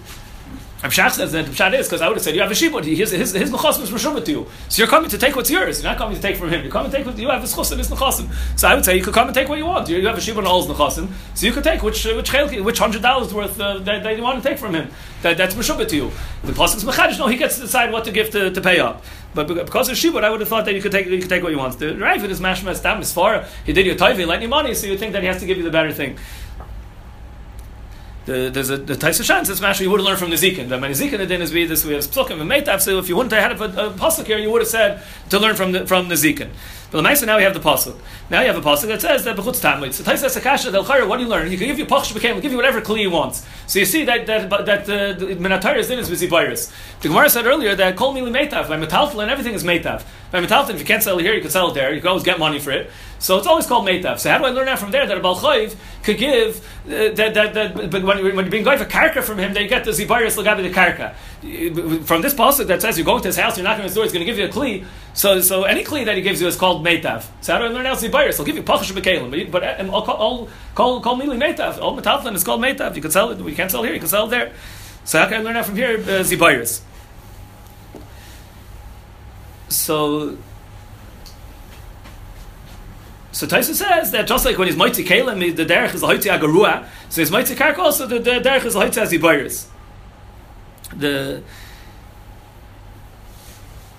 Abshach 0.82 1.12
says 1.12 1.32
that 1.32 1.44
Abshach 1.44 1.78
is 1.78 1.88
because 1.88 2.00
I 2.00 2.08
would 2.08 2.16
have 2.16 2.24
said 2.24 2.34
you 2.34 2.40
have 2.40 2.50
a 2.50 2.54
shibud. 2.54 2.84
His 2.84 3.10
his 3.10 3.32
his 3.32 3.50
nechasim 3.50 3.82
is 3.82 4.24
to 4.24 4.30
you. 4.30 4.46
So 4.70 4.80
you're 4.80 4.88
coming 4.88 5.10
to 5.10 5.18
take 5.18 5.36
what's 5.36 5.50
yours. 5.50 5.82
You're 5.82 5.90
not 5.90 5.98
coming 5.98 6.16
to 6.16 6.22
take 6.22 6.36
from 6.36 6.48
him. 6.48 6.62
You're 6.62 6.72
coming 6.72 6.90
to 6.90 6.96
take 6.96 7.04
what 7.04 7.18
you 7.18 7.28
have. 7.28 7.42
His 7.42 7.54
chusim 7.54 7.78
is 7.78 7.90
nechasim. 7.90 8.32
So 8.58 8.66
I 8.66 8.74
would 8.74 8.84
say 8.86 8.96
you 8.96 9.02
could 9.02 9.12
come 9.12 9.26
and 9.26 9.34
take 9.34 9.50
what 9.50 9.58
you 9.58 9.66
want. 9.66 9.90
You, 9.90 9.98
you 9.98 10.06
have 10.06 10.16
a 10.16 10.20
shibud 10.22 10.38
and 10.38 10.46
all 10.46 10.62
his 10.62 10.74
nechasim. 10.74 11.10
So 11.34 11.44
you 11.44 11.52
could 11.52 11.64
take 11.64 11.82
which 11.82 12.06
uh, 12.06 12.14
which 12.14 12.32
which 12.32 12.78
hundred 12.78 13.02
dollars 13.02 13.34
worth 13.34 13.60
uh, 13.60 13.78
that, 13.80 14.02
that 14.04 14.16
you 14.16 14.22
want 14.22 14.42
to 14.42 14.48
take 14.48 14.58
from 14.58 14.74
him. 14.74 14.90
That 15.20 15.36
that's 15.36 15.54
meshubah 15.54 15.86
to 15.86 15.96
you. 15.96 16.10
The 16.44 16.52
pasuk 16.52 16.76
is 16.76 16.84
mechadish. 16.84 17.18
No, 17.18 17.26
he 17.26 17.36
gets 17.36 17.56
to 17.56 17.62
decide 17.62 17.92
what 17.92 18.04
to 18.04 18.12
give 18.12 18.30
to, 18.30 18.50
to 18.50 18.60
pay 18.62 18.80
up. 18.80 19.04
But 19.34 19.48
because 19.48 19.90
of 19.90 19.96
shibud, 19.96 20.24
I 20.24 20.30
would 20.30 20.40
have 20.40 20.48
thought 20.48 20.64
that 20.64 20.74
you 20.74 20.80
could 20.80 20.92
take 20.92 21.06
you 21.06 21.20
could 21.20 21.28
take 21.28 21.42
what 21.42 21.52
you 21.52 21.58
want. 21.58 21.78
The 21.78 21.94
Rav 21.94 22.24
is 22.24 22.40
mashma 22.40 22.74
stam 22.74 23.02
is 23.02 23.12
far. 23.12 23.44
He 23.66 23.74
did 23.74 23.84
you 23.84 23.92
a 23.92 23.96
taivi, 23.96 24.20
he 24.20 24.24
lent 24.24 24.40
you 24.40 24.48
money, 24.48 24.74
so 24.74 24.86
you 24.86 24.96
think 24.96 25.12
that 25.12 25.20
he 25.20 25.28
has 25.28 25.40
to 25.40 25.46
give 25.46 25.58
you 25.58 25.62
the 25.62 25.70
better 25.70 25.92
thing. 25.92 26.18
The, 28.26 28.50
there's 28.52 28.70
a 28.70 28.76
the 28.76 28.94
Taisa 28.94 29.24
Shan 29.24 29.44
says 29.44 29.62
actually 29.62 29.86
you 29.86 29.90
would 29.90 30.00
have 30.00 30.06
learned 30.06 30.18
from 30.18 30.30
the 30.30 30.36
Zikin. 30.36 30.68
The 30.68 30.78
many 30.78 30.94
Zikin 30.94 31.26
then 31.26 31.40
is 31.40 31.52
this 31.52 31.84
we 31.84 31.94
have 31.94 32.04
Psukim 32.04 32.40
and 32.40 32.50
Meitav. 32.50 32.80
So 32.80 32.98
if 32.98 33.08
you 33.08 33.16
wouldn't 33.16 33.32
have 33.32 33.58
had 33.58 33.60
a, 33.60 33.86
a 33.86 33.90
pasuk 33.90 34.26
here, 34.26 34.38
you 34.38 34.50
would 34.50 34.60
have 34.60 34.68
said 34.68 35.02
to 35.30 35.38
learn 35.38 35.56
from 35.56 35.72
the 35.72 35.86
from 35.86 36.08
the 36.08 36.16
Zikin. 36.16 36.50
But 36.90 37.02
the 37.02 37.26
now 37.26 37.36
we 37.36 37.44
have 37.44 37.54
the 37.54 37.60
pasuk. 37.60 37.96
Now 38.30 38.40
you 38.40 38.48
have 38.48 38.56
a 38.56 38.68
pasuk 38.68 38.88
that 38.88 39.00
says 39.00 39.24
that 39.24 39.36
bechutz 39.36 39.60
tamid. 39.60 39.92
So 39.92 40.02
Taisa 40.02 40.26
Sakasha 40.26 40.72
Del 40.72 40.84
Chayr, 40.84 41.06
what 41.06 41.18
do 41.18 41.22
you 41.22 41.28
learn? 41.28 41.48
He 41.48 41.56
can 41.56 41.68
give 41.68 41.78
you 41.78 41.86
pachsh 41.86 42.12
became, 42.12 42.34
will 42.34 42.42
give 42.42 42.50
you 42.50 42.56
whatever 42.56 42.80
kli 42.80 42.98
he 42.98 43.06
wants. 43.06 43.46
So 43.68 43.78
you 43.78 43.84
see 43.84 44.04
that 44.06 44.26
that 44.26 44.50
that 44.66 44.82
uh, 44.82 45.12
the 45.12 45.36
Minatayr 45.36 45.86
din 45.86 46.00
is 46.00 46.08
busy 46.08 46.26
virus. 46.26 46.72
The 47.00 47.08
Gemara 47.08 47.30
said 47.30 47.46
earlier 47.46 47.76
that 47.76 47.96
kol 47.96 48.12
mili 48.12 48.30
meitav 48.30 48.68
by 48.68 48.76
metaltal 48.76 49.22
and 49.22 49.30
everything 49.30 49.54
is 49.54 49.62
meitav. 49.62 50.02
By 50.32 50.40
metaltal, 50.40 50.70
if 50.70 50.80
you 50.80 50.84
can't 50.84 51.02
sell 51.02 51.18
it 51.18 51.22
here, 51.22 51.34
you 51.34 51.40
can 51.40 51.50
sell 51.50 51.70
it 51.70 51.74
there. 51.74 51.94
You 51.94 52.00
can 52.00 52.08
always 52.08 52.24
get 52.24 52.40
money 52.40 52.58
for 52.58 52.72
it. 52.72 52.90
So 53.20 53.38
it's 53.38 53.46
always 53.46 53.66
called 53.66 53.86
meitav. 53.86 54.18
So 54.18 54.30
how 54.30 54.38
do 54.38 54.44
I 54.46 54.50
learn 54.50 54.66
that 54.66 54.78
from 54.78 54.90
there 54.90 55.06
that 55.06 55.16
a 55.16 55.20
balchayv 55.20 55.76
could 56.02 56.18
give 56.18 56.58
uh, 56.86 57.14
that 57.14 57.34
that 57.34 57.54
that 57.54 57.90
but 57.90 58.02
when, 58.02 58.24
when 58.24 58.34
you're 58.34 58.50
being 58.50 58.64
going 58.64 58.78
for 58.78 58.84
karka 58.84 59.22
from 59.22 59.38
him, 59.38 59.54
they 59.54 59.68
get 59.68 59.84
the 59.84 59.92
zibayris 59.92 60.42
lagabi 60.42 60.62
the 60.62 60.70
karka. 60.70 61.14
From 61.40 62.20
this 62.20 62.34
pasuk 62.34 62.66
that 62.66 62.82
says 62.82 62.98
you're 62.98 63.06
going 63.06 63.22
to 63.22 63.28
his 63.28 63.38
house, 63.38 63.56
you're 63.56 63.64
knocking 63.64 63.80
on 63.80 63.86
his 63.86 63.94
door, 63.94 64.04
he's 64.04 64.12
going 64.12 64.26
to 64.26 64.30
give 64.30 64.38
you 64.38 64.44
a 64.44 64.48
kli. 64.48 64.84
So 65.14 65.40
so 65.40 65.64
any 65.64 65.84
kli 65.84 66.04
that 66.04 66.14
he 66.14 66.20
gives 66.20 66.38
you 66.38 66.46
is 66.46 66.54
called 66.54 66.84
meitav. 66.84 67.24
So 67.40 67.54
how 67.54 67.60
do 67.60 67.64
I 67.64 67.68
learn 67.68 67.86
else 67.86 68.02
zibayris? 68.02 68.36
He'll 68.36 68.44
give 68.44 68.56
you 68.56 68.62
pachash 68.62 68.92
bekalim, 68.92 69.50
but 69.50 69.62
but 69.62 69.80
um, 69.80 69.90
I'll 69.90 70.02
call 70.02 70.16
all 70.16 71.00
call 71.00 71.18
mili 71.18 71.38
meitav. 71.38 71.80
All 71.80 71.96
metalflin 71.96 72.34
is 72.34 72.44
called 72.44 72.60
meitav. 72.60 72.94
You 72.94 73.00
can 73.00 73.10
sell 73.10 73.30
it. 73.30 73.38
We 73.38 73.54
can't 73.54 73.70
sell 73.70 73.82
here. 73.82 73.94
You 73.94 74.00
can 74.00 74.08
sell 74.08 74.26
it 74.26 74.30
there. 74.30 74.52
So 75.04 75.18
how 75.18 75.28
can 75.28 75.40
I 75.40 75.42
learn 75.42 75.54
that 75.54 75.64
from 75.64 75.76
here? 75.76 75.94
Uh, 75.94 76.22
zibayris. 76.22 76.82
So 79.70 80.36
so 83.32 83.46
Taisa 83.46 83.72
says 83.72 84.10
that 84.10 84.26
just 84.26 84.44
like 84.44 84.58
when 84.58 84.68
he's 84.68 84.76
mighty 84.76 85.04
kalim, 85.04 85.56
the 85.56 85.64
derech 85.64 85.94
is 85.94 86.02
a 86.02 86.06
haiti 86.06 86.28
agarua. 86.28 86.86
So 87.08 87.22
his 87.22 87.30
mighty 87.30 87.54
karka 87.54 87.78
also 87.78 88.06
the, 88.06 88.18
the 88.18 88.32
derech 88.32 88.66
is 88.66 88.74
haiti 88.74 89.00
as 89.00 89.10
zibayris. 89.10 89.68
The 90.96 91.42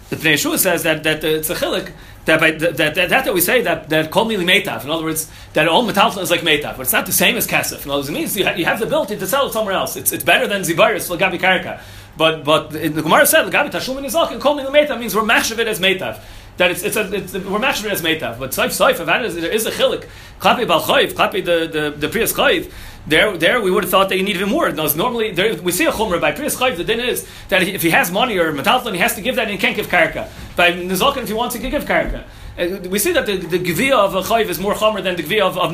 the 0.09 0.15
Pnei 0.17 0.33
Yeshua 0.33 0.57
says 0.57 0.83
that 0.83 1.03
that 1.03 1.23
uh, 1.23 1.27
it's 1.27 1.49
a 1.49 1.55
chilik 1.55 1.91
that, 2.25 2.39
by, 2.39 2.51
that, 2.51 2.77
that, 2.77 2.95
that 2.95 3.09
that 3.09 3.33
we 3.33 3.41
say 3.41 3.61
that 3.61 3.89
that 3.89 4.11
kol 4.11 4.25
mili 4.25 4.45
meitav. 4.45 4.83
In 4.83 4.91
other 4.91 5.03
words, 5.03 5.29
that 5.53 5.67
all 5.67 5.87
metalflin 5.87 6.21
is 6.21 6.29
like 6.29 6.41
meitav, 6.41 6.77
but 6.77 6.81
it's 6.81 6.93
not 6.93 7.05
the 7.05 7.11
same 7.11 7.35
as 7.35 7.47
kesef. 7.47 7.85
In 7.85 7.91
other 7.91 7.99
words, 7.99 8.09
it 8.09 8.13
means 8.13 8.37
you, 8.37 8.45
ha- 8.45 8.53
you 8.53 8.65
have 8.65 8.79
the 8.79 8.85
ability 8.85 9.17
to 9.17 9.25
sell 9.25 9.47
it 9.47 9.53
somewhere 9.53 9.73
else. 9.73 9.95
It's, 9.95 10.11
it's 10.11 10.23
better 10.23 10.47
than 10.47 10.61
zibayris 10.61 11.07
for 11.07 11.17
gabi 11.17 11.39
karka. 11.39 11.81
But 12.17 12.43
but 12.43 12.71
the 12.71 12.89
Gemara 12.89 13.25
said 13.25 13.45
gabi 13.47 13.71
tashum 13.71 13.97
and 13.97 14.05
izak 14.05 14.31
and 14.31 14.41
kol 14.41 14.55
mili 14.55 14.69
meitav 14.69 14.99
means 14.99 15.15
we're 15.15 15.23
machshav 15.23 15.57
it 15.59 15.67
as 15.67 15.79
meitav. 15.79 16.21
That 16.57 16.71
it's 16.71 16.83
it's, 16.83 16.95
a, 16.95 17.11
it's 17.13 17.33
we're 17.33 17.59
machshav 17.59 17.85
it 17.85 17.91
as 17.93 18.01
meitav. 18.03 18.37
But 18.37 18.51
saif 18.51 18.67
saif 18.67 18.99
if 18.99 19.05
that 19.05 19.25
is 19.25 19.35
there 19.35 19.49
is 19.49 19.65
a 19.65 19.71
chilik 19.71 20.07
klapi 20.39 20.67
bal 20.67 20.81
chayv 20.81 21.13
klapi 21.13 21.43
the 21.43 21.67
the 21.67 21.97
the 21.97 22.07
prius 22.07 22.33
chayv. 22.33 22.71
There, 23.07 23.35
there, 23.35 23.59
we 23.61 23.71
would 23.71 23.83
have 23.83 23.89
thought 23.89 24.09
that 24.09 24.17
you 24.17 24.23
need 24.23 24.35
even 24.35 24.49
more. 24.49 24.71
No, 24.71 24.85
normally, 24.93 25.31
there, 25.31 25.55
we 25.55 25.71
see 25.71 25.85
a 25.85 25.91
chumrah 25.91 26.21
by 26.21 26.31
Prius 26.33 26.55
Chayv. 26.55 26.77
The 26.77 26.83
din 26.83 26.99
is 26.99 27.27
that 27.49 27.63
if 27.63 27.81
he 27.81 27.89
has 27.89 28.11
money 28.11 28.37
or 28.37 28.53
metalflin, 28.53 28.93
he 28.93 28.99
has 28.99 29.15
to 29.15 29.21
give 29.21 29.35
that 29.37 29.43
and 29.43 29.51
he 29.51 29.57
can't 29.57 29.75
give 29.75 29.87
karka. 29.87 30.29
By 30.55 30.71
Nizakin, 30.73 31.23
if 31.23 31.27
he 31.27 31.33
wants, 31.33 31.55
he 31.55 31.61
can 31.61 31.71
give 31.71 31.85
karka. 31.85 32.23
Uh, 32.57 32.79
we 32.89 32.99
see 32.99 33.13
that 33.13 33.25
the, 33.25 33.37
the 33.37 33.59
gvia 33.59 33.93
of 33.93 34.13
a 34.13 34.21
chayv 34.21 34.47
is 34.49 34.59
more 34.59 34.73
chomer 34.73 35.01
than 35.01 35.15
the 35.15 35.23
gvia 35.23 35.41
of, 35.41 35.57
of. 35.57 35.71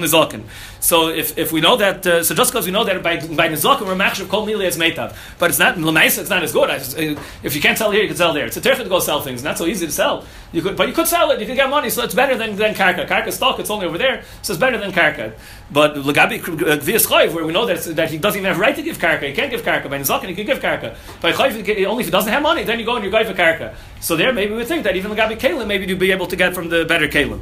So 0.80 1.10
if, 1.10 1.38
if 1.38 1.52
we 1.52 1.60
know 1.60 1.76
that, 1.78 2.06
uh, 2.06 2.24
so 2.24 2.36
just 2.36 2.52
because 2.52 2.66
we 2.68 2.72
know 2.72 2.84
that 2.84 3.02
by 3.02 3.18
by 3.18 3.50
nizakin 3.50 3.88
we're 3.88 3.96
machshav 3.96 4.30
kol 4.30 4.46
mili 4.46 4.66
as 4.66 4.78
meitav, 4.78 5.16
but 5.40 5.50
it's 5.50 5.58
not 5.58 5.76
lemaisa, 5.76 6.20
it's 6.20 6.30
not 6.30 6.44
as 6.44 6.54
good. 6.54 6.70
Just, 6.70 6.98
uh, 6.98 7.20
if 7.42 7.56
you 7.56 7.62
can't 7.62 7.78
sell 7.78 7.90
here, 7.90 8.04
you 8.04 8.08
can 8.08 8.18
sell 8.18 8.32
there. 8.32 8.46
It's 8.46 8.58
a 8.58 8.62
terchah 8.62 8.84
to 8.84 8.90
go 8.90 9.00
sell 9.00 9.22
things. 9.22 9.44
Not 9.44 9.58
so 9.58 9.66
easy 9.66 9.88
to 9.88 9.92
sell. 9.92 10.24
You 10.52 10.62
could, 10.62 10.78
but 10.78 10.88
you 10.88 10.94
could 10.94 11.08
sell 11.08 11.32
it. 11.32 11.40
You 11.40 11.48
could 11.48 11.56
get 11.56 11.70
money, 11.70 11.90
so 11.90 12.04
it's 12.04 12.14
better 12.14 12.38
than 12.38 12.56
than 12.56 12.76
karka. 12.76 13.08
Karka 13.08 13.34
stock, 13.34 13.60
it's 13.60 13.72
only 13.72 13.88
over 13.88 13.98
there, 13.98 14.24
so 14.44 14.54
it's 14.54 14.60
better 14.60 14.78
than 14.78 14.92
karka. 14.92 15.34
But 15.72 15.96
legabi 15.96 16.40
gvia 16.42 17.06
chayv, 17.06 17.34
where 17.34 17.44
we 17.44 17.54
know 17.54 17.66
that 17.66 17.82
that 17.96 18.12
he 18.12 18.20
doesn't 18.20 18.40
even 18.40 18.52
have 18.52 18.60
right 18.60 18.76
to 18.76 18.84
give 18.84 19.00
karka, 19.00 19.24
he 19.24 19.34
can't 19.34 19.50
give 19.50 19.64
karka. 19.64 19.90
By 19.90 19.98
nizakin, 19.98 20.30
he 20.30 20.36
can 20.36 20.46
give 20.46 20.60
karka. 20.60 20.96
By 21.22 21.32
chayv, 21.34 21.86
only 21.88 22.02
if 22.02 22.08
he 22.08 22.12
doesn't 22.12 22.32
have 22.32 22.44
money, 22.44 22.64
then 22.64 22.80
you 22.80 22.86
go 22.86 22.96
and 22.96 23.04
you 23.04 23.10
go 23.10 23.24
for 23.24 23.34
karka. 23.34 23.74
So 24.00 24.16
there, 24.16 24.32
maybe 24.32 24.54
we 24.54 24.64
think 24.64 24.84
that 24.84 24.96
even 24.96 25.12
legabi 25.12 25.40
kalim, 25.40 25.68
maybe 25.68 25.86
you'd 25.86 26.00
be 26.00 26.12
able 26.12 26.28
to 26.28 26.36
get 26.36 26.54
from 26.54 26.70
the 26.70 26.86
better 26.86 27.08
kalim. 27.08 27.42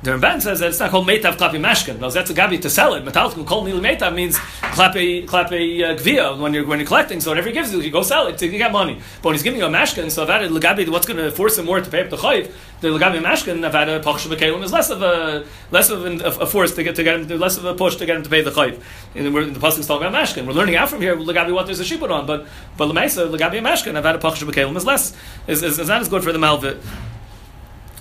The 0.00 0.12
Ramban 0.12 0.40
says 0.40 0.60
that 0.60 0.68
it's 0.68 0.78
not 0.78 0.92
called 0.92 1.08
meitav 1.08 1.38
klapi 1.38 1.58
mashkin. 1.58 1.98
No, 1.98 2.08
that's 2.08 2.30
a 2.30 2.34
gabi 2.34 2.62
to 2.62 2.70
sell 2.70 2.94
it. 2.94 3.04
Metalkin 3.04 3.44
kol 3.44 3.64
mil 3.64 3.80
meitav 3.80 4.14
means 4.14 4.38
klapi 4.38 5.26
klapi 5.26 5.82
uh, 5.82 5.96
gvia 5.96 6.38
when 6.38 6.54
you're 6.54 6.64
when 6.64 6.78
you're 6.78 6.86
collecting. 6.86 7.20
So 7.20 7.32
whatever 7.32 7.48
he 7.48 7.52
gives 7.52 7.72
you, 7.72 7.80
you 7.80 7.90
go 7.90 8.02
sell 8.02 8.28
it 8.28 8.38
to 8.38 8.48
get 8.48 8.70
money. 8.70 9.00
But 9.16 9.24
when 9.24 9.34
he's 9.34 9.42
giving 9.42 9.58
you 9.58 9.66
a 9.66 9.68
mashkin, 9.68 10.08
so 10.12 10.24
that 10.24 10.48
legabi, 10.48 10.88
what's 10.88 11.04
going 11.04 11.16
to 11.16 11.32
force 11.32 11.58
him 11.58 11.64
more 11.64 11.80
to 11.80 11.90
pay 11.90 12.04
up 12.04 12.10
the 12.10 12.16
chayiv? 12.16 12.52
The 12.80 12.88
legabi 12.88 13.20
mashkin, 13.20 13.68
avada 13.68 14.00
pachshav 14.00 14.36
kelim 14.36 14.62
is 14.62 14.72
less 14.72 14.88
of 14.90 15.02
a 15.02 15.44
less 15.72 15.90
of 15.90 16.06
a, 16.06 16.42
a 16.42 16.46
force 16.46 16.76
to 16.76 16.84
get 16.84 16.94
to 16.94 17.02
get 17.02 17.18
him, 17.18 17.40
less 17.40 17.58
of 17.58 17.64
a 17.64 17.74
push 17.74 17.96
to 17.96 18.06
get 18.06 18.14
him 18.14 18.22
to 18.22 18.30
pay 18.30 18.42
the 18.42 18.52
chayiv. 18.52 18.80
And 19.16 19.34
we're, 19.34 19.46
the 19.46 19.58
pasuk 19.58 19.80
is 19.80 19.88
talking 19.88 20.06
about 20.06 20.24
mashkin. 20.24 20.46
We're 20.46 20.52
learning 20.52 20.76
out 20.76 20.90
from 20.90 21.00
here 21.00 21.16
legabi 21.16 21.52
what 21.52 21.66
there's 21.66 21.80
a 21.80 21.84
shibud 21.84 22.12
on, 22.12 22.24
but 22.24 22.46
but 22.76 22.86
lemaisa 22.86 23.28
legabi 23.28 23.60
mashkin 23.60 24.00
avada 24.00 24.20
pachshav 24.20 24.48
kelim 24.52 24.76
is 24.76 24.86
less 24.86 25.12
is, 25.48 25.64
is, 25.64 25.80
is 25.80 25.88
not 25.88 26.02
as 26.02 26.08
good 26.08 26.22
for 26.22 26.30
the 26.30 26.38
malvit. 26.38 26.80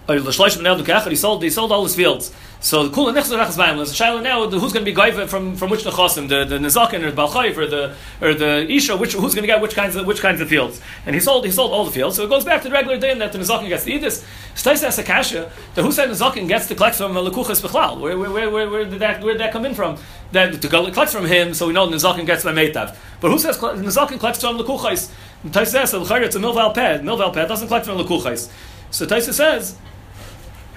he 0.05 1.15
sold, 1.15 1.43
he 1.43 1.49
sold 1.49 1.71
all 1.71 1.83
his 1.83 1.95
fields. 1.95 2.33
So 2.59 2.87
the 2.87 2.95
Kula 2.95 3.13
Nechzer 3.13 3.37
Rachas 3.37 3.57
Bayim, 3.57 3.75
there's 3.75 3.91
a 3.91 4.03
Shaila 4.03 4.23
now, 4.23 4.45
the, 4.45 4.57
who's 4.57 4.71
going 4.71 4.85
to 4.85 4.91
be 4.91 4.95
Gaiva 4.95 5.27
from, 5.27 5.57
from 5.57 5.69
which 5.69 5.83
Nechasim, 5.83 6.29
the, 6.29 6.45
the 6.45 6.57
Nezakin 6.57 7.03
or 7.03 7.11
the 7.11 7.21
Balchayv 7.21 7.57
or 7.57 7.67
the, 7.67 7.95
or 8.21 8.33
the 8.33 8.69
Isha, 8.71 8.95
which, 8.95 9.13
who's 9.13 9.35
going 9.35 9.43
to 9.43 9.47
get 9.47 9.61
which 9.61 9.75
kinds 9.75 9.97
of, 9.97 10.05
which 10.05 10.21
kinds 10.21 10.39
of 10.39 10.47
fields. 10.47 10.79
And 11.05 11.13
he 11.13 11.19
sold, 11.19 11.45
he 11.45 11.51
sold 11.51 11.71
all 11.71 11.83
the 11.83 11.91
fields. 11.91 12.15
So 12.15 12.23
it 12.23 12.29
goes 12.29 12.45
back 12.45 12.61
to 12.61 12.69
the 12.69 12.73
regular 12.73 12.97
day 12.97 13.13
that 13.17 13.33
the 13.33 13.39
Nezakin 13.39 13.67
gets 13.67 13.83
to 13.83 13.91
eat 13.91 13.99
this. 13.99 14.25
Stais 14.55 14.81
as 14.81 14.97
a 14.97 15.03
kasha, 15.03 15.51
the 15.75 15.83
who 15.83 15.91
said 15.91 16.09
Nezakin 16.09 16.47
gets 16.47 16.67
to 16.67 16.75
collect 16.75 16.95
from 16.95 17.17
uh, 17.17 17.21
Lekuchas 17.21 17.61
Bechlal. 17.61 17.99
Where, 17.99 18.17
where, 18.17 18.31
where, 18.31 18.49
where, 18.49 18.69
where, 18.69 18.85
did 18.85 18.99
that, 18.99 19.21
where 19.23 19.33
did 19.33 19.41
that 19.41 19.51
come 19.51 19.65
in 19.65 19.73
from? 19.73 19.97
That 20.31 20.61
to 20.61 20.67
collect 20.69 21.11
from 21.11 21.25
him, 21.25 21.53
so 21.53 21.67
we 21.67 21.73
know 21.73 21.87
Nezakin 21.87 22.25
gets 22.25 22.45
by 22.45 22.53
Meitav. 22.53 22.95
But 23.19 23.31
who 23.31 23.39
says 23.39 23.57
Nezakin 23.57 24.19
collects 24.19 24.39
from 24.39 24.57
Lekuchas? 24.57 25.11
Taisa 25.47 25.65
says, 25.65 25.91
the 25.91 26.15
it's 26.21 26.35
a 26.37 26.39
Milval 26.39 26.73
Ped. 26.73 27.03
Milval 27.03 27.33
Ped 27.33 27.49
doesn't 27.49 27.67
collect 27.67 27.85
from 27.85 27.97
Lekuchas. 27.97 28.49
So 28.89 29.05
Taisa 29.05 29.33
says, 29.33 29.77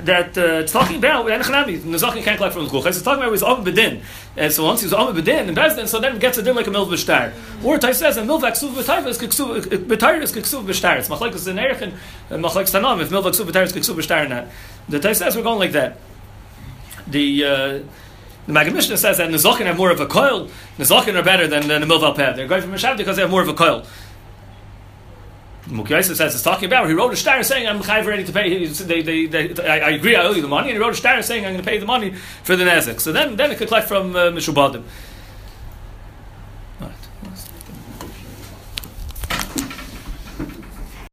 that 0.01 0.37
uh, 0.37 0.61
it's 0.61 0.73
talking 0.73 0.97
about 0.97 1.31
and 1.31 1.43
Chanami, 1.43 1.79
Nezachin 1.79 2.23
can't 2.23 2.37
collect 2.37 2.55
from 2.55 2.65
the 2.65 2.71
Kuchas. 2.71 2.89
It's 2.89 3.03
talking 3.03 3.23
about 3.23 3.33
his 3.33 3.43
Om 3.43 3.65
Bedin. 3.65 4.03
And 4.37 4.53
so 4.53 4.65
once 4.65 4.83
he's 4.83 4.93
Om 4.93 5.15
Bedin 5.17 5.49
and 5.49 5.57
Bezdin, 5.57 5.89
so 5.89 6.01
then 6.01 6.17
it 6.17 6.21
gets 6.21 6.37
a 6.39 6.43
din 6.43 6.55
like 6.55 6.67
a 6.67 6.71
Milv 6.71 6.89
B'shtar. 6.89 7.33
Or 7.65 7.79
Tai 7.79 7.93
says, 7.93 8.17
and 8.17 8.29
Milv 8.29 8.43
Aksuv 8.43 8.71
B'tayva 8.71 9.07
is 9.07 9.19
Kiksuv, 9.19 9.63
B'tayr 9.63 10.21
is 10.23 10.33
Kiksuv 10.33 10.65
B'shtar. 10.67 10.99
It's 10.99 11.09
Machlekes 11.09 11.49
in 11.49 11.59
Erech 11.59 11.81
and 11.81 11.95
Machlekes 12.31 12.79
Tanam, 12.79 13.01
if 13.01 13.09
Milv 13.11 13.25
Aksuv 13.25 13.51
B'tayr 13.51 13.65
is 13.65 13.73
Kiksuv 13.73 13.97
B'shtar 13.97 14.27
or 14.27 14.29
not. 14.29 14.49
The 14.89 15.01
Tai 15.01 15.13
says 15.15 15.35
we're 15.35 15.43
going 15.43 15.59
like 15.59 15.73
that. 15.73 15.99
The, 17.07 17.45
uh, 17.45 17.79
the 18.47 18.53
Mishnah 18.53 18.97
says 18.99 19.17
that 19.19 19.31
Nezachin 19.31 19.67
have 19.67 19.77
more 19.77 19.91
of 19.91 20.01
a 20.01 20.07
coil. 20.07 20.51
Nezachin 20.79 21.15
are 21.15 21.23
better 21.23 21.47
than, 21.49 21.69
than 21.69 21.81
the 21.81 21.87
Milv 21.87 22.01
Alpad. 22.01 22.37
They're 22.37 22.47
going 22.47 22.63
from 22.63 22.73
Mishav 22.73 22.97
because 22.97 23.17
they 23.17 23.23
have 23.23 23.31
more 23.31 23.43
of 23.43 23.49
a 23.49 23.55
coil. 23.55 23.87
Mukiyaisa 25.69 26.15
says 26.15 26.35
it's 26.35 26.45
talking 26.45 26.67
about. 26.67 26.87
He 26.87 26.95
wrote 26.95 27.13
a 27.13 27.17
star 27.17 27.43
saying, 27.43 27.67
"I'm 27.67 27.81
chayv 27.81 28.07
ready 28.07 28.25
to 28.25 28.33
pay." 28.33 28.49
He, 28.51 28.67
they, 28.67 29.03
they, 29.03 29.27
they, 29.27 29.67
I, 29.67 29.89
I 29.89 29.91
agree, 29.91 30.15
I 30.15 30.23
owe 30.23 30.33
you 30.33 30.43
the 30.43 30.49
money, 30.49 30.69
and 30.69 30.77
he 30.77 30.83
wrote 30.83 30.93
a 30.95 30.97
star 30.97 31.21
saying, 31.23 31.45
"I'm 31.45 31.53
going 31.53 31.65
to 31.65 31.69
pay 31.69 31.79
the 31.79 31.87
money 31.87 32.15
for 32.45 32.55
the 32.55 32.65
nezek." 32.65 33.01
So 33.01 33.13
then, 33.13 33.37
then 33.37 33.51
it 33.51 33.59
could 33.59 33.69
collect 33.69 33.89
from 33.89 34.15
uh, 34.15 34.31
mishubadim. 34.31 34.85